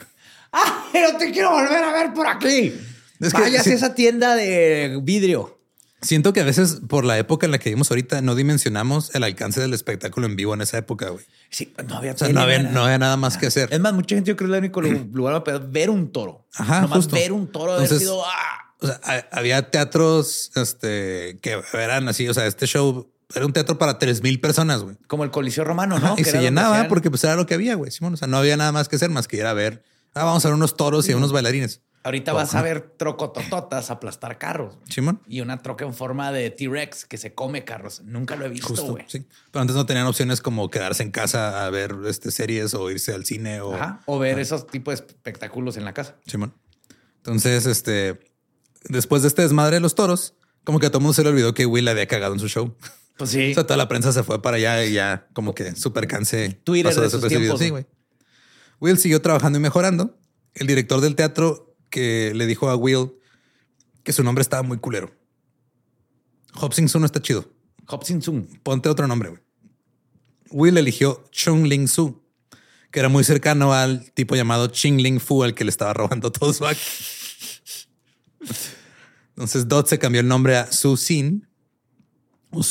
¡Ah! 0.53 0.85
Pero 0.93 1.17
te 1.17 1.31
quiero 1.31 1.51
volver 1.51 1.83
a 1.83 1.91
ver 1.91 2.13
por 2.13 2.27
aquí. 2.27 2.73
Es 3.19 3.33
que 3.33 3.41
Vayas 3.41 3.67
a 3.67 3.73
esa 3.73 3.93
tienda 3.93 4.35
de 4.35 4.99
vidrio. 5.03 5.59
Siento 6.01 6.31
que 6.31 6.39
a 6.41 6.43
veces 6.45 6.79
por 6.87 7.03
la 7.03 7.17
época 7.17 7.45
en 7.47 7.51
la 7.51 7.57
que 7.57 7.69
vivimos 7.71 7.89
ahorita 7.91 8.21
no 8.21 8.35
dimensionamos 8.35 9.13
el 9.15 9.23
alcance 9.23 9.59
del 9.59 9.73
espectáculo 9.73 10.27
en 10.27 10.35
vivo 10.37 10.53
en 10.53 10.61
esa 10.61 10.77
época. 10.77 11.09
güey. 11.09 11.25
Sí, 11.49 11.73
no 11.89 11.95
había 11.97 12.13
O 12.13 12.17
sea, 12.17 12.27
tele, 12.27 12.35
no 12.39 12.41
había, 12.45 12.59
nada. 12.59 12.71
no 12.73 12.83
había 12.85 12.97
nada 12.99 13.17
más 13.17 13.37
que 13.37 13.47
hacer. 13.47 13.67
Es 13.73 13.79
más, 13.81 13.93
mucha 13.93 14.15
gente 14.15 14.29
yo 14.29 14.37
creo 14.37 14.47
que 14.49 14.53
es 14.53 14.57
el 14.59 14.63
único 14.63 14.81
lu- 14.81 15.09
lugar 15.11 15.43
para 15.43 15.57
ver 15.57 15.89
un 15.89 16.11
toro. 16.11 16.47
Ajá, 16.53 16.81
Nomás 16.81 16.97
justo. 16.99 17.15
ver 17.15 17.33
un 17.33 17.47
toro 17.51 17.73
haber 17.73 17.83
Entonces- 17.85 18.07
sido 18.07 18.23
¡ah! 18.25 18.63
O 18.79 18.87
sea, 18.87 18.99
ha- 19.03 19.27
había 19.37 19.69
teatros 19.71 20.51
este, 20.55 21.39
que 21.41 21.61
eran 21.73 22.07
así. 22.07 22.27
O 22.27 22.33
sea, 22.33 22.45
este 22.45 22.67
show 22.67 23.11
era 23.33 23.45
un 23.45 23.53
teatro 23.53 23.77
para 23.77 23.99
tres 23.99 24.21
mil 24.21 24.39
personas. 24.39 24.83
güey. 24.83 24.95
como 25.07 25.23
el 25.23 25.31
Coliseo 25.31 25.63
Romano, 25.63 25.99
¿no? 25.99 26.05
Ajá, 26.07 26.15
y 26.17 26.23
Que 26.23 26.31
se 26.31 26.39
llenaba 26.41 26.87
porque 26.87 27.09
pues 27.09 27.23
era 27.23 27.35
lo 27.35 27.45
que 27.45 27.53
había, 27.55 27.75
güey. 27.75 27.91
Simón, 27.91 28.13
o 28.13 28.17
sea, 28.17 28.27
no 28.27 28.37
había 28.37 28.55
nada 28.57 28.71
más 28.71 28.87
que 28.89 28.95
hacer 28.97 29.09
más 29.09 29.27
que 29.27 29.37
ir 29.37 29.45
a 29.45 29.53
ver. 29.53 29.83
Ah, 30.13 30.23
vamos 30.23 30.45
a 30.45 30.47
ver 30.49 30.55
unos 30.55 30.75
toros 30.77 31.07
y 31.09 31.11
a 31.11 31.17
unos 31.17 31.31
bailarines. 31.31 31.81
Ahorita 32.03 32.31
vas 32.31 32.55
a 32.55 32.61
ver 32.61 32.93
trocotototas 32.97 33.91
aplastar 33.91 34.37
carros. 34.37 34.77
Simón. 34.89 35.21
Y 35.27 35.41
una 35.41 35.61
troca 35.61 35.83
en 35.83 35.93
forma 35.93 36.31
de 36.31 36.49
T-Rex 36.51 37.03
que 37.05 37.17
se 37.17 37.33
come 37.33 37.65
carros. 37.65 38.01
Nunca 38.05 38.37
lo 38.37 38.45
he 38.45 38.49
visto, 38.49 38.73
güey. 38.85 39.03
sí. 39.07 39.25
Pero 39.51 39.61
antes 39.61 39.75
no 39.75 39.85
tenían 39.85 40.07
opciones 40.07 40.39
como 40.39 40.69
quedarse 40.69 41.03
en 41.03 41.11
casa 41.11 41.65
a 41.65 41.69
ver 41.69 41.93
este, 42.07 42.31
series 42.31 42.73
o 42.75 42.89
irse 42.91 43.13
al 43.13 43.25
cine 43.25 43.59
o 43.59 43.75
Ajá. 43.75 43.99
O 44.05 44.19
ver 44.19 44.39
esos 44.39 44.67
tipos 44.67 44.97
de 44.99 45.05
espectáculos 45.05 45.75
en 45.75 45.83
la 45.83 45.93
casa. 45.93 46.15
Simón. 46.25 46.53
Entonces, 47.17 47.65
este, 47.65 48.26
después 48.89 49.21
de 49.21 49.27
este 49.29 49.41
desmadre 49.41 49.77
de 49.77 49.79
los 49.79 49.95
toros, 49.95 50.35
como 50.63 50.79
que 50.79 50.87
a 50.87 50.89
todo 50.89 50.99
mundo 50.99 51.13
se 51.13 51.23
le 51.23 51.29
olvidó 51.29 51.53
que 51.53 51.65
Will 51.65 51.87
había 51.87 52.07
cagado 52.07 52.33
en 52.33 52.39
su 52.39 52.47
show. 52.47 52.75
Pues 53.17 53.31
sí. 53.31 53.51
O 53.51 53.53
sea, 53.55 53.63
toda 53.63 53.77
la 53.77 53.87
prensa 53.87 54.11
se 54.13 54.23
fue 54.23 54.41
para 54.41 54.57
allá 54.57 54.85
y 54.85 54.93
ya 54.93 55.27
como 55.33 55.55
que 55.55 55.75
súper. 55.75 56.07
Twitter 56.07 56.85
pasó 56.85 57.01
de 57.01 57.09
sus 57.09 57.21
desapercibido. 57.21 57.57
tiempos. 57.57 57.59
Sí, 57.59 57.69
güey. 57.69 57.85
Will 58.79 58.97
siguió 58.97 59.21
trabajando 59.21 59.57
y 59.57 59.61
mejorando. 59.61 60.19
El 60.53 60.67
director 60.67 61.01
del 61.01 61.15
teatro 61.15 61.75
que 61.89 62.33
le 62.35 62.45
dijo 62.45 62.69
a 62.69 62.75
Will 62.75 63.13
que 64.03 64.13
su 64.13 64.23
nombre 64.23 64.41
estaba 64.41 64.63
muy 64.63 64.77
culero. 64.77 65.11
Hobson 66.53 66.87
no 66.99 67.05
está 67.05 67.21
chido. 67.21 67.51
Hobson 67.87 68.21
Zoom. 68.21 68.47
Ponte 68.63 68.89
otro 68.89 69.07
nombre, 69.07 69.29
güey. 69.29 69.41
Will 70.49 70.77
eligió 70.77 71.23
Chung 71.31 71.65
Ling 71.65 71.87
Su, 71.87 72.23
que 72.91 72.99
era 72.99 73.09
muy 73.09 73.23
cercano 73.23 73.73
al 73.73 74.11
tipo 74.11 74.35
llamado 74.35 74.67
Ching 74.67 75.01
Ling 75.01 75.19
Fu, 75.19 75.43
al 75.43 75.53
que 75.53 75.63
le 75.63 75.69
estaba 75.69 75.93
robando 75.93 76.31
todo 76.31 76.53
su 76.53 76.65
acto. 76.65 76.81
Entonces 79.29 79.67
Dot 79.67 79.87
se 79.87 79.99
cambió 79.99 80.21
el 80.21 80.27
nombre 80.27 80.57
a 80.57 80.71
Su 80.71 80.97
Xin 80.97 81.47
o. 82.51 82.63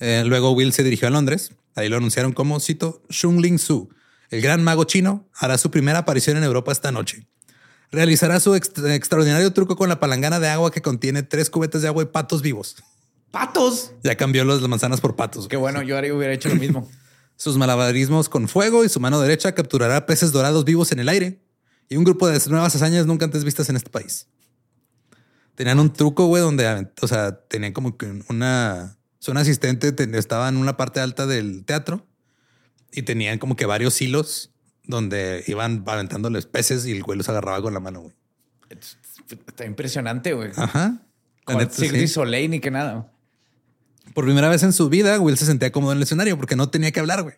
Eh, 0.00 0.22
luego 0.26 0.52
Will 0.52 0.72
se 0.72 0.82
dirigió 0.82 1.08
a 1.08 1.10
Londres. 1.10 1.52
Ahí 1.76 1.88
lo 1.88 1.96
anunciaron 1.96 2.32
como, 2.32 2.60
cito, 2.60 3.02
Chung 3.08 3.40
Ling 3.40 3.58
Su, 3.58 3.88
el 4.30 4.40
gran 4.40 4.62
mago 4.62 4.84
chino, 4.84 5.28
hará 5.34 5.58
su 5.58 5.70
primera 5.70 5.98
aparición 6.00 6.36
en 6.36 6.44
Europa 6.44 6.72
esta 6.72 6.92
noche. 6.92 7.26
realizará 7.92 8.40
su 8.40 8.54
ext- 8.56 8.88
extraordinario 8.92 9.52
truco 9.52 9.76
con 9.76 9.88
la 9.88 10.00
palangana 10.00 10.40
de 10.40 10.48
agua 10.48 10.72
que 10.72 10.82
contiene 10.82 11.22
tres 11.22 11.48
cubetas 11.50 11.82
de 11.82 11.88
agua 11.88 12.02
y 12.02 12.06
patos 12.06 12.42
vivos. 12.42 12.76
¡Patos! 13.30 13.92
Ya 14.02 14.16
cambió 14.16 14.44
las 14.44 14.60
manzanas 14.62 15.00
por 15.00 15.14
patos. 15.14 15.46
Qué 15.48 15.56
bueno, 15.56 15.80
yo 15.82 15.96
haría- 15.96 16.12
hubiera 16.14 16.32
hecho 16.34 16.48
lo 16.48 16.56
mismo. 16.56 16.88
Sus 17.36 17.56
malabarismos 17.56 18.28
con 18.28 18.48
fuego 18.48 18.84
y 18.84 18.88
su 18.88 18.98
mano 19.00 19.20
derecha 19.20 19.52
capturará 19.54 20.06
peces 20.06 20.32
dorados 20.32 20.64
vivos 20.64 20.90
en 20.92 21.00
el 21.00 21.08
aire 21.08 21.40
y 21.88 21.96
un 21.96 22.04
grupo 22.04 22.26
de 22.28 22.40
nuevas 22.48 22.74
hazañas 22.76 23.06
nunca 23.06 23.24
antes 23.26 23.44
vistas 23.44 23.68
en 23.68 23.76
este 23.76 23.90
país. 23.90 24.26
Tenían 25.54 25.78
un 25.78 25.92
truco, 25.92 26.26
güey, 26.26 26.42
donde, 26.42 26.88
o 27.00 27.06
sea, 27.08 27.38
tenían 27.48 27.72
como 27.72 27.96
que 27.96 28.22
una, 28.28 28.96
su 29.20 29.32
asistente 29.32 29.92
ten- 29.92 30.14
estaba 30.14 30.48
en 30.48 30.56
una 30.56 30.76
parte 30.76 31.00
alta 31.00 31.26
del 31.26 31.64
teatro 31.64 32.06
y 32.92 33.02
tenían 33.02 33.38
como 33.38 33.54
que 33.56 33.66
varios 33.66 34.00
hilos 34.02 34.50
donde 34.82 35.44
iban 35.46 35.84
aventándoles 35.86 36.46
peces 36.46 36.86
y 36.86 36.92
el 36.92 37.02
güey 37.02 37.16
los 37.16 37.28
agarraba 37.28 37.62
con 37.62 37.72
la 37.72 37.80
mano, 37.80 38.02
güey. 38.02 38.14
Está 39.48 39.64
impresionante, 39.64 40.34
güey. 40.34 40.50
Ajá. 40.56 41.00
Cirque 41.70 42.00
sí. 42.00 42.08
Soleil 42.08 42.50
ni 42.50 42.60
que 42.60 42.70
nada. 42.70 43.10
Por 44.12 44.24
primera 44.24 44.48
vez 44.48 44.62
en 44.62 44.72
su 44.72 44.88
vida, 44.88 45.18
Will 45.20 45.38
se 45.38 45.46
sentía 45.46 45.72
cómodo 45.72 45.92
en 45.92 45.98
el 45.98 46.02
escenario 46.02 46.36
porque 46.36 46.56
no 46.56 46.68
tenía 46.68 46.90
que 46.90 47.00
hablar, 47.00 47.22
güey. 47.22 47.36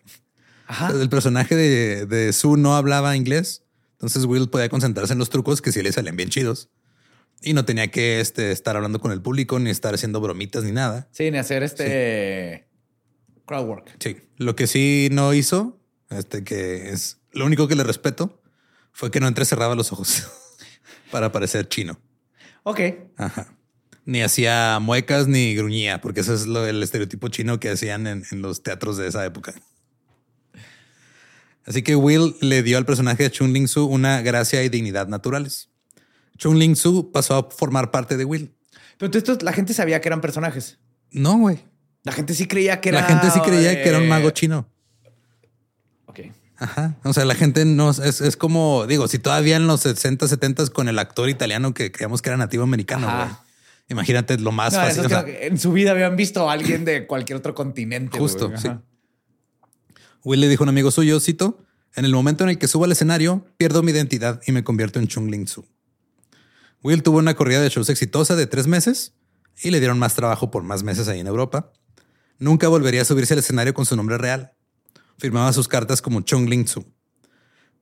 Ajá. 0.67 0.89
El 0.91 1.07
personaje 1.09 1.55
de, 1.55 2.05
de 2.05 2.33
Sue 2.33 2.57
no 2.57 2.75
hablaba 2.75 3.15
inglés. 3.15 3.63
Entonces 3.93 4.25
Will 4.25 4.49
podía 4.49 4.69
concentrarse 4.69 5.13
en 5.13 5.19
los 5.19 5.29
trucos 5.29 5.61
que 5.61 5.71
sí 5.71 5.81
le 5.81 5.91
salían 5.91 6.15
bien 6.17 6.29
chidos. 6.29 6.69
Y 7.41 7.53
no 7.53 7.65
tenía 7.65 7.89
que 7.89 8.19
este, 8.19 8.51
estar 8.51 8.75
hablando 8.75 8.99
con 8.99 9.11
el 9.11 9.21
público, 9.21 9.59
ni 9.59 9.69
estar 9.69 9.93
haciendo 9.93 10.19
bromitas, 10.19 10.63
ni 10.63 10.71
nada. 10.71 11.07
Sí, 11.11 11.29
ni 11.29 11.37
hacer 11.37 11.63
este 11.63 12.67
crowd 13.45 13.67
work. 13.67 13.95
Sí. 13.99 14.17
Lo 14.37 14.55
que 14.55 14.67
sí 14.67 15.09
no 15.11 15.33
hizo, 15.33 15.79
este 16.09 16.43
que 16.43 16.89
es 16.89 17.19
lo 17.31 17.45
único 17.45 17.67
que 17.67 17.75
le 17.75 17.83
respeto, 17.83 18.41
fue 18.91 19.11
que 19.11 19.19
no 19.19 19.27
entrecerraba 19.27 19.75
los 19.75 19.91
ojos 19.91 20.27
para 21.11 21.31
parecer 21.31 21.67
chino. 21.67 21.99
Ok. 22.63 22.81
Ajá. 23.17 23.53
Ni 24.05 24.21
hacía 24.21 24.79
muecas 24.81 25.27
ni 25.27 25.53
gruñía, 25.53 26.01
porque 26.01 26.21
eso 26.21 26.33
es 26.33 26.47
lo, 26.47 26.65
el 26.65 26.81
estereotipo 26.81 27.27
chino 27.27 27.59
que 27.59 27.69
hacían 27.69 28.07
en, 28.07 28.23
en 28.31 28.41
los 28.41 28.63
teatros 28.63 28.97
de 28.97 29.07
esa 29.07 29.25
época. 29.25 29.53
Así 31.65 31.83
que 31.83 31.97
Will 31.97 32.35
le 32.39 32.63
dio 32.63 32.77
al 32.77 32.85
personaje 32.85 33.23
de 33.23 33.31
Chun 33.31 33.51
Ling 33.51 33.67
Su 33.67 33.85
una 33.85 34.21
gracia 34.21 34.63
y 34.63 34.69
dignidad 34.69 35.09
naturales. 35.09 35.69
Chun 36.37 36.59
Ling 36.59 36.75
Su 36.75 37.11
pasó 37.11 37.35
a 37.35 37.49
formar 37.51 37.91
parte 37.91 38.17
de 38.17 38.25
Will. 38.25 38.53
Pero 38.97 39.11
estos, 39.17 39.43
la 39.43 39.53
gente 39.53 39.73
sabía 39.73 40.01
que 40.01 40.09
eran 40.09 40.21
personajes. 40.21 40.79
No, 41.11 41.37
güey. 41.37 41.59
La 42.03 42.11
gente 42.11 42.33
sí 42.33 42.47
creía 42.47 42.79
que 42.81 42.89
era. 42.89 43.01
La 43.01 43.07
gente 43.07 43.29
sí 43.31 43.39
creía 43.41 43.81
que 43.81 43.89
era 43.89 43.97
un 43.99 44.07
mago 44.07 44.29
chino. 44.31 44.67
Ok. 46.05 46.19
Ajá. 46.57 46.95
O 47.03 47.13
sea, 47.13 47.25
la 47.25 47.35
gente 47.35 47.65
no 47.65 47.89
es, 47.91 48.21
es 48.21 48.37
como, 48.37 48.87
digo, 48.87 49.07
si 49.07 49.19
todavía 49.19 49.57
en 49.57 49.67
los 49.67 49.81
60, 49.81 50.27
70 50.27 50.67
con 50.67 50.87
el 50.87 50.97
actor 50.99 51.29
italiano 51.29 51.73
que 51.73 51.91
creíamos 51.91 52.21
que 52.21 52.29
era 52.29 52.37
nativo 52.37 52.63
americano, 52.63 53.07
güey. 53.07 53.29
Imagínate 53.89 54.37
lo 54.37 54.51
más 54.51 54.73
No, 54.73 54.79
fácil. 54.79 55.05
o 55.05 55.09
sea, 55.09 55.23
en 55.27 55.57
su 55.57 55.71
vida 55.71 55.91
habían 55.91 56.15
visto 56.17 56.49
a 56.49 56.53
alguien 56.53 56.83
de 56.83 57.07
cualquier 57.07 57.37
otro 57.37 57.55
continente. 57.55 58.17
Justo, 58.19 58.51
sí. 58.57 58.69
Will 60.23 60.41
le 60.41 60.49
dijo 60.49 60.63
a 60.63 60.65
un 60.65 60.69
amigo 60.69 60.91
suyo, 60.91 61.19
cito, 61.19 61.63
en 61.95 62.03
el 62.03 62.11
momento 62.11 62.43
en 62.43 62.49
el 62.49 62.57
que 62.57 62.67
subo 62.67 62.83
al 62.83 62.91
escenario, 62.91 63.45
pierdo 63.57 63.83
mi 63.83 63.91
identidad 63.91 64.41
y 64.45 64.51
me 64.51 64.63
convierto 64.63 64.99
en 64.99 65.07
Chung 65.07 65.29
Ling 65.29 65.47
Su. 65.47 65.65
Will 66.83 67.03
tuvo 67.03 67.17
una 67.17 67.35
corrida 67.35 67.61
de 67.61 67.69
shows 67.69 67.89
exitosa 67.89 68.35
de 68.35 68.47
tres 68.47 68.67
meses 68.67 69.13
y 69.61 69.71
le 69.71 69.79
dieron 69.79 69.99
más 69.99 70.13
trabajo 70.15 70.51
por 70.51 70.63
más 70.63 70.83
meses 70.83 71.07
ahí 71.07 71.19
en 71.19 71.27
Europa. 71.27 71.71
Nunca 72.39 72.67
volvería 72.67 73.01
a 73.01 73.05
subirse 73.05 73.33
al 73.33 73.39
escenario 73.39 73.73
con 73.73 73.85
su 73.85 73.95
nombre 73.95 74.17
real. 74.17 74.53
Firmaba 75.17 75.51
sus 75.53 75.67
cartas 75.67 76.01
como 76.01 76.21
Chung 76.21 76.47
Ling 76.47 76.67
Su. 76.67 76.85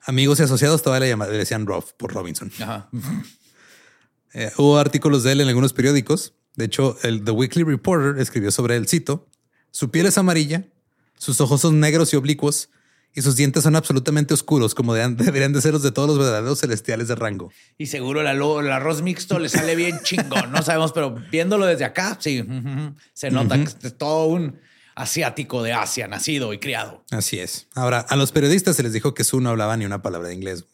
Amigos 0.07 0.39
y 0.39 0.43
asociados 0.43 0.81
todavía 0.81 1.05
le, 1.05 1.09
llama- 1.09 1.27
le 1.27 1.37
decían 1.37 1.65
Rob 1.65 1.83
por 1.97 2.13
Robinson. 2.13 2.51
Ajá. 2.61 2.89
Eh, 4.37 4.51
hubo 4.57 4.77
artículos 4.77 5.23
de 5.23 5.31
él 5.31 5.39
en 5.39 5.47
algunos 5.47 5.71
periódicos. 5.71 6.33
De 6.57 6.65
hecho, 6.65 6.97
el 7.03 7.23
The 7.23 7.31
Weekly 7.31 7.63
Reporter 7.63 8.21
escribió 8.21 8.51
sobre 8.51 8.75
él, 8.75 8.85
cito, 8.85 9.29
su 9.71 9.91
piel 9.91 10.07
es 10.07 10.17
amarilla, 10.17 10.67
sus 11.17 11.39
ojos 11.39 11.61
son 11.61 11.79
negros 11.79 12.11
y 12.11 12.17
oblicuos 12.17 12.69
y 13.15 13.21
sus 13.21 13.37
dientes 13.37 13.63
son 13.63 13.75
absolutamente 13.77 14.33
oscuros, 14.33 14.75
como 14.75 14.93
de- 14.93 15.07
deberían 15.15 15.53
de 15.53 15.61
ser 15.61 15.73
los 15.73 15.81
de 15.81 15.91
todos 15.91 16.09
los 16.09 16.19
verdaderos 16.19 16.59
celestiales 16.59 17.07
de 17.07 17.15
rango. 17.15 17.51
Y 17.77 17.87
seguro 17.87 18.21
el, 18.21 18.27
arroz 18.27 19.01
mixto 19.01 19.39
le 19.39 19.49
sale 19.49 19.75
bien 19.75 19.99
chingón. 20.03 20.51
No 20.51 20.61
sabemos, 20.61 20.91
pero 20.91 21.15
viéndolo 21.31 21.65
desde 21.65 21.85
acá, 21.85 22.17
sí, 22.19 22.45
se 23.13 23.31
nota 23.31 23.57
que 23.57 23.87
es 23.87 23.97
todo 23.97 24.25
un 24.27 24.59
asiático 24.95 25.63
de 25.63 25.73
Asia, 25.73 26.07
nacido 26.07 26.53
y 26.53 26.59
criado. 26.59 27.03
Así 27.11 27.39
es. 27.39 27.67
Ahora, 27.73 27.99
a 27.99 28.15
los 28.15 28.31
periodistas 28.31 28.75
se 28.75 28.83
les 28.83 28.93
dijo 28.93 29.13
que 29.13 29.23
Su 29.23 29.39
no 29.41 29.49
hablaba 29.49 29.75
ni 29.77 29.85
una 29.85 30.01
palabra 30.01 30.27
de 30.27 30.35
inglés. 30.35 30.65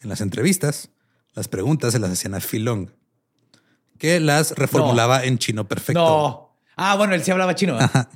En 0.00 0.08
las 0.08 0.20
entrevistas, 0.20 0.90
las 1.34 1.48
preguntas 1.48 1.92
se 1.92 1.98
las 1.98 2.10
hacían 2.10 2.34
a 2.34 2.40
Phil 2.40 2.64
Long, 2.64 2.90
que 3.98 4.20
las 4.20 4.52
reformulaba 4.52 5.24
en 5.24 5.38
chino 5.38 5.66
perfecto. 5.66 6.00
No. 6.00 6.56
Ah, 6.76 6.94
bueno, 6.94 7.14
él 7.14 7.24
sí 7.24 7.32
hablaba 7.32 7.56
chino. 7.56 7.74
¿verdad? 7.74 8.08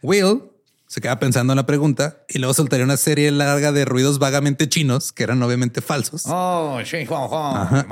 Will 0.00 0.42
se 0.88 1.02
queda 1.02 1.18
pensando 1.18 1.52
en 1.52 1.58
la 1.58 1.66
pregunta 1.66 2.24
y 2.28 2.38
luego 2.38 2.54
soltaría 2.54 2.84
una 2.84 2.96
serie 2.96 3.30
larga 3.30 3.72
de 3.72 3.84
ruidos 3.84 4.18
vagamente 4.18 4.68
chinos, 4.68 5.12
que 5.12 5.22
eran 5.22 5.42
obviamente 5.42 5.82
falsos. 5.82 6.24
Oh, 6.26 6.80
sí, 6.84 7.04
Juan, 7.04 7.28
Juan. 7.28 7.86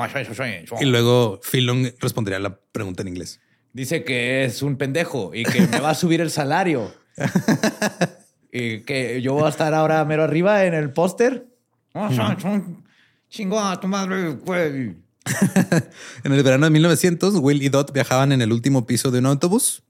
Y 0.80 0.86
luego 0.86 1.38
Phil 1.49 1.66
Long 1.66 1.88
respondería 2.01 2.38
la 2.40 2.59
pregunta 2.72 3.03
en 3.03 3.09
inglés. 3.09 3.38
Dice 3.74 4.03
que 4.03 4.44
es 4.47 4.62
un 4.62 4.76
pendejo 4.78 5.34
y 5.34 5.44
que 5.44 5.61
me 5.68 5.80
va 5.80 5.90
a 5.90 5.94
subir 5.94 6.22
el 6.22 6.30
salario. 6.30 6.90
y 8.51 8.80
que 8.80 9.20
yo 9.20 9.34
voy 9.34 9.44
a 9.44 9.51
estar 9.51 9.74
ahora 9.74 10.03
mero 10.07 10.24
arriba 10.24 10.64
en 10.64 10.72
el 10.72 10.90
póster. 10.92 11.47
Son- 11.92 12.82
Chingón 13.28 13.66
a 13.66 13.78
tu 13.78 13.88
madre, 13.88 14.30
güey. 14.30 14.97
En 16.24 16.32
el 16.32 16.42
verano 16.42 16.64
de 16.66 16.70
1900, 16.70 17.34
Will 17.40 17.62
y 17.62 17.68
Dot 17.68 17.92
viajaban 17.92 18.32
en 18.32 18.40
el 18.40 18.53
último 18.53 18.86
piso 18.86 19.11
de 19.11 19.18
un 19.18 19.26
autobús 19.26 19.82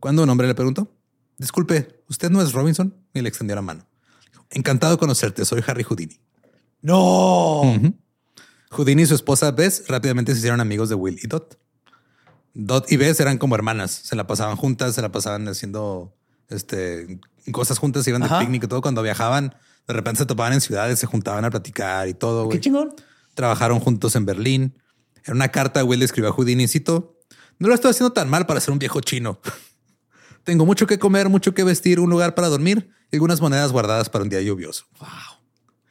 cuando 0.00 0.22
un 0.22 0.30
hombre 0.30 0.46
le 0.46 0.54
preguntó, 0.54 0.95
disculpe, 1.38 2.02
¿usted 2.08 2.30
no 2.30 2.42
es 2.42 2.52
Robinson? 2.52 2.94
Y 3.14 3.20
le 3.20 3.28
extendió 3.28 3.54
la 3.56 3.62
mano. 3.62 3.86
Encantado 4.50 4.92
de 4.92 4.98
conocerte, 4.98 5.44
soy 5.44 5.62
Harry 5.66 5.82
Houdini. 5.82 6.20
No. 6.82 7.62
Houdini 8.70 9.02
y 9.02 9.06
su 9.06 9.14
esposa 9.14 9.50
Bess 9.50 9.84
rápidamente 9.88 10.32
se 10.32 10.38
hicieron 10.38 10.60
amigos 10.60 10.88
de 10.88 10.94
Will 10.94 11.18
y 11.22 11.26
Dot. 11.26 11.58
Dot 12.54 12.90
y 12.90 12.96
Bess 12.96 13.20
eran 13.20 13.38
como 13.38 13.54
hermanas, 13.54 13.90
se 13.90 14.16
la 14.16 14.26
pasaban 14.26 14.56
juntas, 14.56 14.94
se 14.94 15.02
la 15.02 15.12
pasaban 15.12 15.46
haciendo 15.48 16.16
este, 16.48 17.20
cosas 17.52 17.78
juntas, 17.78 18.04
se 18.04 18.10
iban 18.10 18.22
de 18.22 18.28
Ajá. 18.28 18.40
picnic 18.40 18.64
y 18.64 18.66
todo. 18.66 18.80
Cuando 18.80 19.02
viajaban, 19.02 19.54
de 19.86 19.94
repente 19.94 20.20
se 20.20 20.26
topaban 20.26 20.52
en 20.52 20.60
ciudades, 20.60 20.98
se 20.98 21.06
juntaban 21.06 21.44
a 21.44 21.50
platicar 21.50 22.08
y 22.08 22.14
todo. 22.14 22.48
Qué 22.48 22.60
chingón. 22.60 22.94
Trabajaron 23.34 23.80
juntos 23.80 24.16
en 24.16 24.24
Berlín. 24.24 24.78
En 25.24 25.34
una 25.34 25.48
carta, 25.48 25.84
Will 25.84 25.98
le 25.98 26.04
escribió 26.04 26.30
a 26.30 26.32
Houdini, 26.32 26.68
cito, 26.68 27.18
no 27.58 27.68
lo 27.68 27.74
estoy 27.74 27.90
haciendo 27.90 28.12
tan 28.12 28.28
mal 28.28 28.46
para 28.46 28.60
ser 28.60 28.72
un 28.72 28.78
viejo 28.78 29.00
chino. 29.00 29.40
Tengo 30.46 30.64
mucho 30.64 30.86
que 30.86 31.00
comer, 31.00 31.28
mucho 31.28 31.54
que 31.54 31.64
vestir, 31.64 31.98
un 31.98 32.08
lugar 32.08 32.36
para 32.36 32.46
dormir 32.46 32.88
y 33.10 33.16
algunas 33.16 33.40
monedas 33.40 33.72
guardadas 33.72 34.08
para 34.08 34.22
un 34.22 34.30
día 34.30 34.40
lluvioso. 34.40 34.86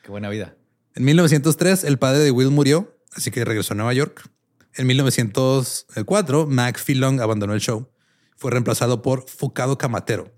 Qué 0.02 0.10
buena 0.10 0.30
vida. 0.30 0.56
En 0.96 1.04
1903, 1.04 1.84
el 1.84 2.00
padre 2.00 2.20
de 2.20 2.32
Will 2.32 2.52
murió, 2.52 2.98
así 3.14 3.32
que 3.32 3.44
regresó 3.44 3.74
a 3.74 3.76
Nueva 3.76 3.94
York. 3.94 4.30
En 4.76 4.88
1904, 4.88 6.48
Mac 6.48 6.82
Philong 6.82 7.20
abandonó 7.20 7.54
el 7.54 7.60
show. 7.60 7.92
Fue 8.38 8.50
reemplazado 8.50 9.02
por 9.02 9.28
Fukado 9.28 9.78
Kamatero, 9.78 10.34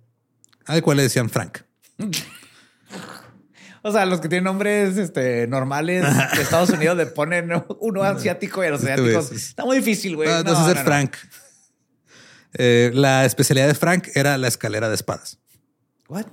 al 0.65 0.81
cual 0.81 0.97
le 0.97 1.03
decían 1.03 1.29
Frank. 1.29 1.59
O 3.83 3.91
sea, 3.93 4.05
los 4.05 4.19
que 4.19 4.27
tienen 4.27 4.43
nombres 4.43 4.97
este, 4.97 5.47
normales 5.47 6.03
de 6.03 6.41
Estados 6.41 6.71
Unidos 6.71 6.97
le 6.97 7.05
ponen 7.05 7.49
uno 7.79 8.03
asiático 8.03 8.61
y 8.61 8.67
a 8.67 8.71
los 8.71 8.81
Este 8.81 8.91
asiáticos. 8.91 9.31
Está 9.31 9.63
muy 9.63 9.77
difícil, 9.77 10.17
güey. 10.17 10.27
No, 10.27 10.43
no, 10.43 10.67
no. 10.67 10.75
Frank. 10.83 11.15
Eh, 12.53 12.91
la 12.93 13.25
especialidad 13.25 13.67
de 13.67 13.75
Frank 13.75 14.09
era 14.15 14.37
la 14.37 14.47
escalera 14.47 14.89
de 14.89 14.95
espadas. 14.95 15.39
What? 16.07 16.25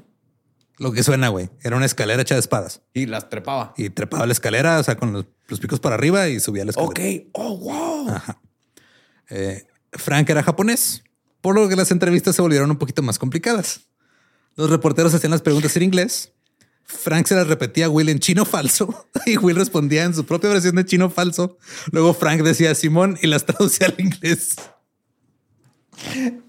Lo 0.79 0.93
que 0.93 1.03
suena, 1.03 1.29
güey. 1.29 1.51
Era 1.63 1.77
una 1.77 1.87
escalera 1.87 2.23
hecha 2.23 2.35
de 2.35 2.41
espadas. 2.41 2.83
Y 2.93 3.07
las 3.07 3.29
trepaba. 3.29 3.75
Y 3.77 3.91
trepaba 3.91 4.27
la 4.27 4.33
escalera, 4.33 4.79
o 4.79 4.83
sea, 4.83 4.97
con 4.97 5.13
los, 5.13 5.27
los 5.49 5.61
picos 5.61 5.81
para 5.81 5.95
arriba 5.95 6.29
y 6.29 6.41
subía 6.41 6.65
la 6.65 6.71
escalera. 6.71 6.91
Ok. 6.91 7.29
Oh, 7.33 7.59
wow. 7.59 8.21
Eh, 9.31 9.67
Frank 9.93 10.29
era 10.29 10.43
japonés, 10.43 11.03
por 11.41 11.55
lo 11.55 11.69
que 11.69 11.77
las 11.77 11.91
entrevistas 11.91 12.37
se 12.37 12.43
volvieron 12.43 12.71
un 12.71 12.77
poquito 12.77 13.03
más 13.03 13.19
complicadas. 13.19 13.89
Los 14.57 14.71
reporteros 14.71 15.15
hacían 15.15 15.31
las 15.31 15.43
preguntas 15.43 15.77
en 15.77 15.85
inglés. 15.85 16.33
Frank 16.85 17.27
se 17.27 17.35
las 17.35 17.47
repetía 17.47 17.87
a 17.87 17.89
Will 17.89 18.11
en 18.11 18.19
chino 18.19 18.45
falso 18.45 19.09
y 19.27 19.39
Will 19.39 19.57
respondía 19.57 20.05
en 20.05 20.15
su 20.15 20.27
propia 20.27 20.51
versión 20.51 20.77
de 20.77 20.85
chino 20.85 21.11
falso. 21.11 21.59
Luego 21.91 22.15
Frank 22.15 22.43
decía 22.43 22.75
Simón 22.75 23.19
y 23.23 23.27
las 23.27 23.47
traducía 23.47 23.87
al 23.87 23.95
inglés. 23.99 24.57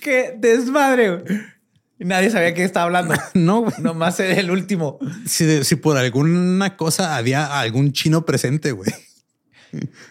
Qué 0.00 0.34
desmadre. 0.38 1.22
Nadie 1.98 2.30
sabía 2.30 2.54
qué 2.54 2.64
estaba 2.64 2.86
hablando. 2.86 3.14
No, 3.34 3.62
güey. 3.62 3.74
Nomás 3.80 4.18
era 4.20 4.34
el 4.38 4.50
último. 4.50 4.98
Si, 5.26 5.64
si 5.64 5.76
por 5.76 5.96
alguna 5.96 6.76
cosa 6.76 7.16
había 7.16 7.58
algún 7.60 7.92
chino 7.92 8.24
presente, 8.26 8.72
güey. 8.72 8.90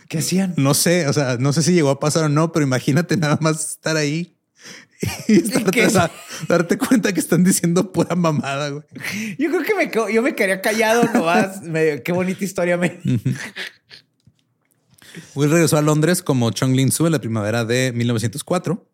¿Qué 0.10 0.18
hacían? 0.20 0.54
No 0.58 0.74
sé, 0.74 1.08
o 1.08 1.14
sea, 1.14 1.38
no 1.40 1.54
sé 1.54 1.64
si 1.64 1.74
llegó 1.74 1.90
a 1.90 2.00
pasar 2.00 2.26
o 2.26 2.30
no, 2.30 2.52
pero 2.52 2.66
imagínate 2.66 3.16
nada 3.16 3.38
más 3.40 3.72
estar 3.72 3.96
ahí 3.96 4.36
y 5.28 5.40
estarte, 5.40 5.88
darte 6.48 6.78
cuenta 6.78 7.14
que 7.14 7.20
están 7.20 7.44
diciendo 7.44 7.92
pura 7.92 8.16
mamada, 8.16 8.70
güey. 8.70 8.84
Yo 9.38 9.50
creo 9.52 9.64
que 9.64 9.76
me, 9.76 10.14
yo 10.14 10.22
me 10.22 10.36
quedaría 10.36 10.62
callado 10.62 11.04
nomás. 11.14 11.62
Me- 11.62 12.02
qué 12.02 12.12
bonita 12.12 12.44
historia 12.44 12.78
me. 12.78 13.00
Will 15.36 15.52
regresó 15.52 15.78
a 15.78 15.82
Londres 15.82 16.22
como 16.24 16.52
Chong 16.52 16.76
Lin 16.76 16.92
Su 16.92 17.06
en 17.06 17.12
la 17.12 17.20
primavera 17.20 17.66
de 17.66 17.92
1904. 17.94 18.88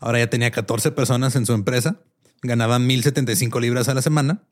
Ahora 0.00 0.18
ya 0.18 0.28
tenía 0.30 0.50
14 0.50 0.92
personas 0.92 1.36
en 1.36 1.46
su 1.46 1.52
empresa. 1.52 2.00
Ganaban 2.42 2.86
1075 2.86 3.60
libras 3.60 3.88
a 3.88 3.94
la 3.94 4.02
semana. 4.02 4.42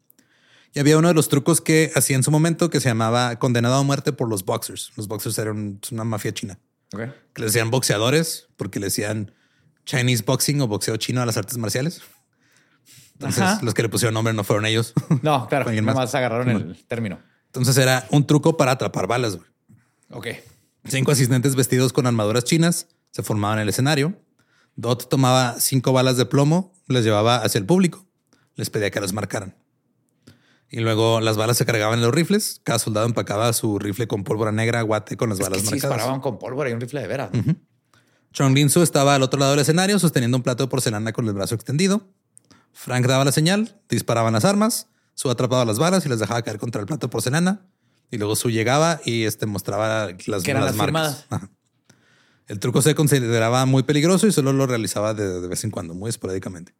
Y 0.72 0.80
había 0.80 0.98
uno 0.98 1.08
de 1.08 1.14
los 1.14 1.28
trucos 1.28 1.60
que 1.60 1.92
hacía 1.94 2.16
en 2.16 2.22
su 2.22 2.30
momento 2.30 2.68
que 2.70 2.80
se 2.80 2.88
llamaba 2.88 3.38
condenado 3.38 3.74
a 3.76 3.82
muerte 3.82 4.12
por 4.12 4.28
los 4.28 4.44
boxers. 4.44 4.90
Los 4.96 5.06
boxers 5.06 5.38
eran 5.38 5.80
una 5.92 6.04
mafia 6.04 6.32
china. 6.32 6.58
Ok. 6.92 7.00
Que 7.32 7.42
les 7.42 7.52
decían 7.52 7.70
boxeadores 7.70 8.48
porque 8.56 8.80
le 8.80 8.86
decían 8.86 9.32
Chinese 9.84 10.24
boxing 10.26 10.60
o 10.62 10.66
boxeo 10.66 10.96
chino 10.96 11.20
a 11.22 11.26
las 11.26 11.36
artes 11.36 11.58
marciales. 11.58 12.02
Entonces, 13.12 13.42
Ajá. 13.42 13.60
los 13.62 13.74
que 13.74 13.82
le 13.82 13.88
pusieron 13.88 14.14
nombre 14.14 14.32
no 14.34 14.42
fueron 14.42 14.66
ellos. 14.66 14.92
No, 15.22 15.46
claro. 15.48 15.66
Más. 15.70 15.82
Nomás 15.82 16.14
agarraron 16.14 16.48
el 16.50 16.84
término. 16.86 17.20
Entonces 17.46 17.76
era 17.76 18.06
un 18.10 18.26
truco 18.26 18.56
para 18.56 18.72
atrapar 18.72 19.06
balas. 19.06 19.36
güey. 19.36 19.48
Ok. 20.10 20.26
Cinco 20.86 21.12
asistentes 21.12 21.56
vestidos 21.56 21.92
con 21.92 22.06
armaduras 22.06 22.44
chinas 22.44 22.88
se 23.10 23.22
formaban 23.22 23.58
en 23.58 23.62
el 23.62 23.68
escenario. 23.70 24.14
Dot 24.76 25.08
tomaba 25.08 25.56
cinco 25.60 25.92
balas 25.92 26.16
de 26.16 26.26
plomo, 26.26 26.72
les 26.88 27.04
llevaba 27.04 27.36
hacia 27.36 27.58
el 27.58 27.64
público, 27.66 28.04
les 28.56 28.70
pedía 28.70 28.90
que 28.90 29.00
las 29.00 29.12
marcaran. 29.12 29.54
Y 30.68 30.80
luego 30.80 31.20
las 31.20 31.36
balas 31.36 31.56
se 31.56 31.64
cargaban 31.64 32.00
en 32.00 32.04
los 32.04 32.12
rifles. 32.14 32.60
Cada 32.64 32.78
soldado 32.80 33.06
empacaba 33.06 33.52
su 33.52 33.78
rifle 33.78 34.08
con 34.08 34.24
pólvora 34.24 34.50
negra, 34.50 34.82
guate 34.82 35.16
con 35.16 35.28
las 35.28 35.38
Es 35.38 35.44
balas 35.44 35.58
que 35.60 35.66
sí 35.66 35.70
marcadas. 35.72 35.96
disparaban 35.96 36.20
con 36.20 36.38
pólvora 36.38 36.68
y 36.70 36.72
un 36.72 36.80
rifle 36.80 37.00
de 37.00 37.06
veras. 37.06 37.30
Chong 38.32 38.54
Lin 38.54 38.68
Su 38.68 38.82
estaba 38.82 39.14
al 39.14 39.22
otro 39.22 39.38
lado 39.38 39.52
del 39.52 39.60
escenario 39.60 39.98
sosteniendo 40.00 40.36
un 40.36 40.42
plato 40.42 40.64
de 40.64 40.68
porcelana 40.68 41.12
con 41.12 41.26
el 41.28 41.34
brazo 41.34 41.54
extendido. 41.54 42.08
Frank 42.72 43.06
daba 43.06 43.24
la 43.24 43.30
señal, 43.30 43.80
disparaban 43.88 44.32
las 44.32 44.44
armas, 44.44 44.88
Su 45.14 45.30
atrapaba 45.30 45.64
las 45.64 45.78
balas 45.78 46.04
y 46.04 46.08
las 46.08 46.18
dejaba 46.18 46.42
caer 46.42 46.58
contra 46.58 46.80
el 46.80 46.86
plato 46.88 47.06
de 47.06 47.10
porcelana. 47.12 47.64
Y 48.10 48.18
luego 48.18 48.36
Su 48.36 48.50
llegaba 48.50 49.00
y 49.04 49.24
este 49.24 49.46
mostraba 49.46 50.08
las, 50.26 50.42
Que 50.42 50.50
eran 50.50 50.64
las 50.64 50.76
marcas. 50.76 51.24
firmadas. 51.28 51.50
El 52.46 52.58
truco 52.58 52.82
se 52.82 52.94
consideraba 52.94 53.64
muy 53.66 53.82
peligroso 53.84 54.26
y 54.26 54.32
solo 54.32 54.52
lo 54.52 54.66
realizaba 54.66 55.14
de, 55.14 55.40
de 55.40 55.48
vez 55.48 55.64
en 55.64 55.70
cuando, 55.70 55.94
muy 55.94 56.10
esporádicamente. 56.10 56.74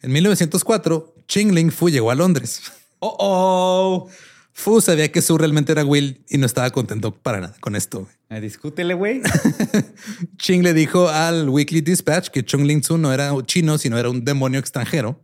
En 0.00 0.12
1904, 0.12 1.14
Ching 1.28 1.54
Ling 1.54 1.70
Fu 1.70 1.88
llegó 1.88 2.10
a 2.10 2.14
Londres. 2.14 2.62
Oh, 2.98 3.16
oh. 3.18 4.08
Fu 4.52 4.80
sabía 4.80 5.10
que 5.10 5.20
Su 5.20 5.36
realmente 5.36 5.72
era 5.72 5.84
Will 5.84 6.24
y 6.28 6.38
no 6.38 6.46
estaba 6.46 6.70
contento 6.70 7.14
para 7.14 7.40
nada 7.40 7.56
con 7.60 7.74
esto. 7.76 8.08
Eh, 8.30 8.40
discútele, 8.40 8.94
güey. 8.94 9.20
Ching 10.38 10.62
le 10.62 10.72
dijo 10.72 11.08
al 11.08 11.48
Weekly 11.48 11.80
Dispatch 11.80 12.28
que 12.28 12.44
Chung 12.44 12.62
Ling 12.64 12.82
Su 12.82 12.96
no 12.96 13.12
era 13.12 13.32
chino, 13.44 13.78
sino 13.78 13.98
era 13.98 14.08
un 14.10 14.24
demonio 14.24 14.60
extranjero. 14.60 15.20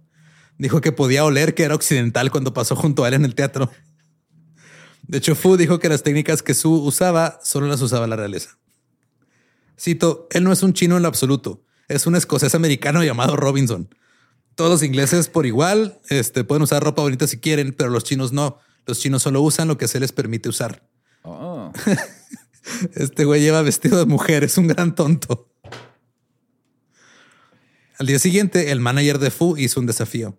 Dijo 0.59 0.80
que 0.80 0.92
podía 0.92 1.24
oler 1.24 1.55
que 1.55 1.62
era 1.62 1.74
occidental 1.74 2.30
cuando 2.30 2.53
pasó 2.53 2.76
junto 2.76 3.05
a 3.05 3.09
él 3.09 3.14
en 3.14 3.24
el 3.24 3.34
teatro. 3.34 3.70
De 5.11 5.19
hecho, 5.19 5.35
Fu 5.35 5.57
dijo 5.57 5.81
que 5.81 5.89
las 5.89 6.05
técnicas 6.05 6.41
que 6.41 6.55
Su 6.55 6.73
usaba 6.73 7.41
solo 7.43 7.67
las 7.67 7.83
usaba 7.83 8.07
la 8.07 8.15
realeza. 8.15 8.57
Cito, 9.77 10.29
él 10.31 10.45
no 10.45 10.53
es 10.53 10.63
un 10.63 10.73
chino 10.73 10.97
en 10.97 11.03
lo 11.03 11.09
absoluto, 11.09 11.65
es 11.89 12.07
un 12.07 12.15
escocés 12.15 12.55
americano 12.55 13.03
llamado 13.03 13.35
Robinson. 13.35 13.93
Todos 14.55 14.71
los 14.71 14.83
ingleses 14.85 15.29
por 15.29 15.47
igual 15.47 15.99
este, 16.11 16.45
pueden 16.45 16.63
usar 16.63 16.85
ropa 16.85 17.03
bonita 17.03 17.27
si 17.27 17.41
quieren, 17.41 17.75
pero 17.77 17.91
los 17.91 18.05
chinos 18.05 18.33
no. 18.33 18.59
Los 18.87 19.01
chinos 19.01 19.25
solo 19.25 19.43
usan 19.43 19.67
lo 19.67 19.77
que 19.77 19.89
se 19.89 19.99
les 19.99 20.13
permite 20.13 20.49
usar. 20.49 20.89
Oh. 21.23 21.73
Este 22.95 23.25
güey 23.25 23.41
lleva 23.41 23.63
vestido 23.63 23.99
de 23.99 24.05
mujer, 24.05 24.45
es 24.45 24.59
un 24.59 24.69
gran 24.69 24.95
tonto. 24.95 25.51
Al 27.99 28.07
día 28.07 28.19
siguiente, 28.21 28.71
el 28.71 28.79
manager 28.79 29.19
de 29.19 29.33
Fu 29.33 29.57
hizo 29.57 29.81
un 29.81 29.87
desafío. 29.87 30.39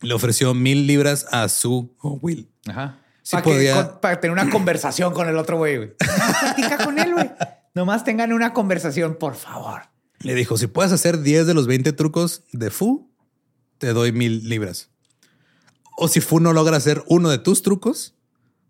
Le 0.00 0.14
ofreció 0.14 0.54
mil 0.54 0.86
libras 0.86 1.26
a 1.32 1.48
Su 1.48 1.96
o 1.98 2.18
Will. 2.22 2.52
Ajá. 2.66 3.03
Sí 3.24 3.32
para, 3.32 3.42
podía- 3.42 4.00
para 4.00 4.20
tener 4.20 4.32
una 4.32 4.50
conversación 4.50 5.12
con 5.14 5.28
el 5.28 5.36
otro 5.38 5.56
güey, 5.56 5.78
güey. 5.78 5.94
Platica 6.40 6.84
con 6.84 6.98
él, 6.98 7.14
güey. 7.14 7.30
Nomás 7.74 8.04
tengan 8.04 8.32
una 8.32 8.52
conversación, 8.52 9.16
por 9.16 9.34
favor. 9.34 9.82
Le 10.20 10.34
dijo, 10.34 10.56
si 10.58 10.66
puedes 10.68 10.92
hacer 10.92 11.20
10 11.20 11.46
de 11.46 11.54
los 11.54 11.66
20 11.66 11.92
trucos 11.94 12.44
de 12.52 12.70
Fu, 12.70 13.10
te 13.78 13.92
doy 13.94 14.12
mil 14.12 14.48
libras. 14.48 14.90
O 15.96 16.06
si 16.08 16.20
Fu 16.20 16.38
no 16.38 16.52
logra 16.52 16.76
hacer 16.76 17.02
uno 17.08 17.30
de 17.30 17.38
tus 17.38 17.62
trucos, 17.62 18.14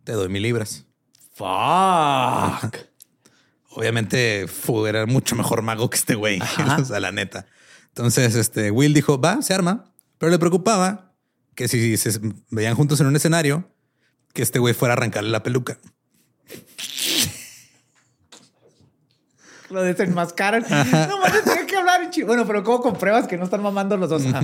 te 0.05 0.13
doy 0.13 0.29
mil 0.29 0.43
libras. 0.43 0.87
Fuck. 1.35 2.77
Obviamente 3.71 4.47
Fu 4.47 4.87
era 4.87 5.05
mucho 5.07 5.35
mejor 5.35 5.63
mago 5.63 5.91
que 5.91 5.97
este 5.97 6.15
güey. 6.15 6.41
o 6.81 6.85
sea, 6.85 7.01
la 7.01 7.11
neta. 7.13 7.47
Entonces, 7.89 8.35
este 8.37 8.71
Will 8.71 8.95
dijo, 8.95 9.21
va, 9.21 9.43
se 9.43 9.53
arma, 9.53 9.93
pero 10.19 10.31
le 10.31 10.39
preocupaba 10.39 11.13
que 11.55 11.69
si 11.69 11.97
se 11.97 12.21
veían 12.51 12.75
juntos 12.75 13.01
en 13.01 13.07
un 13.07 13.17
escenario, 13.17 13.71
que 14.35 14.43
este 14.43 14.59
güey 14.59 14.74
fuera 14.74 14.93
a 14.93 14.97
arrancarle 14.99 15.30
la 15.30 15.43
peluca. 15.43 15.78
Lo 19.70 19.82
desenmascaran. 19.82 20.62
No 20.68 21.18
más 21.18 21.43
tenía 21.43 21.66
que 21.66 21.76
hablar 21.76 22.11
Bueno, 22.26 22.47
pero 22.47 22.62
¿cómo 22.62 22.80
compruebas 22.80 23.26
que 23.26 23.39
no 23.39 23.45
están 23.45 23.62
mamando 23.62 23.97
los 23.97 24.11
dos? 24.11 24.26
Ajá. 24.26 24.43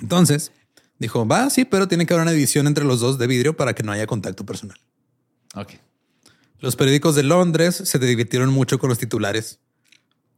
Entonces, 0.00 0.52
dijo, 0.98 1.26
va, 1.26 1.50
sí, 1.50 1.64
pero 1.64 1.88
tiene 1.88 2.06
que 2.06 2.14
haber 2.14 2.22
una 2.22 2.32
división 2.32 2.66
entre 2.66 2.84
los 2.84 3.00
dos 3.00 3.18
de 3.18 3.26
vidrio 3.26 3.56
para 3.56 3.74
que 3.74 3.82
no 3.82 3.90
haya 3.90 4.06
contacto 4.06 4.46
personal. 4.46 4.78
Ok. 5.54 5.72
Los 6.60 6.76
periódicos 6.76 7.14
de 7.14 7.22
Londres 7.22 7.76
se 7.76 7.98
divirtieron 7.98 8.50
mucho 8.50 8.78
con 8.78 8.90
los 8.90 8.98
titulares, 8.98 9.60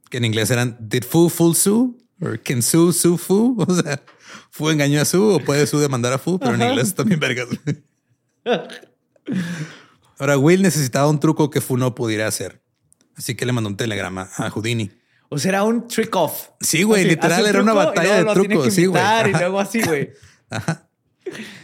que 0.09 0.17
en 0.17 0.25
inglés 0.25 0.51
eran 0.51 0.77
Did 0.79 1.03
Fu 1.03 1.29
fool 1.29 1.55
Su? 1.55 1.97
O 2.21 2.27
Can 2.43 2.61
Su 2.61 2.93
Su 2.93 3.17
Fu? 3.17 3.57
O 3.67 3.75
sea, 3.75 4.01
Fu 4.49 4.69
engañó 4.69 5.01
a 5.01 5.05
Su 5.05 5.21
o 5.23 5.39
puede 5.39 5.67
Su 5.67 5.79
demandar 5.79 6.13
a 6.13 6.17
Fu, 6.17 6.39
pero 6.39 6.55
en 6.55 6.61
inglés 6.61 6.95
también 6.95 7.19
vergas. 7.19 7.47
Ahora, 10.17 10.37
Will 10.37 10.61
necesitaba 10.61 11.09
un 11.09 11.19
truco 11.19 11.49
que 11.49 11.61
Fu 11.61 11.77
no 11.77 11.95
pudiera 11.95 12.27
hacer. 12.27 12.61
Así 13.15 13.35
que 13.35 13.45
le 13.45 13.51
mandó 13.51 13.69
un 13.69 13.77
telegrama 13.77 14.29
a 14.37 14.49
Houdini. 14.49 14.91
O 15.29 15.37
sea, 15.37 15.49
era 15.49 15.63
un 15.63 15.87
trick 15.87 16.15
off. 16.15 16.49
Sí, 16.59 16.83
güey, 16.83 17.05
literal, 17.05 17.41
un 17.43 17.47
era 17.47 17.61
una 17.61 17.73
batalla 17.73 18.23
de 18.23 18.33
trucos, 18.33 18.73
sí, 18.73 18.85
güey. 18.85 19.01
Y 19.01 19.05
Ajá. 19.05 19.39
luego 19.39 19.59
así, 19.59 19.81
güey. 19.81 20.11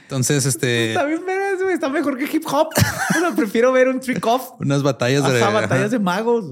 Entonces, 0.04 0.46
este, 0.46 0.90
Está 0.90 1.04
bien, 1.04 1.26
verás, 1.26 1.62
güey. 1.62 1.74
Está 1.74 1.90
mejor 1.90 2.18
que 2.18 2.26
hip 2.26 2.46
hop. 2.48 2.70
Bueno, 3.14 3.36
prefiero 3.36 3.72
ver 3.74 3.90
un 3.90 4.00
trick 4.00 4.26
off. 4.26 4.52
unas 4.60 4.84
batallas 4.84 5.24
de... 5.28 5.36
Hasta 5.36 5.50
batallas 5.50 5.88
ajá. 5.88 5.90
de 5.90 6.00
magos. 6.00 6.46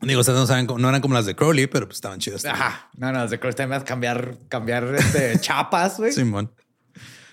Digo, 0.00 0.20
ustedes 0.20 0.38
no 0.38 0.46
saben, 0.46 0.66
no 0.66 0.88
eran 0.88 1.00
como 1.00 1.14
las 1.14 1.26
de 1.26 1.36
Crowley, 1.36 1.68
pero 1.68 1.86
pues 1.86 1.98
estaban 1.98 2.18
chidas. 2.18 2.44
Ajá. 2.44 2.90
No, 2.96 3.12
no, 3.12 3.28
de 3.28 3.38
Cross 3.38 3.54
Time 3.54 3.76
es 3.76 3.84
cambiar, 3.84 4.36
cambiar 4.48 4.84
este, 4.94 5.38
chapas, 5.40 5.98
güey. 5.98 6.12
Simón. 6.12 6.50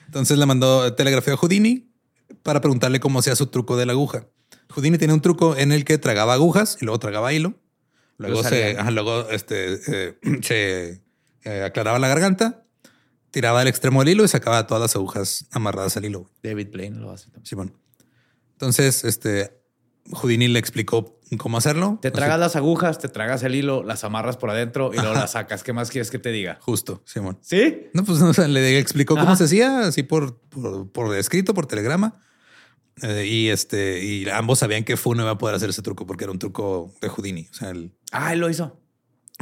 Entonces 0.09 0.39
le 0.39 0.47
mandó 0.47 0.91
telegrafía 0.95 1.35
a 1.35 1.37
Houdini 1.37 1.93
para 2.41 2.61
preguntarle 2.61 2.99
cómo 2.99 3.19
hacía 3.19 3.35
su 3.35 3.45
truco 3.45 3.77
de 3.77 3.85
la 3.85 3.91
aguja. 3.91 4.25
Houdini 4.73 4.97
tenía 4.97 5.13
un 5.13 5.21
truco 5.21 5.55
en 5.55 5.71
el 5.71 5.85
que 5.85 5.99
tragaba 5.99 6.33
agujas 6.33 6.79
y 6.81 6.85
luego 6.85 6.97
tragaba 6.97 7.31
hilo. 7.31 7.53
Luego, 8.17 8.43
se, 8.43 8.75
ajá, 8.75 8.89
luego 8.89 9.29
este, 9.29 9.79
eh, 9.87 10.17
se 10.41 11.03
eh, 11.43 11.63
aclaraba 11.63 11.99
la 11.99 12.07
garganta, 12.07 12.65
tiraba 13.29 13.61
el 13.61 13.67
extremo 13.67 13.99
del 13.99 14.09
hilo 14.09 14.23
y 14.23 14.27
sacaba 14.27 14.65
todas 14.65 14.81
las 14.81 14.95
agujas 14.95 15.45
amarradas 15.51 15.95
al 15.95 16.05
hilo. 16.05 16.27
David 16.41 16.69
Blaine 16.71 16.97
lo 16.97 17.11
hace 17.11 17.25
también. 17.25 17.45
Simón. 17.45 17.77
Entonces, 18.53 19.03
este 19.03 19.61
Houdini 20.11 20.47
le 20.47 20.57
explicó 20.57 21.18
cómo 21.37 21.57
hacerlo. 21.57 21.99
Te 22.01 22.11
tragas 22.11 22.39
las 22.39 22.55
agujas, 22.55 22.97
te 22.99 23.07
tragas 23.09 23.43
el 23.43 23.55
hilo, 23.55 23.83
las 23.83 24.03
amarras 24.03 24.37
por 24.37 24.49
adentro 24.49 24.91
y 24.93 24.97
luego 24.97 25.13
las 25.13 25.31
sacas. 25.33 25.63
¿Qué 25.63 25.73
más 25.73 25.91
quieres 25.91 26.09
que 26.11 26.19
te 26.19 26.31
diga? 26.31 26.57
Justo, 26.61 27.01
Simón. 27.05 27.37
¿Sí? 27.41 27.87
No, 27.93 28.03
pues 28.03 28.21
o 28.21 28.33
sea, 28.33 28.47
le 28.47 28.79
explicó 28.79 29.15
cómo 29.15 29.35
se 29.35 29.43
hacía, 29.45 29.81
así 29.81 30.03
por, 30.03 30.39
por, 30.49 30.91
por 30.91 31.15
escrito, 31.15 31.53
por 31.53 31.65
telegrama. 31.67 32.19
Eh, 33.01 33.25
y 33.27 33.47
este, 33.49 34.03
y 34.03 34.27
ambos 34.29 34.59
sabían 34.59 34.83
que 34.83 34.97
Fu 34.97 35.15
no 35.15 35.21
iba 35.23 35.31
a 35.31 35.37
poder 35.37 35.55
hacer 35.55 35.69
ese 35.69 35.81
truco 35.81 36.05
porque 36.05 36.25
era 36.25 36.31
un 36.33 36.39
truco 36.39 36.93
de 37.01 37.07
Houdini. 37.09 37.47
O 37.49 37.53
sea, 37.53 37.69
el- 37.69 37.93
Ah, 38.11 38.33
él 38.33 38.39
lo 38.39 38.49
hizo. 38.49 38.79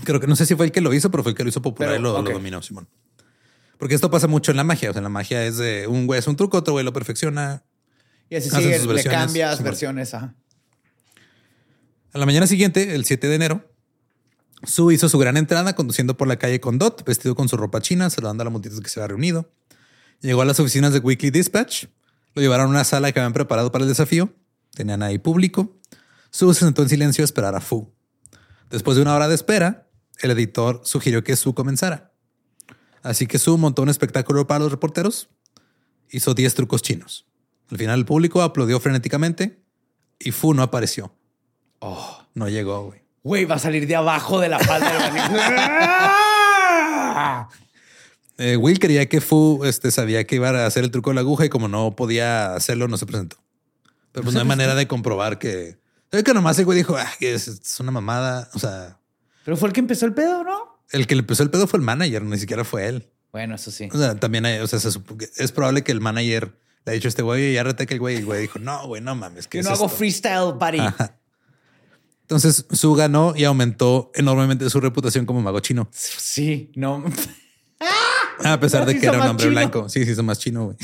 creo 0.04 0.20
que 0.20 0.28
no 0.28 0.36
sé 0.36 0.46
si 0.46 0.56
fue 0.56 0.66
el 0.68 0.72
que 0.72 0.82
lo 0.82 0.94
hizo, 0.94 1.10
pero 1.10 1.24
fue 1.24 1.32
el 1.32 1.36
que 1.36 1.44
lo 1.44 1.50
hizo 1.50 1.62
popular 1.62 1.90
Pero, 1.94 2.00
y 2.00 2.04
lo, 2.04 2.22
dominó, 2.34 2.62
Simón. 2.62 2.88
Porque 3.80 3.96
esto 3.96 4.12
pasa 4.12 4.28
mucho 4.28 4.52
en 4.52 4.58
la 4.58 4.64
magia. 4.64 4.90
O 4.90 4.94
sea, 4.94 5.02
la 5.02 5.10
magia 5.10 5.44
es 5.46 5.58
de 5.58 5.88
un 5.88 6.06
güey 6.08 6.20
es 6.20 6.28
un 6.28 6.36
truco, 6.36 6.58
otro 6.58 6.74
güey 6.74 6.86
lo 6.86 6.94
perfecciona. 6.94 7.64
Y 8.30 8.36
así 8.36 8.50
sigue, 8.50 8.78
le 8.80 9.04
cambias 9.04 9.58
Simón. 9.58 9.64
versiones. 9.64 10.14
Ajá. 10.14 10.36
A 12.14 12.18
la 12.20 12.26
mañana 12.26 12.48
siguiente, 12.48 12.96
el 12.96 13.06
7 13.06 13.28
de 13.28 13.36
enero, 13.36 13.72
Su 14.64 14.92
hizo 14.92 15.08
su 15.10 15.20
gran 15.20 15.38
entrada 15.38 15.76
conduciendo 15.76 16.18
por 16.18 16.28
la 16.28 16.38
calle 16.38 16.60
con 16.60 16.80
Dot, 16.80 17.06
vestido 17.06 17.36
con 17.36 17.48
su 17.50 17.58
ropa 17.58 17.82
china, 17.82 18.10
saludando 18.10 18.42
a 18.42 18.46
la 18.46 18.50
multitud 18.50 18.82
que 18.82 18.90
se 18.90 19.00
había 19.00 19.10
reunido. 19.10 19.52
Llegó 20.22 20.42
a 20.42 20.46
las 20.46 20.60
oficinas 20.60 20.94
de 20.94 21.00
Weekly 21.00 21.30
Dispatch, 21.30 21.86
lo 22.34 22.42
llevaron 22.42 22.68
a 22.68 22.70
una 22.70 22.84
sala 22.84 23.12
que 23.12 23.20
habían 23.20 23.34
preparado 23.34 23.72
para 23.72 23.84
el 23.84 23.90
desafío. 23.90 24.34
Tenían 24.74 25.04
ahí 25.04 25.20
público. 25.20 25.78
Su 26.32 26.54
se 26.54 26.62
sentó 26.62 26.82
en 26.82 26.90
silencio 26.90 27.24
a 27.24 27.26
esperar 27.26 27.56
a 27.56 27.62
Fu. 27.62 27.94
Después 28.70 28.96
de 28.96 29.02
una 29.02 29.16
hora 29.16 29.28
de 29.28 29.36
espera, 29.36 29.90
el 30.22 30.32
editor 30.32 30.82
sugirió 30.86 31.24
que 31.24 31.36
Su 31.36 31.54
comenzara. 31.54 32.14
Así 33.04 33.28
que 33.28 33.40
Su 33.40 33.58
montó 33.58 33.82
un 33.82 33.90
espectáculo 33.90 34.48
para 34.48 34.60
los 34.60 34.72
reporteros. 34.72 35.30
Hizo 36.10 36.34
10 36.34 36.56
trucos 36.56 36.82
chinos. 36.82 37.28
Al 37.70 37.78
final, 37.78 38.00
el 38.00 38.06
público 38.06 38.42
aplaudió 38.42 38.80
frenéticamente 38.80 39.64
y 40.20 40.32
Fu 40.32 40.54
no 40.54 40.64
apareció. 40.64 41.17
Oh, 41.80 42.24
no 42.34 42.50
llegó, 42.50 42.86
güey. 42.86 43.02
Güey, 43.24 43.46
va 43.46 43.56
a 43.56 43.60
salir 43.60 43.86
de 43.88 43.96
abajo 43.96 44.40
de 44.40 44.50
la 44.50 44.60
falda 44.60 45.12
del. 45.12 45.22
Eh, 48.40 48.56
Will 48.56 48.78
creía 48.80 49.10
que 49.10 49.20
Fu 49.20 49.64
este, 49.66 49.90
sabía 49.90 50.24
que 50.26 50.36
iba 50.36 50.50
a 50.52 50.68
hacer 50.68 50.84
el 50.84 50.92
truco 50.92 51.10
de 51.10 51.16
la 51.16 51.22
aguja 51.22 51.46
y 51.46 51.50
como 51.50 51.68
no 51.68 51.96
podía 51.96 52.54
hacerlo, 52.54 52.88
no 52.88 52.96
se 52.98 53.08
presentó. 53.08 53.38
Pero 54.12 54.24
pues 54.26 54.36
no 54.36 54.42
hay 54.42 54.48
manera 54.48 54.76
de 54.76 54.88
comprobar 54.88 55.40
que. 55.40 55.80
Es 56.12 56.24
que 56.24 56.34
nomás 56.36 56.58
el 56.60 56.66
güey 56.66 56.78
dijo, 56.78 56.96
ah, 56.96 57.10
que 57.20 57.34
es, 57.34 57.48
es 57.48 57.80
una 57.80 57.92
mamada. 57.92 58.48
O 58.54 58.60
sea, 58.60 59.00
Pero 59.44 59.58
fue 59.58 59.70
el 59.70 59.74
que 59.74 59.80
empezó 59.80 60.06
el 60.06 60.14
pedo, 60.14 60.44
¿no? 60.44 60.78
el 60.92 61.06
que 61.08 61.16
le 61.16 61.20
empezó 61.22 61.42
el 61.44 61.50
pedo 61.50 61.66
fue 61.68 61.80
el 61.80 61.84
manager, 61.84 62.22
ni 62.24 62.38
siquiera 62.38 62.64
fue 62.64 62.88
él. 62.88 63.10
Bueno, 63.32 63.56
eso 63.56 63.72
sí. 63.72 63.90
O 63.92 63.98
sea, 63.98 64.16
también 64.16 64.46
hay- 64.46 64.60
o 64.60 64.68
sea, 64.68 64.80
se 64.80 64.90
que- 65.18 65.30
es 65.36 65.52
probable 65.52 65.84
que 65.84 65.92
el 65.92 66.00
manager 66.00 66.56
le 66.86 66.92
haya 66.92 66.94
dicho 66.94 67.08
a 67.08 67.10
este 67.10 67.24
güey, 67.24 67.54
ya 67.54 67.64
rete 67.64 67.86
que 67.88 67.96
el 67.96 68.00
güey, 68.00 68.16
y 68.16 68.20
el 68.20 68.26
güey 68.26 68.42
dijo, 68.42 68.60
no, 68.60 68.86
güey, 68.88 69.02
no 69.02 69.16
mames. 69.16 69.48
¿qué 69.48 69.58
Yo 69.58 69.62
es 69.62 69.66
no 69.68 69.74
hago 69.74 69.86
esto?" 69.88 69.98
freestyle, 69.98 70.54
buddy. 70.54 70.80
Ajá. 70.80 71.18
Entonces, 72.28 72.66
Su 72.72 72.94
ganó 72.94 73.34
y 73.38 73.46
aumentó 73.46 74.12
enormemente 74.14 74.70
su 74.70 74.82
reputación 74.82 75.26
como 75.26 75.42
mago 75.42 75.62
chino. 75.62 75.90
Sí, 75.94 76.74
no. 76.76 77.06
A 78.44 78.60
pesar 78.60 78.86
de 78.86 79.00
que 79.00 79.06
era 79.06 79.22
un 79.22 79.28
hombre 79.28 79.50
blanco. 79.50 79.88
Sí, 79.88 80.04
sí, 80.04 80.12
hizo 80.12 80.24
más 80.24 80.38
chino, 80.38 80.66
güey. 80.66 80.78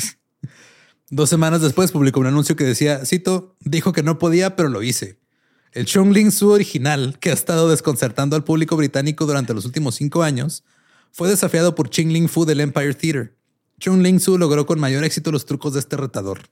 Dos 1.09 1.29
semanas 1.29 1.61
después 1.61 1.91
publicó 1.91 2.21
un 2.21 2.27
anuncio 2.27 2.55
que 2.55 2.63
decía, 2.63 3.05
cito, 3.05 3.57
dijo 3.59 3.91
que 3.91 4.03
no 4.03 4.19
podía, 4.19 4.55
pero 4.55 4.69
lo 4.69 4.81
hice. 4.83 5.19
El 5.73 5.85
Chongling 5.85 6.31
Su 6.31 6.49
original, 6.49 7.17
que 7.19 7.29
ha 7.29 7.33
estado 7.33 7.69
desconcertando 7.69 8.37
al 8.37 8.45
público 8.45 8.77
británico 8.77 9.25
durante 9.25 9.53
los 9.53 9.65
últimos 9.65 9.95
cinco 9.95 10.23
años, 10.23 10.63
fue 11.11 11.27
desafiado 11.27 11.75
por 11.75 11.89
Ching-Ling 11.89 12.29
Fu 12.29 12.45
del 12.45 12.61
Empire 12.61 12.93
Theater. 12.93 13.37
Chongling 13.79 14.21
Su 14.21 14.37
logró 14.37 14.65
con 14.65 14.79
mayor 14.79 15.03
éxito 15.03 15.29
los 15.29 15.45
trucos 15.45 15.73
de 15.73 15.81
este 15.81 15.97
retador. 15.97 16.43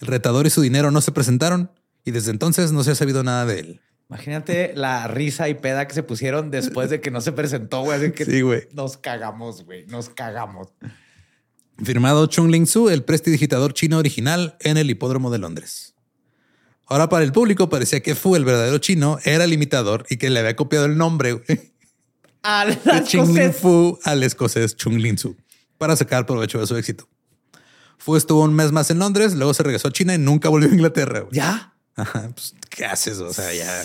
El 0.00 0.08
retador 0.08 0.46
y 0.46 0.50
su 0.50 0.60
dinero 0.60 0.90
no 0.90 1.00
se 1.00 1.12
presentaron 1.12 1.72
y 2.04 2.10
desde 2.10 2.30
entonces 2.30 2.72
no 2.72 2.84
se 2.84 2.90
ha 2.90 2.94
sabido 2.94 3.24
nada 3.24 3.46
de 3.46 3.60
él. 3.60 3.80
Imagínate 4.08 4.72
la 4.74 5.06
risa 5.06 5.48
y 5.48 5.54
peda 5.54 5.86
que 5.86 5.94
se 5.94 6.02
pusieron 6.02 6.50
después 6.50 6.88
de 6.88 7.00
que 7.00 7.10
no 7.10 7.20
se 7.20 7.32
presentó, 7.32 7.82
güey. 7.82 8.12
Que 8.12 8.24
Sí, 8.24 8.40
güey. 8.40 8.66
Nos 8.72 8.96
cagamos, 8.96 9.64
güey. 9.64 9.86
Nos 9.86 10.08
cagamos. 10.08 10.68
Firmado 11.82 12.26
Chongling 12.26 12.66
Su, 12.66 12.88
el 12.88 13.04
prestidigitador 13.04 13.74
chino 13.74 13.98
original 13.98 14.56
en 14.60 14.78
el 14.78 14.90
hipódromo 14.90 15.30
de 15.30 15.38
Londres. 15.38 15.94
Ahora 16.86 17.10
para 17.10 17.22
el 17.22 17.32
público 17.32 17.68
parecía 17.68 18.00
que 18.00 18.14
Fu, 18.14 18.34
el 18.34 18.46
verdadero 18.46 18.78
chino, 18.78 19.18
era 19.24 19.44
el 19.44 19.52
imitador 19.52 20.06
y 20.08 20.16
que 20.16 20.30
le 20.30 20.40
había 20.40 20.56
copiado 20.56 20.86
el 20.86 20.96
nombre 20.96 21.32
güey, 21.32 21.72
A 22.42 22.64
de 22.64 22.78
cosas. 22.78 23.56
Fu 23.56 23.98
al 24.04 24.22
escocés 24.22 24.74
Chunglin 24.74 25.18
Su 25.18 25.36
para 25.76 25.94
sacar 25.96 26.24
provecho 26.24 26.58
de 26.58 26.66
su 26.66 26.76
éxito. 26.76 27.06
Fu 27.98 28.16
estuvo 28.16 28.42
un 28.42 28.54
mes 28.54 28.72
más 28.72 28.90
en 28.90 29.00
Londres, 29.00 29.34
luego 29.34 29.52
se 29.52 29.62
regresó 29.62 29.88
a 29.88 29.92
China 29.92 30.14
y 30.14 30.18
nunca 30.18 30.48
volvió 30.48 30.70
a 30.70 30.72
Inglaterra. 30.72 31.20
güey. 31.20 31.32
¿Ya? 31.32 31.74
Ajá, 31.94 32.30
pues, 32.32 32.54
¿qué 32.70 32.86
haces? 32.86 33.18
O 33.18 33.32
sea, 33.32 33.52
ya. 33.52 33.84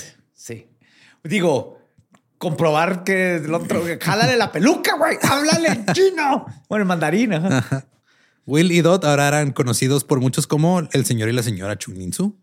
Digo, 1.23 1.79
comprobar 2.37 3.03
que 3.03 3.35
el 3.35 3.53
otro, 3.53 3.83
jálale 4.01 4.35
la 4.37 4.51
peluca, 4.51 4.97
güey. 4.97 5.17
Háblale 5.21 5.69
en 5.69 5.85
chino. 5.93 6.45
Bueno, 6.67 6.83
en 6.83 6.87
mandarín. 6.87 7.33
ajá. 7.33 7.85
Will 8.45 8.71
y 8.73 8.81
Dot 8.81 9.05
ahora 9.05 9.29
eran 9.29 9.53
conocidos 9.53 10.03
por 10.03 10.19
muchos 10.19 10.47
como 10.47 10.81
el 10.91 11.05
señor 11.05 11.29
y 11.29 11.31
la 11.31 11.43
señora 11.43 11.77
Chunglin 11.77 12.11
Su. 12.11 12.35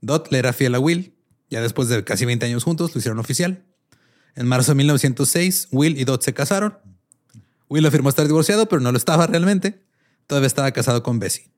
Dot 0.00 0.32
le 0.32 0.38
era 0.38 0.52
fiel 0.54 0.74
a 0.74 0.80
Will. 0.80 1.14
Ya 1.50 1.60
después 1.60 1.88
de 1.88 2.02
casi 2.02 2.24
20 2.24 2.46
años 2.46 2.64
juntos, 2.64 2.94
lo 2.94 2.98
hicieron 2.98 3.18
oficial. 3.18 3.62
En 4.36 4.46
marzo 4.46 4.72
de 4.72 4.76
1906, 4.76 5.68
Will 5.70 5.98
y 5.98 6.04
Dot 6.04 6.22
se 6.22 6.32
casaron. 6.32 6.78
Will 7.68 7.84
afirmó 7.86 8.08
estar 8.08 8.26
divorciado, 8.26 8.68
pero 8.68 8.80
no 8.80 8.90
lo 8.90 8.98
estaba 8.98 9.26
realmente. 9.26 9.82
Todavía 10.26 10.46
estaba 10.46 10.70
casado 10.72 11.02
con 11.02 11.18
Bessie. 11.18 11.50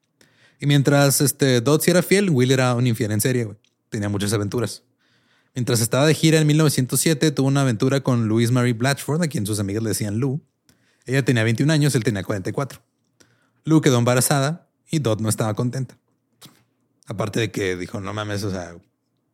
Y 0.60 0.66
mientras 0.66 1.20
este, 1.20 1.60
Dot 1.60 1.82
sí 1.82 1.92
era 1.92 2.02
fiel, 2.02 2.30
Will 2.30 2.50
era 2.50 2.74
un 2.74 2.86
infiel 2.86 3.12
en 3.12 3.20
serie. 3.20 3.44
güey. 3.44 3.56
Tenía 3.88 4.08
muchas 4.08 4.32
aventuras. 4.32 4.82
Mientras 5.56 5.80
estaba 5.80 6.06
de 6.06 6.12
gira 6.12 6.38
en 6.38 6.46
1907, 6.46 7.30
tuvo 7.30 7.48
una 7.48 7.62
aventura 7.62 8.02
con 8.02 8.28
Louise 8.28 8.52
Marie 8.52 8.74
Blatchford, 8.74 9.22
a 9.22 9.26
quien 9.26 9.46
sus 9.46 9.58
amigas 9.58 9.82
le 9.82 9.88
decían 9.88 10.20
Lou. 10.20 10.42
Ella 11.06 11.24
tenía 11.24 11.44
21 11.44 11.72
años, 11.72 11.94
él 11.94 12.04
tenía 12.04 12.22
44. 12.22 12.78
Lou 13.64 13.80
quedó 13.80 13.96
embarazada 13.96 14.68
y 14.90 14.98
Dot 14.98 15.22
no 15.22 15.30
estaba 15.30 15.54
contenta. 15.54 15.96
Aparte 17.06 17.40
de 17.40 17.50
que 17.50 17.74
dijo, 17.74 18.02
no 18.02 18.12
mames, 18.12 18.44
o 18.44 18.50
sea, 18.50 18.76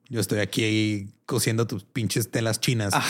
yo 0.09 0.20
estoy 0.20 0.39
aquí 0.39 1.09
cosiendo 1.27 1.66
tus 1.66 1.83
pinches 1.83 2.31
telas 2.31 2.61
chinas. 2.61 2.95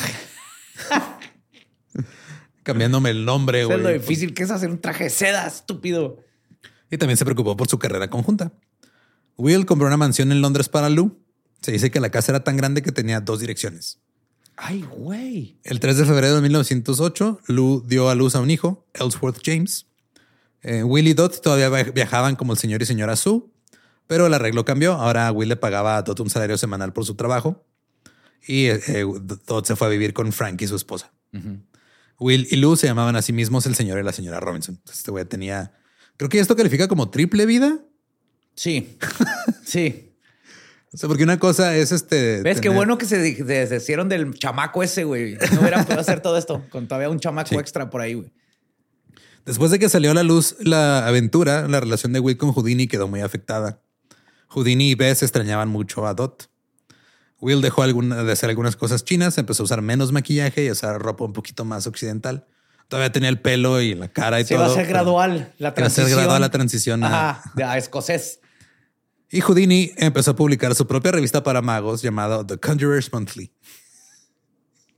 Cambiándome 2.62 3.10
el 3.10 3.26
nombre, 3.26 3.60
Eso 3.60 3.72
es 3.72 3.76
lo 3.76 3.82
güey. 3.84 3.98
difícil 3.98 4.32
que 4.32 4.44
es 4.44 4.50
hacer 4.50 4.70
un 4.70 4.80
traje 4.80 5.04
de 5.04 5.10
seda, 5.10 5.46
estúpido. 5.46 6.16
Y 6.90 6.96
también 6.96 7.18
se 7.18 7.26
preocupó 7.26 7.58
por 7.58 7.68
su 7.68 7.78
carrera 7.78 8.08
conjunta. 8.08 8.52
Will 9.36 9.66
compró 9.66 9.86
una 9.86 9.98
mansión 9.98 10.32
en 10.32 10.40
Londres 10.40 10.70
para 10.70 10.88
Lou. 10.88 11.21
Se 11.62 11.72
dice 11.72 11.90
que 11.90 12.00
la 12.00 12.10
casa 12.10 12.32
era 12.32 12.44
tan 12.44 12.56
grande 12.56 12.82
que 12.82 12.92
tenía 12.92 13.20
dos 13.20 13.40
direcciones. 13.40 13.98
Ay, 14.56 14.82
güey. 14.82 15.58
El 15.64 15.80
3 15.80 15.96
de 15.96 16.04
febrero 16.04 16.34
de 16.34 16.42
1908, 16.42 17.40
Lou 17.46 17.82
dio 17.86 18.10
a 18.10 18.14
luz 18.14 18.34
a 18.34 18.40
un 18.40 18.50
hijo, 18.50 18.86
Ellsworth 18.94 19.38
James. 19.44 19.86
Eh, 20.62 20.82
Will 20.84 21.08
y 21.08 21.14
Dot 21.14 21.40
todavía 21.40 21.68
via- 21.70 21.90
viajaban 21.92 22.36
como 22.36 22.52
el 22.52 22.58
señor 22.58 22.82
y 22.82 22.86
señora 22.86 23.16
Sue, 23.16 23.42
pero 24.06 24.26
el 24.26 24.34
arreglo 24.34 24.64
cambió. 24.64 24.92
Ahora 24.92 25.32
Will 25.32 25.48
le 25.48 25.56
pagaba 25.56 25.96
a 25.96 26.02
Dot 26.02 26.20
un 26.20 26.30
salario 26.30 26.58
semanal 26.58 26.92
por 26.92 27.04
su 27.06 27.14
trabajo 27.14 27.64
y 28.46 28.66
eh, 28.66 28.80
eh, 28.88 29.04
Dot 29.46 29.66
se 29.66 29.74
fue 29.76 29.86
a 29.86 29.90
vivir 29.90 30.12
con 30.12 30.32
Frank 30.32 30.60
y 30.62 30.66
su 30.66 30.76
esposa. 30.76 31.12
Will 32.18 32.46
y 32.50 32.56
Lou 32.56 32.76
se 32.76 32.86
llamaban 32.86 33.16
a 33.16 33.22
sí 33.22 33.32
mismos 33.32 33.66
el 33.66 33.74
señor 33.74 33.98
y 33.98 34.02
la 34.04 34.12
señora 34.12 34.38
Robinson. 34.38 34.74
Entonces, 34.76 34.98
Este 34.98 35.10
güey 35.10 35.24
tenía, 35.24 35.72
creo 36.16 36.28
que 36.28 36.38
esto 36.38 36.54
califica 36.54 36.86
como 36.88 37.10
triple 37.10 37.46
vida. 37.46 37.80
Sí. 38.54 38.98
sí. 39.64 40.11
O 40.94 40.96
sea, 40.98 41.08
porque 41.08 41.24
una 41.24 41.38
cosa 41.38 41.74
es 41.76 41.90
este. 41.92 42.42
¿Ves 42.42 42.56
qué 42.56 42.62
tener- 42.62 42.76
bueno 42.76 42.98
que 42.98 43.06
se 43.06 43.18
de- 43.18 43.36
se 43.36 43.44
deshicieron 43.44 44.08
del 44.08 44.34
chamaco 44.34 44.82
ese, 44.82 45.04
güey? 45.04 45.36
No 45.54 45.60
hubieran 45.60 45.84
podido 45.84 46.00
hacer 46.00 46.20
todo 46.20 46.36
esto 46.36 46.64
con 46.70 46.86
todavía 46.86 47.08
un 47.08 47.18
chamaco 47.18 47.48
Sí. 47.48 47.56
extra 47.56 47.88
por 47.88 48.00
ahí, 48.02 48.14
güey. 48.14 48.30
Después 49.46 49.70
de 49.70 49.78
que 49.78 49.88
salió 49.88 50.10
a 50.10 50.14
la 50.14 50.22
luz 50.22 50.54
la 50.60 51.06
aventura, 51.06 51.66
la 51.66 51.80
relación 51.80 52.12
de 52.12 52.20
Will 52.20 52.36
con 52.36 52.52
Houdini 52.52 52.86
quedó 52.86 53.08
muy 53.08 53.20
afectada. 53.20 53.80
Houdini 54.48 54.90
y 54.90 54.94
Bess 54.94 55.22
extrañaban 55.22 55.68
mucho 55.68 56.06
a 56.06 56.14
Dot. 56.14 56.48
Will 57.40 57.60
dejó 57.62 57.82
alguna- 57.82 58.22
de 58.22 58.30
hacer 58.32 58.50
algunas 58.50 58.76
cosas 58.76 59.02
chinas, 59.04 59.36
empezó 59.38 59.62
a 59.62 59.64
usar 59.64 59.82
menos 59.82 60.12
maquillaje 60.12 60.62
y 60.64 60.68
a 60.68 60.72
usar 60.72 61.00
ropa 61.00 61.24
un 61.24 61.32
poquito 61.32 61.64
más 61.64 61.86
occidental. 61.88 62.46
Todavía 62.86 63.10
tenía 63.10 63.30
el 63.30 63.40
pelo 63.40 63.80
y 63.80 63.94
la 63.94 64.08
cara 64.08 64.38
y 64.40 64.44
Se 64.44 64.54
todo. 64.54 64.66
va 64.66 64.70
a 64.72 64.74
ser 64.76 64.86
gradual 64.86 65.52
la 65.58 65.68
Iba 65.68 65.68
a 65.68 65.70
ser 65.70 65.74
transición. 65.74 66.18
gradual 66.20 66.40
la 66.42 66.50
transición 66.50 67.02
a- 67.04 67.30
Ajá, 67.30 67.50
de 67.56 67.64
a 67.64 67.78
escocés. 67.78 68.40
Y 69.32 69.40
Houdini 69.40 69.92
empezó 69.96 70.32
a 70.32 70.36
publicar 70.36 70.74
su 70.74 70.86
propia 70.86 71.10
revista 71.10 71.42
para 71.42 71.62
magos 71.62 72.02
llamada 72.02 72.46
The 72.46 72.58
Conjurer's 72.58 73.10
Monthly. 73.10 73.50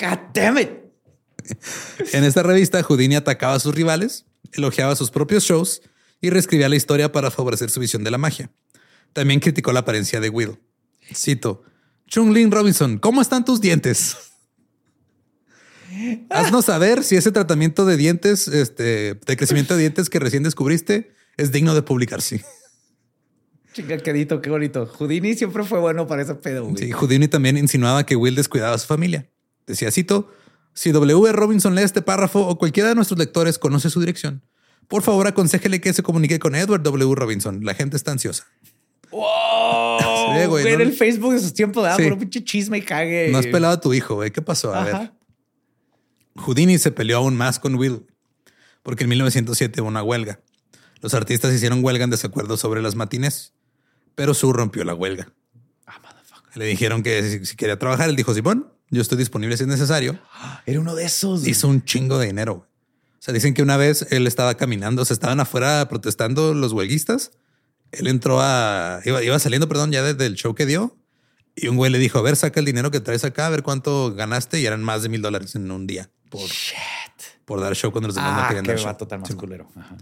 God 0.01 0.19
damn 0.35 0.59
it. 0.59 0.71
En 2.13 2.25
esta 2.25 2.43
revista, 2.43 2.83
Houdini 2.83 3.15
atacaba 3.15 3.55
a 3.55 3.61
sus 3.61 3.73
rivales, 3.73 4.27
elogiaba 4.53 4.97
sus 4.97 5.13
propios 5.13 5.45
shows 5.45 5.83
y 6.21 6.31
reescribía 6.31 6.69
la 6.69 6.75
historia 6.75 7.13
para 7.13 7.31
favorecer 7.31 7.71
su 7.71 7.79
visión 7.79 8.03
de 8.03 8.11
la 8.11 8.19
magia. 8.19 8.51
También 9.13 9.39
criticó 9.39 9.73
la 9.73 9.81
apariencia 9.81 10.19
de 10.19 10.31
Will. 10.31 10.59
Cito, 11.15 11.63
Chung-Lin 12.09 12.51
Robinson, 12.51 12.99
¿cómo 12.99 13.23
están 13.23 13.45
tus 13.45 13.61
dientes? 13.61 14.17
Haznos 16.29 16.65
saber 16.65 17.05
si 17.05 17.15
ese 17.15 17.31
tratamiento 17.31 17.87
de 17.87 17.97
dientes, 17.97 18.49
este, 18.49 19.15
de 19.15 19.37
crecimiento 19.37 19.75
de 19.75 19.81
dientes 19.81 20.11
que 20.11 20.19
recién 20.19 20.43
descubriste 20.43 21.15
es 21.37 21.53
digno 21.53 21.73
de 21.73 21.83
publicarse. 21.83 22.45
Chinga, 23.75 23.99
quedito, 23.99 24.41
qué 24.41 24.51
bonito. 24.51 24.87
Houdini 24.87 25.35
siempre 25.35 25.65
fue 25.65 25.81
bueno 25.81 26.07
para 26.07 26.23
ese 26.23 26.35
pedo, 26.37 26.65
güey. 26.65 26.77
Sí, 26.77 26.93
Houdini 26.93 27.27
también 27.29 27.57
insinuaba 27.59 28.07
que 28.07 28.15
Will 28.17 28.35
descuidaba 28.37 28.75
a 28.75 28.79
su 28.79 28.87
familia. 28.87 29.29
Decía, 29.67 29.91
cito, 29.91 30.31
si 30.75 30.93
W. 30.93 31.33
Robinson 31.33 31.75
lee 31.75 31.83
este 31.83 32.01
párrafo 32.01 32.47
o 32.47 32.57
cualquiera 32.59 32.89
de 32.91 32.95
nuestros 32.95 33.19
lectores 33.19 33.59
conoce 33.59 33.91
su 33.91 33.99
dirección, 34.01 34.43
por 34.87 35.03
favor 35.03 35.27
aconsejele 35.27 35.81
que 35.81 35.93
se 35.93 36.03
comunique 36.03 36.39
con 36.39 36.55
Edward 36.55 36.83
W. 36.83 37.15
Robinson. 37.17 37.65
La 37.65 37.75
gente 37.75 37.97
está 37.97 38.13
ansiosa. 38.13 38.47
¡Wow! 39.11 39.99
Sí, 40.35 40.47
güey, 40.47 40.65
no- 40.65 40.83
el 40.83 40.93
Facebook 40.93 41.35
de 41.35 41.39
sus 41.41 41.53
tiempos. 41.55 41.87
Sí. 41.97 42.03
Puro 42.05 42.19
pinche 42.19 42.43
chisme 42.43 42.79
y 42.79 42.83
cague. 42.83 43.29
No 43.31 43.39
has 43.39 43.47
pelado 43.47 43.75
a 43.75 43.81
tu 43.81 43.93
hijo, 43.93 44.15
güey. 44.17 44.31
¿Qué 44.31 44.41
pasó? 44.43 44.75
A 44.75 44.83
ver. 44.85 45.13
Houdini 46.37 46.79
se 46.79 46.91
peleó 46.91 47.19
aún 47.19 47.37
más 47.37 47.59
con 47.59 47.75
Will 47.77 48.05
porque 48.83 49.05
en 49.05 49.11
1907 49.11 49.81
hubo 49.81 49.89
una 49.89 50.03
huelga. 50.03 50.41
Los 51.01 51.15
artistas 51.15 51.53
hicieron 51.55 51.85
huelga 51.85 52.05
en 52.05 52.11
desacuerdo 52.11 52.57
sobre 52.57 52.83
las 52.83 52.95
matines, 52.95 53.53
pero 54.15 54.35
Su 54.35 54.53
rompió 54.53 54.85
la 54.85 54.95
huelga. 54.95 55.29
Le 56.55 56.67
dijeron 56.67 57.03
que 57.03 57.23
si, 57.29 57.47
si 57.47 57.57
quería 57.57 57.79
trabajar, 57.79 58.09
él 58.09 58.15
dijo, 58.17 58.33
Simón, 58.33 58.73
yo 58.91 59.03
estoy 59.03 59.19
disponible 59.19 59.57
si 59.57 59.65
es 59.65 59.69
necesario. 59.69 60.19
Era 60.67 60.79
uno 60.81 60.95
de 60.95 61.05
esos. 61.05 61.47
Hizo 61.47 61.67
un 61.69 61.85
chingo 61.85 62.19
de 62.19 62.27
dinero. 62.27 62.55
güey. 62.55 62.69
O 62.69 63.23
sea, 63.25 63.35
dicen 63.35 63.55
que 63.55 63.63
una 63.63 63.77
vez 63.77 64.07
él 64.11 64.27
estaba 64.27 64.55
caminando, 64.55 65.05
se 65.05 65.15
estaban 65.15 65.41
afuera 65.41 65.89
protestando 65.89 66.55
los 66.55 66.73
huelguistas. 66.73 67.33
Él 67.91 68.07
entró 68.07 68.39
a, 68.41 69.01
iba, 69.05 69.23
iba 69.23 69.39
saliendo, 69.39 69.69
perdón, 69.69 69.91
ya 69.93 70.03
desde 70.03 70.27
el 70.27 70.35
show 70.35 70.55
que 70.55 70.67
dio. 70.67 70.97
Y 71.57 71.69
un 71.69 71.77
güey 71.77 71.91
le 71.91 71.99
dijo, 71.99 72.19
a 72.19 72.23
ver, 72.23 72.37
saca 72.37 72.61
el 72.61 72.67
dinero 72.67 72.91
que 72.91 73.01
traes 73.01 73.25
acá, 73.25 73.47
a 73.47 73.51
ver 73.51 73.63
cuánto 73.63 74.13
ganaste. 74.15 74.61
Y 74.61 74.67
eran 74.67 74.83
más 74.83 75.03
de 75.03 75.09
mil 75.09 75.23
dólares 75.23 75.55
en 75.57 75.71
un 75.71 75.87
día 75.87 76.11
por, 76.31 76.49
por 77.45 77.61
dar 77.61 77.75
show 77.75 77.91
cuando 77.93 78.09
los 78.09 78.15
demás 78.17 78.33
no 78.37 78.43
Ah, 78.43 78.49
querían 78.49 78.65
qué 78.65 78.73
dar 78.73 78.79
show. 78.79 78.87
vato 78.87 79.07
tan 79.09 79.21
más 79.21 79.29
Sí. 79.31 79.35
culero. 79.37 79.69
Ajá. 79.77 79.97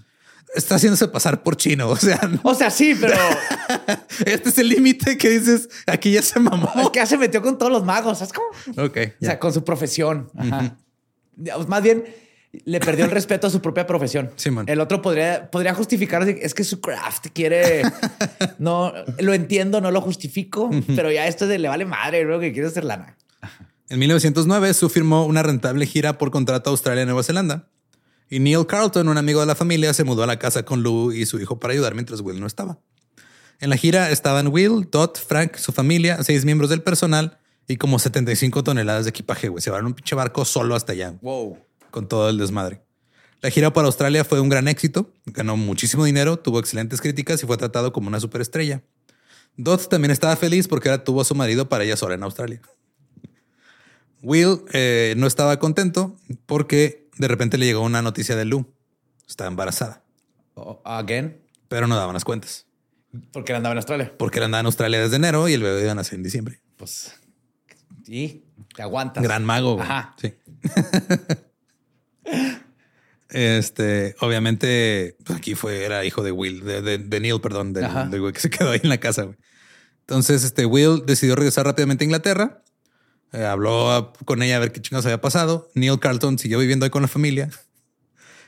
Está 0.54 0.74
haciéndose 0.76 1.08
pasar 1.08 1.42
por 1.42 1.56
chino. 1.56 1.88
O 1.90 1.96
sea, 1.96 2.20
no- 2.30 2.40
O 2.44 2.54
sea, 2.54 2.70
sí, 2.70 2.94
pero 3.00 3.14
este 4.26 4.48
es 4.48 4.58
el 4.58 4.68
límite 4.68 5.16
que 5.18 5.30
dices 5.30 5.68
aquí 5.86 6.12
ya 6.12 6.22
se 6.22 6.38
mamó. 6.40 6.70
es 6.80 6.90
que 6.90 6.98
ya 7.00 7.06
se 7.06 7.18
metió 7.18 7.42
con 7.42 7.58
todos 7.58 7.72
los 7.72 7.84
magos. 7.84 8.18
¿sabes 8.18 8.32
cómo? 8.32 8.84
Ok. 8.86 8.98
O 9.20 9.24
sea, 9.24 9.38
con 9.38 9.52
su 9.52 9.64
profesión. 9.64 10.30
Ajá. 10.36 10.76
Digamos, 11.36 11.68
Más 11.68 11.82
bien 11.82 12.04
le 12.64 12.80
perdió 12.80 13.06
el 13.06 13.10
respeto 13.10 13.46
a 13.46 13.50
su 13.50 13.62
propia 13.62 13.86
profesión. 13.86 14.30
Simón. 14.36 14.66
El 14.68 14.80
otro 14.80 15.00
podría, 15.00 15.50
podría 15.50 15.72
justificar, 15.74 16.28
es 16.28 16.52
que 16.52 16.64
su 16.64 16.80
craft 16.82 17.28
quiere. 17.32 17.82
no 18.58 18.92
lo 19.18 19.32
entiendo, 19.32 19.80
no 19.80 19.90
lo 19.90 20.02
justifico, 20.02 20.70
pero 20.94 21.10
ya 21.10 21.26
esto 21.26 21.46
de 21.46 21.58
le 21.58 21.68
vale 21.68 21.86
madre, 21.86 22.24
lo 22.24 22.38
que 22.40 22.52
quiere 22.52 22.68
hacer 22.68 22.84
lana. 22.84 23.16
En 23.88 23.98
1909, 23.98 24.74
Sue 24.74 24.88
firmó 24.90 25.24
una 25.24 25.42
rentable 25.42 25.86
gira 25.86 26.18
por 26.18 26.30
contrato 26.30 26.68
a 26.68 26.72
Australia 26.72 27.02
y 27.02 27.06
Nueva 27.06 27.22
Zelanda. 27.22 27.68
Y 28.32 28.40
Neil 28.40 28.66
Carlton, 28.66 29.08
un 29.08 29.18
amigo 29.18 29.40
de 29.40 29.46
la 29.46 29.54
familia, 29.54 29.92
se 29.92 30.04
mudó 30.04 30.22
a 30.22 30.26
la 30.26 30.38
casa 30.38 30.62
con 30.62 30.82
Lou 30.82 31.12
y 31.12 31.26
su 31.26 31.38
hijo 31.38 31.60
para 31.60 31.74
ayudar 31.74 31.92
mientras 31.94 32.22
Will 32.22 32.40
no 32.40 32.46
estaba. 32.46 32.78
En 33.60 33.68
la 33.68 33.76
gira 33.76 34.10
estaban 34.10 34.48
Will, 34.48 34.88
Dot, 34.90 35.18
Frank, 35.18 35.56
su 35.56 35.70
familia, 35.70 36.22
seis 36.22 36.46
miembros 36.46 36.70
del 36.70 36.80
personal 36.80 37.38
y 37.68 37.76
como 37.76 37.98
75 37.98 38.64
toneladas 38.64 39.04
de 39.04 39.10
equipaje. 39.10 39.50
Güey, 39.50 39.60
se 39.60 39.70
van 39.70 39.84
un 39.84 39.92
pinche 39.92 40.14
barco 40.14 40.46
solo 40.46 40.74
hasta 40.74 40.92
allá 40.92 41.14
Wow. 41.20 41.58
con 41.90 42.08
todo 42.08 42.30
el 42.30 42.38
desmadre. 42.38 42.80
La 43.42 43.50
gira 43.50 43.70
para 43.74 43.88
Australia 43.88 44.24
fue 44.24 44.40
un 44.40 44.48
gran 44.48 44.66
éxito, 44.66 45.12
ganó 45.26 45.58
muchísimo 45.58 46.06
dinero, 46.06 46.38
tuvo 46.38 46.58
excelentes 46.58 47.02
críticas 47.02 47.42
y 47.42 47.46
fue 47.46 47.58
tratado 47.58 47.92
como 47.92 48.08
una 48.08 48.18
superestrella. 48.18 48.80
Dot 49.58 49.90
también 49.90 50.10
estaba 50.10 50.36
feliz 50.36 50.68
porque 50.68 50.88
ahora 50.88 51.04
tuvo 51.04 51.20
a 51.20 51.26
su 51.26 51.34
marido 51.34 51.68
para 51.68 51.84
ella 51.84 51.98
sola 51.98 52.14
en 52.14 52.22
Australia. 52.22 52.62
Will 54.22 54.62
eh, 54.72 55.12
no 55.18 55.26
estaba 55.26 55.58
contento 55.58 56.16
porque 56.46 57.01
de 57.16 57.28
repente 57.28 57.58
le 57.58 57.66
llegó 57.66 57.80
una 57.82 58.02
noticia 58.02 58.36
de 58.36 58.44
Lou. 58.44 58.72
Estaba 59.28 59.48
embarazada, 59.48 60.04
Oh, 60.54 60.80
again. 60.84 61.40
pero 61.68 61.86
no 61.86 61.96
daban 61.96 62.12
las 62.14 62.24
cuentas 62.24 62.66
Porque 63.32 63.52
él 63.52 63.56
andaba 63.56 63.72
en 63.72 63.78
Australia. 63.78 64.12
porque 64.18 64.38
él 64.38 64.44
andaba 64.44 64.60
en 64.60 64.66
Australia 64.66 65.00
desde 65.00 65.16
enero 65.16 65.48
y 65.48 65.54
el 65.54 65.62
bebé 65.62 65.82
iba 65.82 65.92
a 65.92 65.94
nacer 65.94 66.14
en 66.16 66.22
diciembre. 66.22 66.60
Pues. 66.76 67.14
Y 68.06 68.42
te 68.74 68.82
aguantas. 68.82 69.22
Gran 69.22 69.44
mago. 69.44 69.74
güey. 69.76 69.84
Ajá. 69.86 70.14
Sí. 70.20 70.34
este, 73.30 74.14
obviamente, 74.20 75.16
pues 75.24 75.38
aquí 75.38 75.54
fue, 75.54 75.84
era 75.84 76.04
hijo 76.04 76.22
de 76.22 76.32
Will, 76.32 76.64
de, 76.64 76.82
de- 76.82 76.98
de 76.98 77.20
Neil, 77.20 77.40
perdón, 77.40 77.72
del, 77.72 77.86
del 78.10 78.20
güey 78.20 78.32
que 78.32 78.40
se 78.40 78.50
quedó 78.50 78.70
ahí 78.70 78.80
en 78.82 78.88
la 78.90 78.98
casa. 78.98 79.22
güey. 79.22 79.36
Entonces, 80.00 80.44
este 80.44 80.66
Will 80.66 81.04
decidió 81.06 81.34
regresar 81.36 81.64
rápidamente 81.64 82.04
a 82.04 82.06
Inglaterra. 82.06 82.62
Eh, 83.32 83.44
habló 83.44 83.90
a- 83.90 84.12
con 84.24 84.42
ella 84.42 84.56
a 84.56 84.60
ver 84.60 84.72
qué 84.72 84.80
chingados 84.82 85.06
había 85.06 85.20
pasado. 85.20 85.70
Neil 85.74 85.98
Carlton 85.98 86.38
siguió 86.38 86.58
viviendo 86.58 86.84
ahí 86.84 86.90
con 86.90 87.02
la 87.02 87.08
familia. 87.08 87.48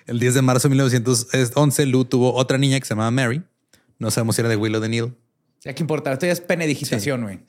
El 0.07 0.19
10 0.21 0.35
de 0.35 0.43
marzo 0.43 0.69
de 0.69 0.71
1911, 0.75 1.87
Lou 1.87 2.05
tuvo 2.05 2.35
otra 2.35 2.59
niña 2.59 2.79
que 2.79 2.85
se 2.87 2.91
llamaba 2.95 3.11
Mary. 3.11 3.43
No 3.99 4.11
sabemos 4.11 4.37
si 4.37 4.43
era 4.43 4.49
de 4.51 4.57
Will 4.57 4.75
o 4.75 4.81
de 4.81 4.89
Neil. 4.89 5.15
Ya 5.63 5.73
que 5.75 5.83
importa, 5.83 6.13
esto 6.13 6.27
ya 6.27 6.33
es 6.33 6.41
penedigitación, 6.43 7.23
güey. 7.23 7.41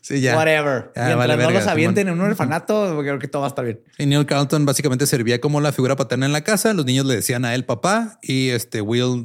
Sí, 0.00 0.20
ya. 0.20 0.36
Whatever. 0.36 0.90
Ya, 0.96 1.02
Mientras 1.04 1.16
vale 1.18 1.32
no 1.34 1.38
verga, 1.38 1.60
los 1.60 1.68
avienten 1.68 2.08
en 2.08 2.14
un 2.14 2.20
orfanato, 2.22 2.98
creo 3.00 3.20
que 3.20 3.28
todo 3.28 3.42
va 3.42 3.46
a 3.46 3.50
estar 3.50 3.64
bien. 3.64 3.80
Y 3.98 4.06
Neil 4.06 4.26
Carlton 4.26 4.64
básicamente 4.66 5.06
servía 5.06 5.40
como 5.40 5.60
la 5.60 5.70
figura 5.70 5.94
paterna 5.94 6.26
en 6.26 6.32
la 6.32 6.42
casa. 6.42 6.74
Los 6.74 6.86
niños 6.86 7.06
le 7.06 7.14
decían 7.14 7.44
a 7.44 7.54
él 7.54 7.64
papá 7.64 8.18
y 8.20 8.48
este 8.48 8.80
Will 8.80 9.22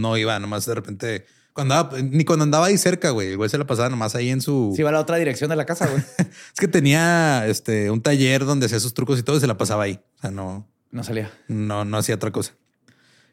no 0.00 0.16
iba 0.16 0.38
nomás 0.38 0.66
de 0.66 0.74
repente. 0.76 1.26
Cuando 1.58 1.74
andaba- 1.74 2.00
ni 2.02 2.24
cuando 2.24 2.44
andaba 2.44 2.66
ahí 2.66 2.78
cerca, 2.78 3.10
güey. 3.10 3.30
El 3.30 3.36
güey 3.36 3.50
se 3.50 3.58
la 3.58 3.66
pasaba 3.66 3.88
nomás 3.88 4.14
ahí 4.14 4.28
en 4.30 4.40
su. 4.40 4.72
Si 4.76 4.82
va 4.84 4.90
a 4.90 4.92
la 4.92 5.00
otra 5.00 5.16
dirección 5.16 5.50
de 5.50 5.56
la 5.56 5.66
casa, 5.66 5.88
güey. 5.88 6.00
Es 6.18 6.60
que 6.60 6.68
tenía 6.68 7.46
este 7.48 7.90
un 7.90 8.00
taller 8.00 8.44
donde 8.44 8.66
hacía 8.66 8.78
sus 8.78 8.94
trucos 8.94 9.18
y 9.18 9.24
todo 9.24 9.36
y 9.36 9.40
se 9.40 9.48
la 9.48 9.56
pasaba 9.58 9.82
ahí. 9.82 9.98
O 10.18 10.20
sea, 10.20 10.30
no, 10.30 10.68
No 10.92 11.02
salía. 11.02 11.32
no, 11.48 11.84
no 11.84 11.96
hacía 11.96 12.14
otra 12.14 12.30
cosa. 12.30 12.52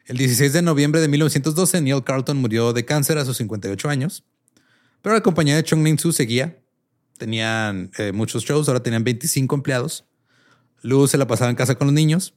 El 0.08 0.18
16 0.18 0.54
de 0.54 0.62
noviembre 0.64 1.02
de 1.02 1.08
1912, 1.08 1.82
Neil 1.82 2.04
Carlton 2.04 2.38
murió 2.38 2.74
de 2.74 2.84
cáncer 2.84 3.18
a 3.20 3.26
sus 3.26 3.38
58 3.38 3.90
años. 3.90 4.24
Pero 5.04 5.14
la 5.14 5.22
compañía 5.22 5.56
de 5.56 5.64
Chung 5.64 5.84
Ling 5.84 6.00
Su 6.00 6.12
seguía. 6.12 6.58
Tenían 7.20 7.92
eh, 8.00 8.12
muchos 8.12 8.44
shows, 8.44 8.68
ahora 8.68 8.82
tenían 8.82 9.04
25 9.04 9.54
empleados. 9.56 10.06
Lou 10.82 11.08
se 11.08 11.18
la 11.20 11.28
pasaba 11.28 11.50
en 11.52 11.56
casa 11.56 11.76
con 11.76 11.88
los 11.88 11.94
niños. 11.94 12.34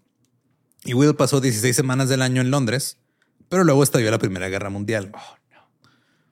Y 0.85 0.93
Will 0.93 1.15
pasó 1.17 1.41
16 1.41 1.75
semanas 1.75 2.09
del 2.11 2.21
año 2.23 2.41
en 2.43 2.51
Londres, 2.51 2.99
pero 3.49 3.65
luego 3.65 3.83
estalló 3.83 4.11
la 4.11 4.19
Primera 4.19 4.49
Guerra 4.49 4.69
Mundial. 4.71 5.13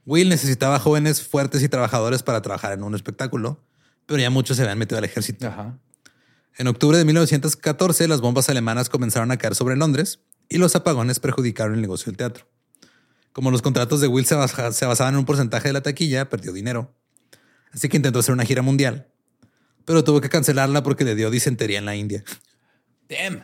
Will 0.06 0.28
necesitaba 0.28 0.78
jóvenes 0.78 1.22
fuertes 1.22 1.62
y 1.62 1.68
trabajadores 1.68 2.22
para 2.22 2.40
trabajar 2.40 2.72
en 2.72 2.82
un 2.84 2.94
espectáculo, 2.94 3.62
pero 4.06 4.20
ya 4.20 4.30
muchos 4.30 4.56
se 4.56 4.62
habían 4.62 4.78
metido 4.78 4.98
al 4.98 5.04
ejército. 5.04 5.46
Ajá. 5.48 5.78
En 6.58 6.68
octubre 6.68 6.96
de 6.96 7.04
1914, 7.04 8.08
las 8.08 8.20
bombas 8.20 8.48
alemanas 8.48 8.88
comenzaron 8.88 9.30
a 9.30 9.36
caer 9.36 9.54
sobre 9.54 9.76
Londres 9.76 10.20
y 10.48 10.58
los 10.58 10.74
apagones 10.76 11.18
perjudicaron 11.20 11.74
el 11.74 11.80
negocio 11.82 12.06
del 12.06 12.16
teatro. 12.16 12.48
Como 13.32 13.50
los 13.50 13.60
contratos 13.60 14.00
de 14.00 14.06
Will 14.06 14.24
se, 14.24 14.34
basa- 14.36 14.72
se 14.72 14.86
basaban 14.86 15.14
en 15.14 15.18
un 15.18 15.26
porcentaje 15.26 15.68
de 15.68 15.72
la 15.74 15.82
taquilla, 15.82 16.30
perdió 16.30 16.52
dinero. 16.52 16.94
Así 17.72 17.88
que 17.90 17.96
intentó 17.98 18.20
hacer 18.20 18.32
una 18.32 18.46
gira 18.46 18.62
mundial, 18.62 19.08
pero 19.84 20.02
tuvo 20.04 20.20
que 20.22 20.30
cancelarla 20.30 20.82
porque 20.82 21.04
le 21.04 21.14
dio 21.14 21.30
disentería 21.30 21.78
en 21.78 21.84
la 21.84 21.94
India. 21.96 22.24
Damn. 23.08 23.42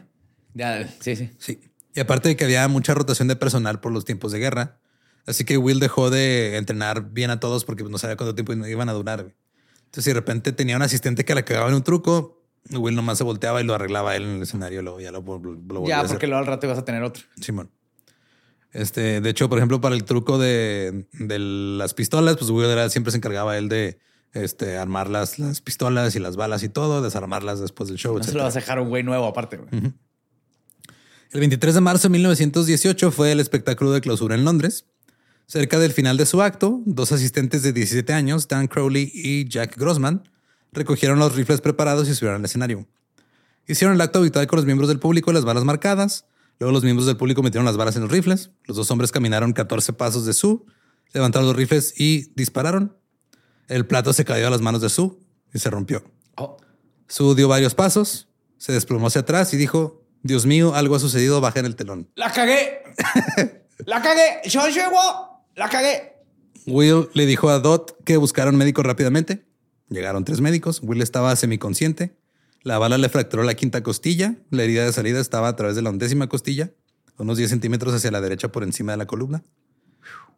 Ya, 0.54 0.88
sí, 1.00 1.16
sí. 1.16 1.30
Sí. 1.38 1.60
Y 1.94 2.00
aparte 2.00 2.28
de 2.30 2.36
que 2.36 2.44
había 2.44 2.66
mucha 2.68 2.94
rotación 2.94 3.28
de 3.28 3.36
personal 3.36 3.80
por 3.80 3.92
los 3.92 4.04
tiempos 4.06 4.32
de 4.32 4.38
guerra, 4.38 4.78
así 5.27 5.45
que 5.45 5.57
Will 5.59 5.81
dejó 5.81 6.11
de 6.11 6.57
entrenar 6.57 7.11
bien 7.12 7.31
a 7.31 7.41
todos 7.41 7.64
porque 7.64 7.85
no 7.85 7.99
sabía 7.99 8.16
cuánto 8.16 8.35
tiempo 8.35 8.53
iban 8.66 8.89
a 8.89 8.93
durar. 8.93 9.23
güey. 9.23 9.35
Entonces, 9.87 10.05
si 10.05 10.11
de 10.11 10.14
repente 10.14 10.53
tenía 10.53 10.77
un 10.77 10.83
asistente 10.83 11.25
que 11.25 11.35
le 11.35 11.45
cagaba 11.45 11.68
en 11.68 11.75
un 11.75 11.83
truco, 11.83 12.43
Will 12.70 12.95
nomás 12.95 13.18
se 13.18 13.25
volteaba 13.25 13.61
y 13.61 13.64
lo 13.64 13.75
arreglaba 13.75 14.16
él 14.16 14.23
en 14.23 14.31
el 14.37 14.43
escenario 14.43 14.81
y 14.81 14.83
luego 14.83 15.01
ya 15.01 15.11
lo, 15.12 15.20
lo 15.23 15.87
Ya, 15.87 16.05
porque 16.05 16.27
luego 16.27 16.41
al 16.41 16.47
rato 16.47 16.66
ibas 16.66 16.79
a 16.79 16.85
tener 16.85 17.03
otro. 17.03 17.25
Simón. 17.41 17.70
Este, 18.73 19.20
de 19.20 19.29
hecho, 19.31 19.49
por 19.51 19.59
ejemplo, 19.59 19.81
para 19.83 19.95
el 19.95 20.05
truco 20.05 20.39
de, 20.39 21.07
de 21.12 21.39
las 21.39 21.93
pistolas, 21.93 22.37
pues 22.39 22.51
Will 22.51 22.64
era- 22.70 22.89
siempre 22.89 23.11
se 23.11 23.18
encargaba 23.18 23.59
él 23.59 23.68
de 23.68 23.99
este, 24.33 24.79
armar 24.79 25.11
las, 25.11 25.39
las 25.39 25.61
pistolas 25.61 26.16
y 26.16 26.20
las 26.20 26.37
balas 26.37 26.62
y 26.62 26.70
todo, 26.70 27.03
desarmarlas 27.03 27.61
después 27.61 27.91
del 27.91 27.99
show. 27.99 28.16
No 28.16 28.25
se 28.25 28.33
lo 28.33 28.43
vas 28.45 28.57
a 28.57 28.61
dejar 28.61 28.81
un 28.81 28.89
güey 28.89 29.03
nuevo 29.03 29.27
aparte, 29.27 29.59
güey. 29.59 29.93
El 31.33 31.41
23 31.41 31.75
de 31.75 31.81
marzo 31.83 32.09
de 32.09 32.12
1918 32.12 33.11
fue 33.11 33.33
el 33.33 33.41
espectáculo 33.41 33.93
de 33.93 34.01
clausura 34.01 34.35
en 34.35 34.45
Londres. 34.45 34.87
Cerca 35.47 35.78
del 35.78 35.93
final 35.93 36.16
de 36.16 36.26
su 36.26 36.40
acto, 36.40 36.80
dos 36.86 37.12
asistentes 37.12 37.62
de 37.62 37.72
17 37.72 38.12
años, 38.12 38.49
Dan 38.49 38.68
Crowley 38.68 39.11
y 39.12 39.49
Jack 39.49 39.76
Grossman, 39.76 40.28
recogieron 40.72 41.18
los 41.18 41.34
rifles 41.34 41.61
preparados 41.61 42.09
y 42.09 42.14
subieron 42.14 42.40
al 42.40 42.45
escenario. 42.45 42.86
Hicieron 43.66 43.95
el 43.95 44.01
acto 44.01 44.18
habitual 44.18 44.47
con 44.47 44.57
los 44.57 44.66
miembros 44.66 44.88
del 44.88 44.99
público 44.99 45.30
y 45.30 45.34
las 45.34 45.45
balas 45.45 45.64
marcadas. 45.64 46.26
Luego 46.59 46.72
los 46.72 46.82
miembros 46.82 47.07
del 47.07 47.16
público 47.16 47.43
metieron 47.43 47.64
las 47.64 47.76
balas 47.76 47.97
en 47.97 48.03
los 48.03 48.11
rifles. 48.11 48.51
Los 48.64 48.76
dos 48.76 48.90
hombres 48.90 49.12
caminaron 49.12 49.53
14 49.53 49.93
pasos 49.93 50.26
de 50.26 50.32
Sue, 50.32 50.61
levantaron 51.12 51.47
los 51.47 51.57
rifles 51.57 51.95
y 51.99 52.32
dispararon. 52.34 52.97
El 53.68 53.86
plato 53.86 54.12
se 54.12 54.24
cayó 54.24 54.47
a 54.47 54.51
las 54.51 54.61
manos 54.61 54.80
de 54.80 54.88
Sue 54.88 55.12
y 55.53 55.59
se 55.59 55.70
rompió. 55.70 56.03
Oh. 56.36 56.57
Sue 57.09 57.34
dio 57.34 57.49
varios 57.49 57.74
pasos, 57.74 58.28
se 58.57 58.72
desplomó 58.72 59.09
hacia 59.09 59.20
atrás 59.20 59.53
y 59.55 59.57
dijo, 59.57 60.03
Dios 60.22 60.47
mío, 60.47 60.74
algo 60.74 60.95
ha 60.95 60.99
sucedido, 60.99 61.40
bajen 61.40 61.66
el 61.66 61.76
telón. 61.76 62.09
¡La 62.14 62.32
cagué! 62.32 62.82
¡La 63.86 64.01
cagué! 64.01 64.40
¡Yo 64.49 64.66
llego! 64.68 65.32
¡La 65.55 65.68
cagué! 65.68 66.12
Will 66.66 67.09
le 67.14 67.26
dijo 67.26 67.50
a 67.50 67.59
Dot 67.59 68.03
que 68.05 68.16
buscaron 68.16 68.57
médico 68.57 68.82
rápidamente. 68.82 69.44
Llegaron 69.88 70.24
tres 70.24 70.40
médicos. 70.40 70.80
Will 70.82 71.03
estaba 71.03 71.34
semiconsciente. 71.36 72.16
La 72.62 72.78
bala 72.78 72.96
le 72.96 73.09
fracturó 73.09 73.42
la 73.42 73.55
quinta 73.55 73.82
costilla. 73.82 74.36
La 74.50 74.62
herida 74.62 74.84
de 74.84 74.92
salida 74.92 75.20
estaba 75.20 75.48
a 75.48 75.57
través 75.57 75.76
de 75.76 75.82
la 75.82 75.90
undécima 75.90 76.28
costilla, 76.28 76.70
unos 77.18 77.36
10 77.36 77.50
centímetros 77.50 77.92
hacia 77.94 78.11
la 78.11 78.20
derecha 78.20 78.53
por 78.53 78.62
encima 78.62 78.92
de 78.92 78.98
la 78.98 79.07
columna. 79.07 79.42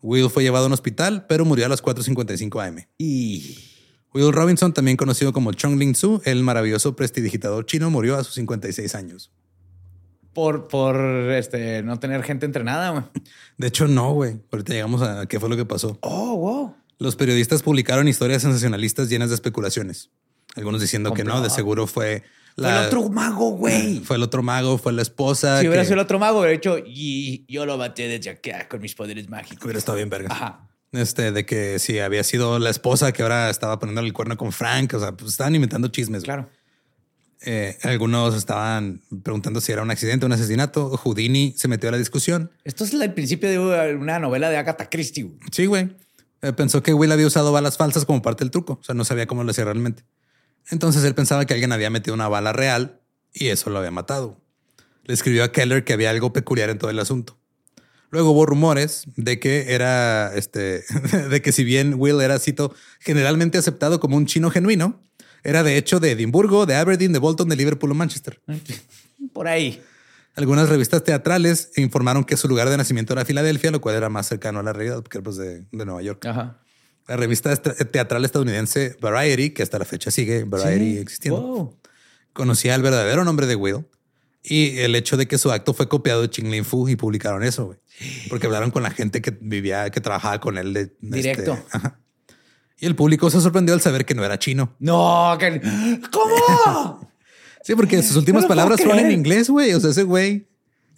Will 0.03 0.31
fue 0.31 0.43
llevado 0.43 0.65
a 0.65 0.67
un 0.69 0.73
hospital, 0.73 1.27
pero 1.29 1.45
murió 1.45 1.67
a 1.67 1.69
las 1.69 1.83
4.55 1.83 2.67
am. 2.67 2.85
Y... 2.99 3.71
Will 4.13 4.33
Robinson, 4.33 4.73
también 4.73 4.97
conocido 4.97 5.33
como 5.33 5.53
Chong 5.53 5.77
Ling 5.77 5.97
Su, 5.97 6.23
el 6.25 6.45
maravilloso 6.45 6.95
prestidigitador 6.95 7.67
chino, 7.67 7.91
murió 7.91 8.17
a 8.17 8.23
sus 8.23 8.35
56 8.35 8.95
años. 8.95 9.33
Por, 10.35 10.69
por 10.69 10.97
este, 11.33 11.83
no 11.83 11.99
tener 11.99 12.23
gente 12.23 12.45
entrenada, 12.45 12.91
güey. 12.91 13.05
De 13.57 13.69
hecho, 13.69 13.87
no, 13.87 14.13
güey. 14.13 14.41
Ahorita 14.51 14.73
llegamos 14.73 15.01
a 15.03 15.27
qué 15.27 15.41
fue 15.41 15.49
lo 15.49 15.57
que 15.57 15.65
pasó. 15.65 15.99
Oh, 16.03 16.37
wow. 16.37 16.77
Los 16.99 17.17
periodistas 17.17 17.63
publicaron 17.63 18.09
historias 18.09 18.43
sensacionalistas 18.43 19.09
llenas 19.09 19.31
de 19.31 19.37
especulaciones. 19.37 20.11
Algunos 20.57 20.81
diciendo 20.81 21.13
que 21.13 21.25
no, 21.25 21.41
de 21.41 21.51
seguro 21.51 21.87
fue 21.87 22.23
Fue 22.57 22.71
el 22.71 22.87
otro 22.87 23.09
mago, 23.09 23.51
güey. 23.51 24.01
fue 24.05 24.17
el 24.17 24.23
otro 24.23 24.43
mago, 24.43 24.79
fue 24.79 24.93
la 24.93 25.03
esposa. 25.03 25.61
Si 25.61 25.67
hubiera 25.67 25.83
que 25.83 25.87
sido 25.87 25.95
el 25.95 26.05
otro 26.05 26.19
mago, 26.19 26.41
hubiera 26.41 26.55
hecho 26.55 26.79
y 26.79 27.45
yo 27.49 27.67
lo 27.67 27.77
maté 27.77 28.09
desde 28.09 28.31
acá 28.31 28.69
con 28.69 28.81
mis 28.81 28.95
poderes 28.95 29.29
mágicos. 29.29 29.65
hubiera 29.65 29.79
estado 29.79 29.97
bien 29.97 30.11
verga. 30.11 30.29
Ajá. 30.33 30.69
Este, 30.93 31.33
de 31.33 31.45
que 31.45 31.81
si 31.81 31.99
había 31.99 32.23
sido 32.23 32.61
la 32.61 32.71
esposa 32.71 33.13
que 33.13 33.23
ahora 33.25 33.51
estaba 33.51 33.81
poniendo 33.81 34.01
el 34.01 34.13
cuerno 34.13 34.37
con 34.37 34.53
Frank. 34.53 34.95
O 34.95 35.01
sea, 35.01 35.13
pues 35.13 35.33
estaban 35.33 35.55
inventando 35.55 35.89
chismes. 35.89 36.23
Claro. 36.23 36.49
Eh, 37.47 37.77
algunos 37.83 38.35
estaban 38.35 39.03
preguntando 39.23 39.61
si 39.61 39.71
era 39.71 39.83
un 39.83 39.91
accidente, 39.91 40.25
un 40.25 40.33
asesinato. 40.33 40.97
Houdini 40.97 41.55
se 41.57 41.69
metió 41.69 41.91
a 41.91 41.93
la 41.93 41.99
discusión. 41.99 42.51
Esto 42.65 42.85
es 42.85 42.95
el 42.95 43.13
principio 43.13 43.51
de 43.51 43.95
una 43.95 44.19
novela 44.19 44.49
de 44.49 44.57
Agatha 44.57 44.89
Christie. 44.89 45.25
güey. 45.25 45.39
Sí, 45.53 45.67
güey. 45.67 45.95
Eh, 46.41 46.53
pensó 46.55 46.83
que 46.83 46.95
Will 46.95 47.13
había 47.13 47.27
usado 47.27 47.53
balas 47.53 47.77
falsas 47.77 48.07
como 48.07 48.23
parte 48.23 48.45
del 48.45 48.51
truco. 48.51 48.79
O 48.81 48.83
sea, 48.83 48.95
no 48.95 49.05
sabía 49.05 49.27
cómo 49.27 49.45
lo 49.45 49.51
hacía 49.51 49.65
realmente. 49.65 50.05
Entonces 50.71 51.05
él 51.05 51.15
pensaba 51.15 51.45
que 51.45 51.53
alguien 51.53 51.73
había 51.73 51.91
metido 51.91 52.15
una 52.15 52.29
bala 52.29 52.55
real 52.55 53.01
y 53.35 53.49
eso 53.49 53.69
lo 53.69 53.79
había 53.79 53.91
matado. 53.91 54.41
Le 55.05 55.13
escribió 55.13 55.45
a 55.45 55.53
Keller 55.53 55.85
que 55.85 55.93
había 55.93 56.09
algo 56.09 56.33
peculiar 56.33 56.71
en 56.71 56.79
todo 56.79 56.91
el 56.91 56.99
asunto. 56.99 57.39
Luego 58.11 58.31
hubo 58.31 58.47
rumores 58.47 59.05
de 59.17 59.39
que 59.39 59.75
era 59.75 60.35
este, 60.35 60.85
de 61.31 61.43
que 61.43 61.53
si 61.53 61.63
bien 61.65 61.95
Will 61.99 62.23
era, 62.23 62.39
cito, 62.39 62.75
generalmente 63.01 63.59
aceptado 63.59 64.01
como 64.01 64.17
un 64.17 64.25
chino 64.25 64.51
genuino, 64.51 65.03
era 65.45 65.63
de 65.63 65.77
hecho 65.77 66.01
de 66.01 66.11
Edimburgo, 66.13 66.67
de 66.67 66.75
Aberdeen, 66.75 67.13
de 67.13 67.19
Bolton, 67.21 67.49
de 67.49 67.57
Liverpool 67.57 67.91
o 67.91 67.95
Manchester. 67.95 68.41
Por 69.33 69.47
ahí. 69.47 69.83
Algunas 70.37 70.69
revistas 70.69 71.05
teatrales 71.05 71.71
informaron 71.77 72.25
que 72.25 72.37
su 72.37 72.49
lugar 72.49 72.69
de 72.69 72.77
nacimiento 72.77 73.13
era 73.13 73.25
Filadelfia, 73.25 73.71
lo 73.71 73.81
cual 73.81 73.95
era 73.95 74.09
más 74.09 74.27
cercano 74.27 74.59
a 74.59 74.63
la 74.65 74.73
realidad 74.73 74.97
porque 75.03 75.19
era 75.19 75.23
pues, 75.25 75.37
de, 75.37 75.61
de 75.71 75.85
Nueva 75.85 76.03
York. 76.03 76.25
Ajá. 76.27 76.59
La 77.07 77.17
revista 77.17 77.53
estra- 77.53 77.75
teatral 77.75 78.25
estadounidense 78.25 78.97
Variety, 79.01 79.51
que 79.51 79.63
hasta 79.63 79.79
la 79.79 79.85
fecha 79.85 80.11
sigue 80.11 80.43
Variety 80.45 80.95
Sí. 80.95 80.99
existiendo, 80.99 81.41
Wow. 81.41 81.79
conocía 82.33 82.75
el 82.75 82.83
verdadero 82.83 83.25
nombre 83.25 83.47
de 83.47 83.55
Will 83.55 83.85
y 84.43 84.79
el 84.79 84.95
hecho 84.97 85.17
de 85.17 85.29
que 85.29 85.39
su 85.39 85.53
acto 85.53 85.73
fue 85.73 85.89
copiado 85.89 86.23
de 86.23 86.31
Ching 86.31 86.51
Lin 86.51 86.65
Fu 86.65 86.89
y 86.89 86.97
publicaron 86.97 87.45
eso, 87.45 87.67
güey. 87.67 87.79
Porque 88.29 88.47
hablaron 88.47 88.71
con 88.73 88.83
la 88.83 88.91
gente 88.91 89.23
que 89.23 89.31
vivía, 89.41 89.89
que 89.91 90.01
trabajaba 90.01 90.41
con 90.41 90.59
él 90.59 90.73
de 90.73 90.97
Directo. 91.01 91.53
este, 91.53 91.77
ajá. 91.77 92.01
Y 92.85 92.87
el 92.87 92.97
público 92.97 93.31
se 93.31 93.41
sorprendió 93.41 93.75
al 93.75 93.81
saber 93.81 94.05
que 94.05 94.15
no 94.15 94.23
era 94.27 94.39
chino. 94.39 94.75
No, 94.79 95.35
que... 95.41 95.59
¿cómo? 96.13 97.09
Sí, 97.63 97.75
porque 97.75 98.03
sus 98.03 98.17
últimas 98.17 98.43
No 98.43 98.49
palabras 98.49 98.79
fueron 98.79 99.07
en 99.07 99.11
inglés, 99.11 99.49
güey. 99.49 99.73
O 99.73 99.81
sea, 99.81 99.89
ese 99.89 100.03
güey 100.03 100.49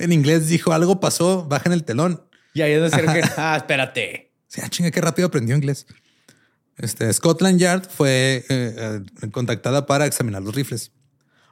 en 0.00 0.10
inglés 0.10 0.48
dijo 0.48 0.72
algo 0.72 0.98
pasó, 0.98 1.44
bajen 1.44 1.72
el 1.72 1.84
telón. 1.84 2.24
y 2.54 2.62
ahí 2.62 2.72
es 2.72 2.90
decir 2.90 3.06
que, 3.06 3.22
ah, 3.36 3.54
espérate. 3.58 4.32
Sí, 4.48 4.62
ah, 4.64 4.68
chinga, 4.68 4.90
qué 4.90 5.00
rápido 5.00 5.28
aprendió 5.28 5.54
inglés. 5.54 5.86
Este, 6.76 7.12
Scotland 7.12 7.60
Yard 7.60 7.88
fue 7.88 8.44
eh, 8.48 9.00
eh, 9.22 9.30
contactada 9.30 9.86
para 9.86 10.06
examinar 10.06 10.42
los 10.42 10.56
rifles. 10.56 10.90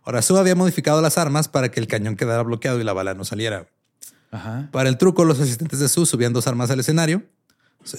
Ahora, 0.02 0.20
Sue 0.20 0.40
había 0.40 0.56
modificado 0.56 1.00
las 1.00 1.16
armas 1.16 1.46
para 1.46 1.70
que 1.70 1.78
el 1.78 1.86
cañón 1.86 2.16
quedara 2.16 2.42
bloqueado 2.42 2.80
y 2.80 2.82
la 2.82 2.92
bala 2.92 3.14
no 3.14 3.24
saliera. 3.24 3.68
Ajá. 4.32 4.68
Para 4.72 4.88
el 4.88 4.98
truco, 4.98 5.24
los 5.24 5.38
asistentes 5.38 5.78
de 5.78 5.88
Sue 5.88 6.06
subían 6.06 6.32
dos 6.32 6.48
armas 6.48 6.72
al 6.72 6.80
escenario. 6.80 7.22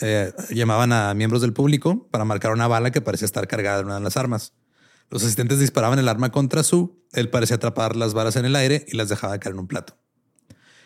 Eh, 0.02 0.32
llamaban 0.50 0.92
a 0.94 1.14
miembros 1.14 1.42
del 1.42 1.54
público 1.54 2.08
para 2.12 2.26
marcar 2.26 2.52
una 2.52 2.68
bala 2.68 2.92
que 2.92 3.02
parecía 3.02 3.26
estar 3.26 3.48
cargada 3.48 3.80
en 3.82 3.86
una 3.86 3.96
de 3.96 4.02
las 4.02 4.18
armas. 4.18 4.54
Los 5.10 5.24
asistentes 5.24 5.60
disparaban 5.60 6.00
el 6.00 6.08
arma 6.08 6.32
contra 6.32 6.64
Sue. 6.64 6.90
Él 7.14 7.30
parecía 7.30 7.58
atrapar 7.58 7.96
las 7.96 8.14
balas 8.14 8.36
en 8.36 8.46
el 8.46 8.56
aire 8.56 8.86
y 8.88 8.98
las 8.98 9.10
dejaba 9.10 9.38
caer 9.40 9.54
en 9.54 9.60
un 9.60 9.68
plato. 9.68 9.98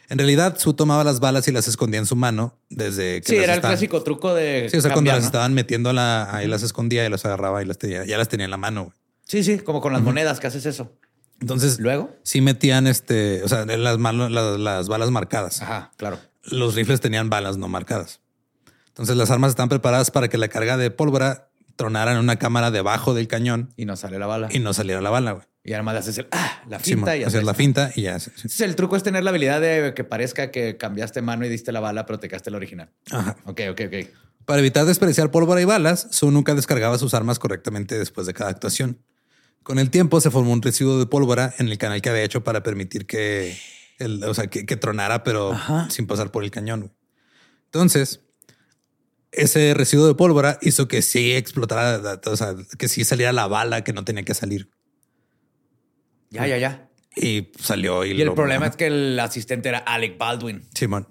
En 0.10 0.18
realidad, 0.18 0.58
Sue 0.58 0.74
tomaba 0.74 1.04
las 1.04 1.20
balas 1.20 1.47
y 1.47 1.52
las 1.52 1.68
escondía 1.68 2.00
en 2.00 2.06
su 2.08 2.16
mano 2.16 2.60
desde 2.70 3.22
que 3.22 3.28
Sí, 3.30 3.36
las 3.36 3.43
era 3.43 3.54
el 3.56 3.62
clásico 3.62 4.02
truco 4.04 4.34
de. 4.34 4.68
Sí, 4.70 4.78
o 4.78 4.82
sea, 4.82 4.91
cuando 4.91 5.12
las 5.12 5.22
¿no? 5.22 5.26
estaban 5.28 5.54
metiendo 5.54 5.93
la, 5.93 6.36
ahí 6.36 6.47
las 6.47 6.64
escondía 6.64 7.06
y 7.06 7.10
las 7.10 7.24
agarraba 7.26 7.62
y 7.62 7.66
las 7.66 7.78
tenía, 7.78 8.06
ya 8.06 8.18
las 8.18 8.28
tenía 8.28 8.45
en 8.45 8.52
la 8.52 8.58
mano. 8.58 8.86
güey. 8.86 8.95
Sí, 9.24 9.43
sí, 9.43 9.60
como 9.60 9.80
con 9.82 9.93
las 9.93 10.02
monedas 10.02 10.39
que 10.39 10.47
haces 10.47 10.66
eso. 10.66 10.91
Entonces, 11.39 11.80
Luego. 11.80 12.10
sí 12.24 12.41
metían 12.41 12.88
este, 12.88 13.43
o 13.43 13.47
sea, 13.47 13.66
las, 13.66 14.00
las, 14.00 14.60
las 14.60 14.88
balas 14.89 15.12
marcadas. 15.12 15.62
Ajá, 15.62 15.91
claro. 15.95 16.20
Los 16.43 16.74
rifles 16.76 17.00
tenían 17.00 17.30
balas 17.30 17.58
no 17.58 17.68
marcadas. 17.68 18.20
Entonces, 19.00 19.16
las 19.18 19.32
armas 19.32 19.52
están 19.52 19.70
preparadas 19.70 20.12
para 20.12 20.28
que 20.28 20.38
la 20.38 20.50
carga 20.50 20.76
de 20.78 20.91
pólvora 20.91 21.50
tronara 21.78 22.12
en 22.12 22.18
una 22.18 22.36
cámara 22.36 22.70
debajo 22.72 23.14
del 23.14 23.30
cañón 23.30 23.74
Y 23.78 23.86
no 23.86 23.95
sale 23.95 24.20
la 24.20 24.28
bala. 24.28 24.50
y 24.52 24.60
no 24.60 24.74
saliera 24.74 25.00
la 25.02 25.10
bala. 25.10 25.32
güey. 25.32 25.45
Y 25.64 25.72
además 25.74 25.95
haces 25.95 26.18
el, 26.18 26.28
ah, 26.32 26.62
la 26.68 26.80
Sí, 26.80 26.95
finta 26.95 27.16
y 27.16 27.22
ya 27.22 27.28
hacer 27.28 27.43
la 27.43 27.54
finta 27.54 27.91
y 27.95 28.02
ya. 28.04 28.20
sí, 28.20 28.32
sí. 28.36 28.64
El 28.64 28.76
truco 28.76 28.95
es 28.97 29.04
tener 29.04 29.24
la 29.24 29.30
habilidad 29.30 29.62
de 29.62 29.93
que 29.95 30.04
parezca 30.04 30.52
que 30.52 30.76
cambiaste 30.78 31.22
mano 31.22 31.45
y 31.45 31.50
diste 31.50 31.72
la 31.72 31.80
bala, 31.80 32.06
pero 32.06 32.20
te 32.20 32.28
quedaste 32.28 32.52
la 32.52 32.58
original. 32.58 32.89
Ajá. 33.12 33.38
Ok, 33.45 33.62
ok, 33.72 33.82
ok. 33.88 34.08
Para 34.45 34.60
evitar 34.60 34.86
desperdiciar 34.86 35.32
pólvora 35.32 35.62
y 35.62 35.66
balas, 35.66 36.08
Sue 36.12 36.32
nunca 36.32 36.54
descargaba 36.56 36.97
sus 36.97 37.14
armas 37.14 37.39
correctamente 37.39 37.97
después 37.97 38.28
de 38.28 38.34
cada 38.34 38.50
actuación. 38.50 39.00
Con 39.64 39.80
el 39.80 39.89
tiempo 39.91 40.20
se 40.22 40.32
formó 40.32 40.52
un 40.52 40.62
residuo 40.62 40.97
de 41.00 41.06
pólvora 41.06 41.54
en 41.60 41.70
el 41.70 41.78
canal 41.78 42.02
que 42.02 42.10
había 42.10 42.24
hecho 42.24 42.43
para 42.43 42.64
permitir 42.64 43.06
que, 43.06 43.56
el, 44.00 44.24
o 44.24 44.34
sea, 44.34 44.47
que, 44.47 44.66
que 44.66 44.76
tronara, 44.76 45.24
pero 45.24 45.52
Ajá. 45.54 45.88
sin 45.89 46.08
pasar 46.08 46.32
por 46.32 46.43
el 46.43 46.52
cañón. 46.52 46.91
Entonces, 47.66 48.22
ese 49.32 49.73
residuo 49.73 50.07
de 50.07 50.15
pólvora 50.15 50.57
hizo 50.61 50.88
que 50.88 51.01
sí 51.01 51.34
explotara, 51.34 52.19
o 52.25 52.36
sea, 52.36 52.55
que 52.77 52.88
sí 52.88 53.03
saliera 53.05 53.32
la 53.34 53.47
bala 53.47 53.84
que 53.84 53.93
no 53.93 54.03
tenía 54.05 54.23
que 54.23 54.34
salir. 54.34 54.69
Ya, 56.30 56.45
ya, 56.47 56.57
ya. 56.57 56.89
Y 57.15 57.51
salió. 57.59 58.05
Y, 58.05 58.11
Y 58.11 58.21
el 58.21 58.27
lo- 58.27 58.36
problema 58.36 58.67
es 58.67 58.75
que 58.75 58.88
el 58.88 59.19
asistente 59.19 59.69
era 59.69 59.80
Alec 59.80 60.17
Baldwin. 60.17 60.67
Simón, 60.73 61.07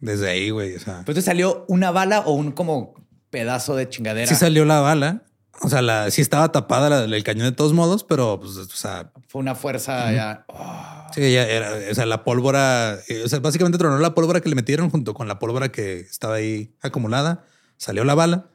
desde 0.00 0.28
ahí, 0.28 0.50
güey. 0.50 0.74
O 0.74 0.80
sea, 0.80 1.02
Pues 1.04 1.14
te 1.14 1.22
salió 1.22 1.64
una 1.68 1.90
bala 1.90 2.20
o 2.20 2.32
un 2.32 2.52
como 2.52 2.94
pedazo 3.30 3.76
de 3.76 3.88
chingadera. 3.88 4.26
sí 4.26 4.34
salió 4.34 4.64
la 4.64 4.80
bala. 4.80 5.22
O 5.62 5.70
sea, 5.70 5.80
la, 5.80 6.10
sí 6.10 6.20
estaba 6.20 6.52
tapada 6.52 6.90
la- 7.06 7.16
el 7.16 7.24
cañón 7.24 7.46
de 7.46 7.52
todos 7.52 7.72
modos, 7.72 8.04
pero 8.04 8.38
pues, 8.40 8.56
o 8.56 8.66
sea, 8.66 9.12
Fue 9.28 9.40
una 9.40 9.54
fuerza 9.54 10.12
ya. 10.12 10.44
oh, 10.48 11.06
Sí, 11.14 11.32
ya 11.32 11.44
era, 11.46 11.72
o 11.90 11.94
sea, 11.94 12.04
la 12.04 12.24
pólvora, 12.24 12.98
eh, 13.08 13.22
o 13.24 13.28
sea, 13.28 13.38
básicamente 13.38 13.78
tronó 13.78 13.98
la 13.98 14.14
pólvora 14.14 14.40
que 14.42 14.50
le 14.50 14.54
metieron 14.54 14.90
junto 14.90 15.14
con 15.14 15.28
la 15.28 15.38
pólvora 15.38 15.70
que 15.72 16.00
estaba 16.00 16.34
ahí 16.34 16.74
acumulada. 16.82 17.46
Salió 17.76 18.04
la 18.04 18.14
bala 18.14 18.50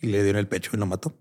y 0.00 0.08
le 0.08 0.22
dio 0.22 0.30
en 0.30 0.36
el 0.36 0.48
pecho 0.48 0.70
y 0.74 0.76
lo 0.76 0.86
mató. 0.86 1.14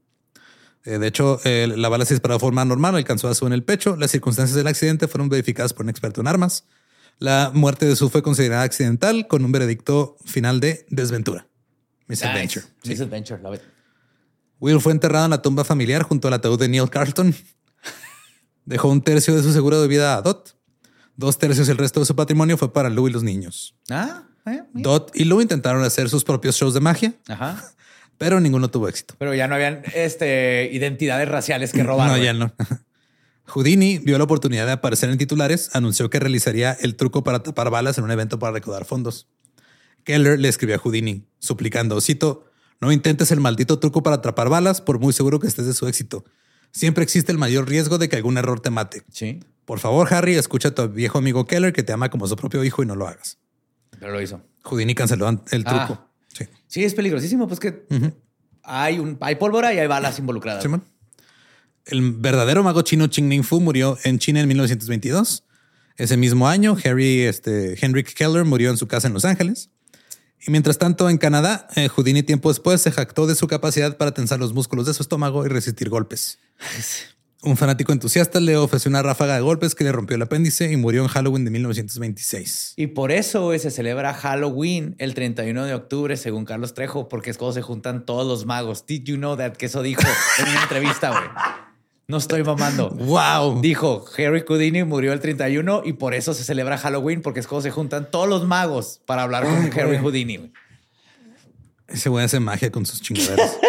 Eh, 0.86 0.98
de 0.98 1.08
hecho, 1.08 1.40
eh, 1.44 1.68
la 1.68 1.90
bala 1.90 2.06
se 2.06 2.14
disparó 2.14 2.36
de 2.36 2.40
forma 2.40 2.64
normal, 2.66 2.96
alcanzó 2.96 3.28
a 3.28 3.36
Sue 3.36 3.48
en 3.48 3.54
el 3.54 3.64
pecho. 3.64 3.96
Las 3.96 4.12
circunstancias 4.12 4.56
del 4.56 4.68
accidente 4.68 5.08
fueron 5.08 5.30
verificadas 5.30 5.74
por 5.74 5.86
un 5.86 5.90
experto 5.90 6.22
en 6.22 6.28
armas. 6.28 6.66
La 7.18 7.52
muerte 7.54 7.86
de 7.86 7.96
Sue 7.96 8.10
fue 8.10 8.24
considerada 8.24 8.64
accidental 8.64 9.28
con 9.28 9.44
un 9.44 9.52
veredicto 9.52 10.18
final 10.26 10.60
de 10.60 10.86
desventura. 10.90 11.48
Misadventure. 12.08 12.66
nice. 12.66 12.76
Sí. 12.84 12.90
Misadventure, 12.90 13.42
love 13.42 13.56
it. 13.56 13.62
Will 14.60 14.80
fue 14.80 14.92
enterrado 14.92 15.26
en 15.26 15.32
la 15.32 15.42
tumba 15.42 15.64
familiar 15.64 16.04
junto 16.04 16.28
al 16.28 16.34
ataúd 16.34 16.60
de 16.60 16.70
Neil 16.70 16.90
Carlton. 16.90 17.36
Dejó 18.66 18.90
un 18.90 19.02
tercio 19.02 19.36
de 19.36 19.44
su 19.44 19.52
seguro 19.54 19.82
de 19.82 19.88
vida 19.88 20.16
a 20.16 20.22
Dot. 20.22 20.58
Dos 21.16 21.38
tercios 21.38 21.68
el 21.70 21.78
resto 21.78 22.00
de 22.00 22.06
su 22.06 22.16
patrimonio 22.16 22.58
fue 22.58 22.72
para 22.72 22.90
Lou 22.90 23.08
y 23.08 23.12
los 23.12 23.24
niños. 23.24 23.76
Ah, 23.90 24.29
eh, 24.54 24.64
mira. 24.74 24.90
Dot 24.90 25.12
y 25.14 25.26
Lou 25.26 25.42
intentaron 25.42 25.84
hacer 25.84 26.10
sus 26.10 26.24
propios 26.24 26.56
shows 26.56 26.74
de 26.74 26.80
magia, 26.80 27.14
Ajá. 27.28 27.72
pero 28.18 28.40
ninguno 28.40 28.70
tuvo 28.70 28.88
éxito. 28.88 29.16
Pero 29.18 29.34
ya 29.34 29.48
no 29.48 29.56
habían 29.56 29.82
este, 29.94 30.70
identidades 30.72 31.28
raciales 31.30 31.72
que 31.72 31.84
robar. 31.84 32.10
no, 32.10 32.18
ya 32.18 32.34
no. 32.34 32.54
Houdini 33.46 33.98
vio 33.98 34.18
la 34.18 34.26
oportunidad 34.26 34.66
de 34.68 34.74
aparecer 34.74 35.10
en 35.10 35.18
titulares, 35.18 35.72
anunció 35.74 36.10
que 36.10 36.20
realizaría 36.20 36.72
el 36.74 36.96
truco 36.96 37.24
para 37.24 37.42
tapar 37.42 37.70
balas 37.72 37.98
en 37.98 38.04
un 38.04 38.12
evento 38.12 38.38
para 38.38 38.54
recaudar 38.54 38.86
fondos. 38.86 39.28
Keller 40.04 40.40
le 40.40 40.48
escribió 40.50 40.76
a 40.76 40.80
Houdini, 40.80 41.26
suplicando, 41.40 42.00
cito, 42.00 42.46
no 42.80 42.92
intentes 42.92 43.32
el 43.32 43.40
maldito 43.40 43.80
truco 43.80 44.04
para 44.04 44.18
atrapar 44.18 44.50
balas, 44.50 44.82
por 44.82 45.00
muy 45.00 45.14
seguro 45.14 45.40
que 45.40 45.48
estés 45.48 45.66
de 45.66 45.74
su 45.74 45.88
éxito. 45.88 46.24
Siempre 46.72 47.04
existe 47.04 47.32
el 47.32 47.38
mayor 47.40 47.68
riesgo 47.68 47.98
de 47.98 48.08
que 48.08 48.16
algún 48.16 48.38
error 48.38 48.60
te 48.60 48.70
mate. 48.70 49.04
Sí, 49.12 49.40
Por 49.66 49.80
favor, 49.80 50.14
Harry, 50.14 50.36
escucha 50.36 50.70
a 50.70 50.76
tu 50.76 50.88
viejo 50.88 51.18
amigo 51.18 51.46
Keller 51.46 51.74
que 51.74 51.84
te 51.84 51.92
ama 51.92 52.10
como 52.10 52.28
su 52.28 52.36
propio 52.36 52.64
hijo 52.64 52.84
y 52.84 52.86
no 52.86 52.96
lo 52.96 53.08
hagas. 53.08 53.40
Pero 54.00 54.14
lo 54.14 54.22
hizo. 54.22 54.42
Houdini 54.64 54.96
canceló 54.96 55.30
el 55.52 55.64
Ah. 55.66 55.86
truco. 55.88 56.06
Sí. 56.34 56.46
Sí, 56.68 56.84
es 56.84 56.94
peligrosísimo, 56.94 57.48
pues 57.48 57.60
que 57.60 57.86
hay, 58.64 59.00
un, 59.00 59.18
hay 59.22 59.36
pólvora 59.36 59.74
y 59.74 59.80
hay 59.80 59.88
balas 59.88 60.20
involucradas. 60.20 60.64
El 61.86 62.12
verdadero 62.14 62.64
mago 62.64 62.82
chino 62.84 63.08
Ching 63.08 63.28
Ning 63.28 63.44
Fu 63.44 63.60
murió 63.62 63.98
en 64.04 64.20
China 64.20 64.42
en 64.42 64.48
1922. 64.48 65.44
Ese 65.98 66.18
mismo 66.18 66.48
año, 66.48 66.78
Harry, 66.86 67.22
este, 67.24 67.78
Henrik 67.84 68.14
Keller 68.14 68.46
murió 68.46 68.70
en 68.70 68.78
su 68.78 68.88
casa 68.88 69.08
en 69.08 69.14
Los 69.14 69.26
Ángeles. 69.26 69.70
Y 70.48 70.52
mientras 70.52 70.78
tanto, 70.78 71.10
en 71.10 71.18
Canadá, 71.18 71.68
eh, 71.76 71.90
Houdini 71.90 72.24
tiempo 72.24 72.50
después 72.50 72.80
se 72.82 72.92
jactó 72.92 73.28
de 73.28 73.36
su 73.36 73.48
capacidad 73.48 73.98
para 73.98 74.14
tensar 74.14 74.40
los 74.40 74.54
músculos 74.54 74.86
de 74.86 74.94
su 74.94 75.02
estómago 75.04 75.46
y 75.46 75.50
resistir 75.50 75.90
golpes. 75.90 76.40
Un 77.42 77.56
fanático 77.56 77.94
entusiasta 77.94 78.42
le 78.42 78.58
ofreció 78.58 78.90
una 78.90 79.02
ráfaga 79.02 79.36
de 79.36 79.42
golpes 79.42 79.74
que 79.74 79.86
le 79.86 79.94
rompió 79.94 80.16
el 80.18 80.22
apéndice 80.22 80.70
y 80.72 80.76
murió 80.76 81.02
en 81.04 81.08
Halloween 81.08 81.46
de 81.46 81.52
1926. 81.52 82.74
Y 82.76 82.88
por 82.88 83.14
eso 83.14 83.44
güey, 83.46 83.60
se 83.60 83.72
celebra 83.72 84.14
Halloween 84.14 84.96
el 84.98 85.14
31 85.14 85.64
de 85.66 85.74
octubre, 85.74 86.18
según 86.18 86.44
Carlos 86.44 86.74
Trejo, 86.74 87.08
porque 87.08 87.30
es 87.30 87.38
cuando 87.38 87.54
se 87.54 87.62
juntan 87.62 88.06
todos 88.06 88.28
los 88.28 88.46
magos. 88.46 88.86
Did 88.86 89.04
you 89.04 89.16
know 89.16 89.38
that? 89.38 89.54
Que 89.54 89.68
eso 89.68 89.82
dijo 89.82 90.02
en 90.40 90.50
una 90.50 90.64
entrevista, 90.64 91.12
güey. 91.12 91.30
No 92.10 92.18
estoy 92.18 92.44
mamando. 92.44 92.90
¡Wow! 92.90 93.62
Dijo, 93.62 94.04
Harry 94.18 94.44
Houdini 94.46 94.84
murió 94.84 95.14
el 95.14 95.22
31 95.22 95.84
y 95.86 95.94
por 95.94 96.14
eso 96.16 96.34
se 96.34 96.44
celebra 96.44 96.78
Halloween, 96.78 97.22
porque 97.22 97.40
es 97.40 97.48
cuando 97.48 97.62
se 97.62 97.72
juntan 97.72 98.12
todos 98.12 98.28
los 98.28 98.46
magos 98.46 99.00
para 99.06 99.22
hablar 99.24 99.44
con 99.46 99.54
Ay, 99.56 99.70
Harry 99.76 99.84
güey. 99.92 99.98
Houdini. 100.00 100.38
güey. 100.38 100.52
Ese 101.88 102.10
güey 102.10 102.26
hace 102.26 102.40
magia 102.42 102.70
con 102.72 102.86
sus 102.86 103.02
chingaderas. 103.02 103.58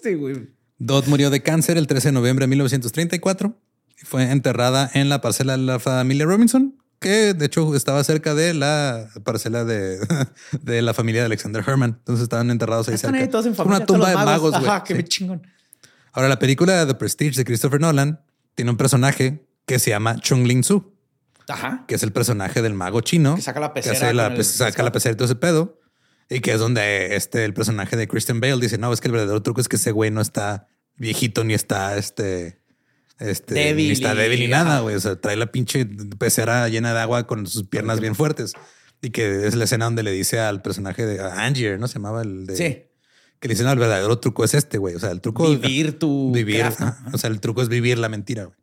Sí, 0.00 0.14
güey. 0.14 0.48
Dot 0.78 1.06
murió 1.06 1.30
de 1.30 1.42
cáncer 1.42 1.76
el 1.76 1.86
13 1.86 2.08
de 2.08 2.12
noviembre 2.12 2.44
de 2.44 2.48
1934 2.48 3.56
y 4.00 4.04
fue 4.04 4.30
enterrada 4.30 4.90
en 4.94 5.08
la 5.08 5.20
parcela 5.20 5.56
de 5.56 5.62
la 5.64 5.78
familia 5.80 6.24
Robinson, 6.26 6.76
que 7.00 7.34
de 7.34 7.46
hecho 7.46 7.74
estaba 7.74 8.02
cerca 8.04 8.34
de 8.34 8.54
la 8.54 9.08
parcela 9.24 9.64
de, 9.64 9.98
de 10.62 10.82
la 10.82 10.94
familia 10.94 11.22
de 11.22 11.26
Alexander 11.26 11.64
Herman. 11.66 11.96
Entonces 11.98 12.22
estaban 12.22 12.50
enterrados 12.50 12.88
ahí 12.88 12.94
Están 12.94 13.10
cerca. 13.12 13.24
ahí 13.24 13.30
todos 13.30 13.46
en 13.46 13.52
Es 13.52 13.56
como 13.58 13.70
familia. 13.70 13.78
una 13.78 13.86
tumba 13.86 14.08
de 14.08 14.14
todos 14.14 14.26
magos. 14.26 14.54
Ajá, 14.54 14.84
qué 14.84 14.96
Sí. 14.96 15.02
chingón. 15.04 15.42
Ahora, 16.12 16.28
la 16.28 16.38
película 16.38 16.86
The 16.86 16.94
Prestige 16.94 17.36
de 17.36 17.44
Christopher 17.44 17.80
Nolan 17.80 18.20
tiene 18.54 18.70
un 18.70 18.76
personaje 18.76 19.46
que 19.66 19.78
se 19.78 19.90
llama 19.90 20.16
Chung 20.20 20.46
Ling 20.46 20.64
Su, 20.64 20.92
Ajá. 21.48 21.84
que 21.86 21.94
es 21.96 22.02
el 22.02 22.12
personaje 22.12 22.62
del 22.62 22.74
mago 22.74 23.00
chino 23.02 23.34
Que 23.36 23.42
saca 23.42 23.60
la 23.60 23.68
que 23.68 23.74
pecera 23.74 23.94
hace 23.96 24.14
la, 24.14 24.26
el 24.28 24.44
saca 24.44 24.82
la 24.82 24.90
pecera 24.92 25.12
y 25.12 25.16
todo 25.16 25.26
ese 25.26 25.34
pedo. 25.36 25.78
Y 26.30 26.40
que 26.40 26.52
es 26.52 26.58
donde 26.60 27.16
este, 27.16 27.44
el 27.44 27.54
personaje 27.54 27.96
de 27.96 28.06
Christian 28.06 28.40
Bale 28.40 28.58
dice, 28.60 28.76
no, 28.78 28.92
es 28.92 29.00
que 29.00 29.08
el 29.08 29.12
verdadero 29.12 29.42
truco 29.42 29.60
es 29.60 29.68
que 29.68 29.76
ese 29.76 29.92
güey 29.92 30.10
no 30.10 30.20
está 30.20 30.68
viejito 30.96 31.42
ni 31.44 31.54
está 31.54 31.96
este, 31.96 32.60
este, 33.18 33.54
Débil 33.54 33.86
ni 33.86 33.92
está 33.92 34.14
y- 34.14 34.16
débil 34.18 34.40
ni 34.40 34.48
nada, 34.48 34.80
güey. 34.80 34.94
O 34.96 35.00
sea, 35.00 35.16
trae 35.20 35.36
la 35.36 35.46
pinche 35.50 35.86
pecera 36.18 36.68
llena 36.68 36.92
de 36.92 37.00
agua 37.00 37.26
con 37.26 37.46
sus 37.46 37.64
piernas 37.68 38.00
bien 38.00 38.14
fuertes. 38.14 38.52
Y 39.00 39.10
que 39.10 39.46
es 39.46 39.54
la 39.54 39.64
escena 39.64 39.84
donde 39.86 40.02
le 40.02 40.10
dice 40.12 40.40
al 40.40 40.60
personaje 40.60 41.06
de 41.06 41.20
Angier, 41.22 41.78
¿no? 41.78 41.86
Se 41.88 41.94
llamaba 41.94 42.22
el 42.22 42.46
de. 42.46 42.56
Sí. 42.56 42.82
Que 43.40 43.46
le 43.46 43.54
dicen, 43.54 43.66
no, 43.66 43.72
el 43.72 43.78
verdadero 43.78 44.18
truco 44.18 44.44
es 44.44 44.54
este, 44.54 44.76
güey. 44.78 44.96
O 44.96 44.98
sea, 44.98 45.12
el 45.12 45.20
truco. 45.20 45.48
Vivir 45.48 45.98
tu 45.98 46.32
Vivir. 46.32 46.58
craft. 46.60 46.80
O 47.14 47.18
sea, 47.18 47.30
el 47.30 47.38
truco 47.40 47.62
es 47.62 47.68
vivir 47.68 47.96
la 47.98 48.08
mentira, 48.08 48.44
güey. 48.46 48.56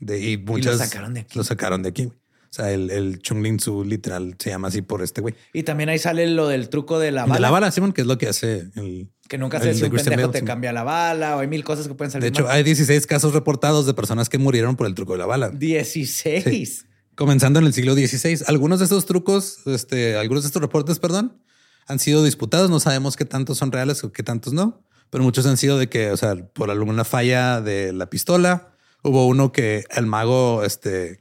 De, 0.00 0.20
y 0.20 0.36
muchas. 0.36 0.78
sacaron 0.78 1.14
de 1.14 1.20
aquí. 1.20 1.38
Lo 1.38 1.44
sacaron 1.44 1.82
de 1.84 1.88
aquí, 1.90 2.04
güey. 2.06 2.18
O 2.50 2.54
sea, 2.54 2.72
el, 2.72 2.90
el 2.90 3.20
Chunglin 3.20 3.60
Su 3.60 3.84
literal 3.84 4.34
se 4.38 4.50
llama 4.50 4.68
así 4.68 4.80
por 4.82 5.02
este 5.02 5.20
güey. 5.20 5.34
Y 5.52 5.64
también 5.64 5.88
ahí 5.90 5.98
sale 5.98 6.26
lo 6.28 6.48
del 6.48 6.68
truco 6.70 6.98
de 6.98 7.12
la 7.12 7.24
De 7.24 7.28
bala. 7.30 7.40
la 7.40 7.50
bala, 7.50 7.70
Simón, 7.70 7.92
que 7.92 8.00
es 8.00 8.06
lo 8.06 8.16
que 8.18 8.28
hace 8.28 8.70
el. 8.74 9.10
Que 9.28 9.36
nunca 9.36 9.60
sé 9.60 9.74
si 9.74 9.80
de 9.82 9.88
un 9.88 9.96
pendejo 9.96 10.30
te 10.30 10.42
cambia 10.42 10.72
la 10.72 10.82
bala 10.84 11.36
o 11.36 11.40
hay 11.40 11.46
mil 11.48 11.62
cosas 11.62 11.86
que 11.86 11.94
pueden 11.94 12.10
salir 12.10 12.22
De 12.22 12.28
hecho, 12.28 12.44
mal. 12.44 12.52
hay 12.52 12.62
16 12.62 13.06
casos 13.06 13.34
reportados 13.34 13.84
de 13.84 13.92
personas 13.92 14.30
que 14.30 14.38
murieron 14.38 14.74
por 14.76 14.86
el 14.86 14.94
truco 14.94 15.12
de 15.12 15.18
la 15.18 15.26
bala. 15.26 15.50
16. 15.50 16.86
Comenzando 17.14 17.58
en 17.58 17.66
el 17.66 17.74
siglo 17.74 17.94
XVI. 17.94 18.44
Algunos 18.46 18.78
de 18.78 18.84
estos 18.84 19.04
trucos, 19.04 19.58
este, 19.66 20.16
algunos 20.16 20.44
de 20.44 20.46
estos 20.48 20.62
reportes, 20.62 20.98
perdón, 20.98 21.42
han 21.86 21.98
sido 21.98 22.22
disputados. 22.24 22.70
No 22.70 22.80
sabemos 22.80 23.16
qué 23.16 23.24
tantos 23.26 23.58
son 23.58 23.72
reales 23.72 24.02
o 24.04 24.12
qué 24.12 24.22
tantos 24.22 24.52
no, 24.54 24.82
pero 25.10 25.24
muchos 25.24 25.44
han 25.44 25.56
sido 25.58 25.78
de 25.78 25.88
que, 25.88 26.10
o 26.10 26.16
sea, 26.16 26.34
por 26.54 26.70
alguna 26.70 27.04
falla 27.04 27.60
de 27.60 27.92
la 27.92 28.08
pistola, 28.08 28.74
hubo 29.02 29.26
uno 29.26 29.52
que 29.52 29.84
el 29.94 30.06
mago, 30.06 30.64
este, 30.64 31.20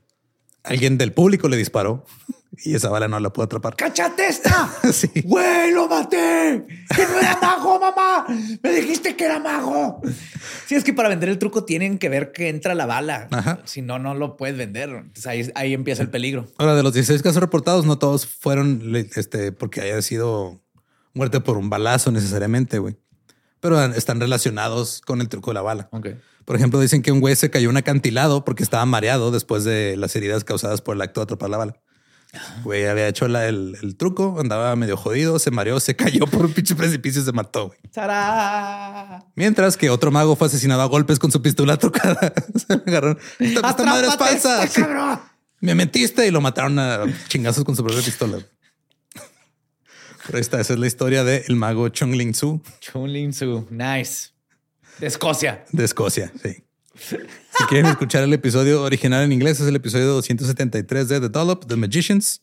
alguien 0.68 0.98
del 0.98 1.14
público 1.14 1.48
le 1.50 1.58
disparó 1.58 2.06
y 2.64 2.76
esa 2.76 2.90
bala 2.90 3.08
no 3.08 3.20
la 3.20 3.32
pudo 3.32 3.46
atrapar. 3.46 3.76
¡Cachate 3.76 4.28
esta! 4.28 4.70
Sí. 4.92 5.10
¡Güey, 5.24 5.72
lo 5.72 5.88
maté! 5.88 6.66
¡Que 6.96 7.04
no 7.06 7.20
era 7.20 7.38
mago, 7.42 7.80
mamá! 7.80 8.26
¡Me 8.64 8.72
dijiste 8.72 9.16
que 9.16 9.26
era 9.26 9.40
mago! 9.40 10.02
Sí, 10.66 10.76
es 10.76 10.84
que 10.84 10.94
para 10.94 11.10
vender 11.10 11.30
el 11.30 11.38
truco 11.38 11.66
tienen 11.66 12.00
que 12.00 12.10
ver 12.10 12.32
que 12.32 12.50
entra 12.50 12.74
la 12.74 12.86
bala. 12.86 13.28
Ajá. 13.32 13.60
Si 13.66 13.82
no, 13.82 14.00
no 14.00 14.16
lo 14.16 14.38
puedes 14.38 14.58
vender. 14.58 14.90
Entonces 14.90 15.28
ahí, 15.28 15.52
ahí 15.56 15.74
empieza 15.74 16.02
el 16.02 16.10
peligro. 16.10 16.48
Ahora, 16.58 16.76
de 16.76 16.84
los 16.84 16.94
16 16.94 17.22
casos 17.22 17.42
reportados, 17.42 17.86
no 17.86 18.00
todos 18.00 18.26
fueron 18.26 18.96
este, 19.16 19.52
porque 19.52 19.82
haya 19.82 20.02
sido 20.02 20.60
muerte 21.14 21.42
por 21.42 21.58
un 21.58 21.70
balazo 21.70 22.12
necesariamente, 22.12 22.80
güey. 22.80 22.96
Pero 23.60 23.84
están 23.86 24.20
relacionados 24.20 25.02
con 25.02 25.22
el 25.22 25.30
truco 25.30 25.52
de 25.52 25.56
la 25.56 25.62
bala. 25.62 25.90
Ok. 25.92 26.08
Por 26.48 26.56
ejemplo, 26.56 26.80
dicen 26.80 27.02
que 27.02 27.12
un 27.12 27.20
güey 27.20 27.36
se 27.36 27.50
cayó 27.52 27.66
en 27.66 27.72
un 27.72 27.78
acantilado 27.78 28.46
porque 28.46 28.64
estaba 28.64 28.86
mareado 28.86 29.32
después 29.32 29.66
de 29.66 29.98
las 29.98 30.16
heridas 30.16 30.46
causadas 30.46 30.80
por 30.82 30.96
el 30.96 31.02
acto 31.02 31.20
de 31.20 31.26
atrapar 31.26 31.50
la 31.50 31.58
bala. 31.58 31.82
Güey 32.64 32.86
había 32.88 33.08
hecho 33.10 33.28
la- 33.28 33.48
el, 33.48 33.76
el 33.82 33.98
truco, 33.98 34.38
andaba 34.40 34.74
medio 34.78 34.96
jodido, 34.96 35.40
se 35.40 35.52
mareó, 35.52 35.80
se 35.82 35.96
cayó 35.98 36.26
por 36.26 36.46
un 36.46 36.54
pinche 36.54 36.74
precipicio 36.76 37.22
y 37.22 37.26
se 37.26 37.32
mató. 37.34 37.68
güey. 37.68 37.80
¡Tará! 37.94 39.26
Mientras 39.36 39.76
que 39.76 39.90
otro 39.90 40.10
mago 40.10 40.36
fue 40.38 40.48
asesinado 40.48 40.82
a 40.82 40.86
golpes 40.86 41.20
con 41.20 41.32
su 41.34 41.42
pistola 41.42 41.76
trucada. 41.80 42.34
se 42.56 42.74
agarraron. 42.74 43.20
Esta, 43.40 43.70
esta 43.70 43.84
madre 43.86 44.08
es 44.08 44.14
¡Atrápate, 44.14 44.40
falsa. 44.40 44.64
este 44.64 44.82
cabrón! 44.82 45.20
Me 45.60 45.76
mentiste 45.76 46.26
y 46.28 46.32
lo 46.32 46.40
mataron 46.40 46.80
a 46.80 47.04
chingazos 47.28 47.66
con 47.66 47.76
su 47.76 47.84
propia 47.84 48.02
pistola. 48.04 48.38
Pero 50.28 50.38
esta 50.40 50.60
esa 50.62 50.74
es 50.74 50.80
la 50.80 50.88
historia 50.88 51.24
del 51.24 51.44
el 51.48 51.56
mago 51.56 51.90
Chongling 51.90 52.34
Su 52.34 52.62
Chun 52.80 53.34
Su. 53.34 53.66
Nice. 53.70 54.30
De 55.00 55.08
Escocia. 55.08 55.66
de 55.72 55.84
Escocia. 55.86 56.32
Sí. 56.42 56.64
Si 57.00 57.64
quieren 57.70 57.86
escuchar 57.88 58.24
el 58.24 58.34
episodio 58.34 58.82
original 58.82 59.24
en 59.24 59.32
inglés, 59.32 59.60
es 59.60 59.68
el 59.68 59.76
episodio 59.76 60.08
273 60.08 61.08
de 61.08 61.20
The 61.22 61.30
Dollop, 61.30 61.66
The 61.68 61.76
Magicians. 61.76 62.42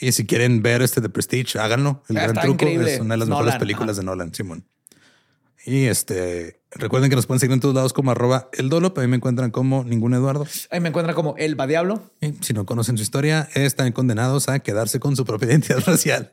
Y 0.00 0.12
si 0.12 0.24
quieren 0.24 0.62
ver 0.62 0.80
este 0.80 1.02
The 1.02 1.10
Prestige, 1.10 1.58
háganlo. 1.58 2.02
El 2.08 2.16
Ah, 2.16 2.22
gran 2.22 2.34
truco 2.36 2.52
increíble. 2.64 2.94
es 2.94 3.00
una 3.00 3.14
de 3.14 3.18
las 3.18 3.28
Nolan, 3.28 3.44
mejores 3.44 3.60
películas 3.60 3.90
ajá. 3.96 4.00
de 4.00 4.06
Nolan, 4.06 4.34
Simón. 4.34 4.66
Y 5.66 5.84
este 5.84 6.62
recuerden 6.70 7.10
que 7.10 7.16
nos 7.16 7.26
pueden 7.26 7.40
seguir 7.40 7.52
en 7.52 7.60
todos 7.60 7.74
lados 7.74 7.92
como 7.92 8.10
arroba 8.10 8.48
el 8.54 8.70
Dolop. 8.70 8.96
A 8.96 9.02
mí 9.02 9.08
me 9.08 9.16
encuentran 9.16 9.50
como 9.50 9.84
ningún 9.84 10.14
Eduardo. 10.14 10.46
Ahí 10.70 10.80
me 10.80 10.88
encuentra 10.88 11.12
como 11.12 11.34
Elba 11.36 11.66
Diablo. 11.66 12.10
Y 12.22 12.32
si 12.40 12.54
no 12.54 12.64
conocen 12.64 12.96
su 12.96 13.02
historia, 13.02 13.46
están 13.54 13.92
condenados 13.92 14.48
a 14.48 14.60
quedarse 14.60 14.98
con 15.00 15.16
su 15.16 15.26
propia 15.26 15.48
identidad 15.50 15.80
racial. 15.86 16.32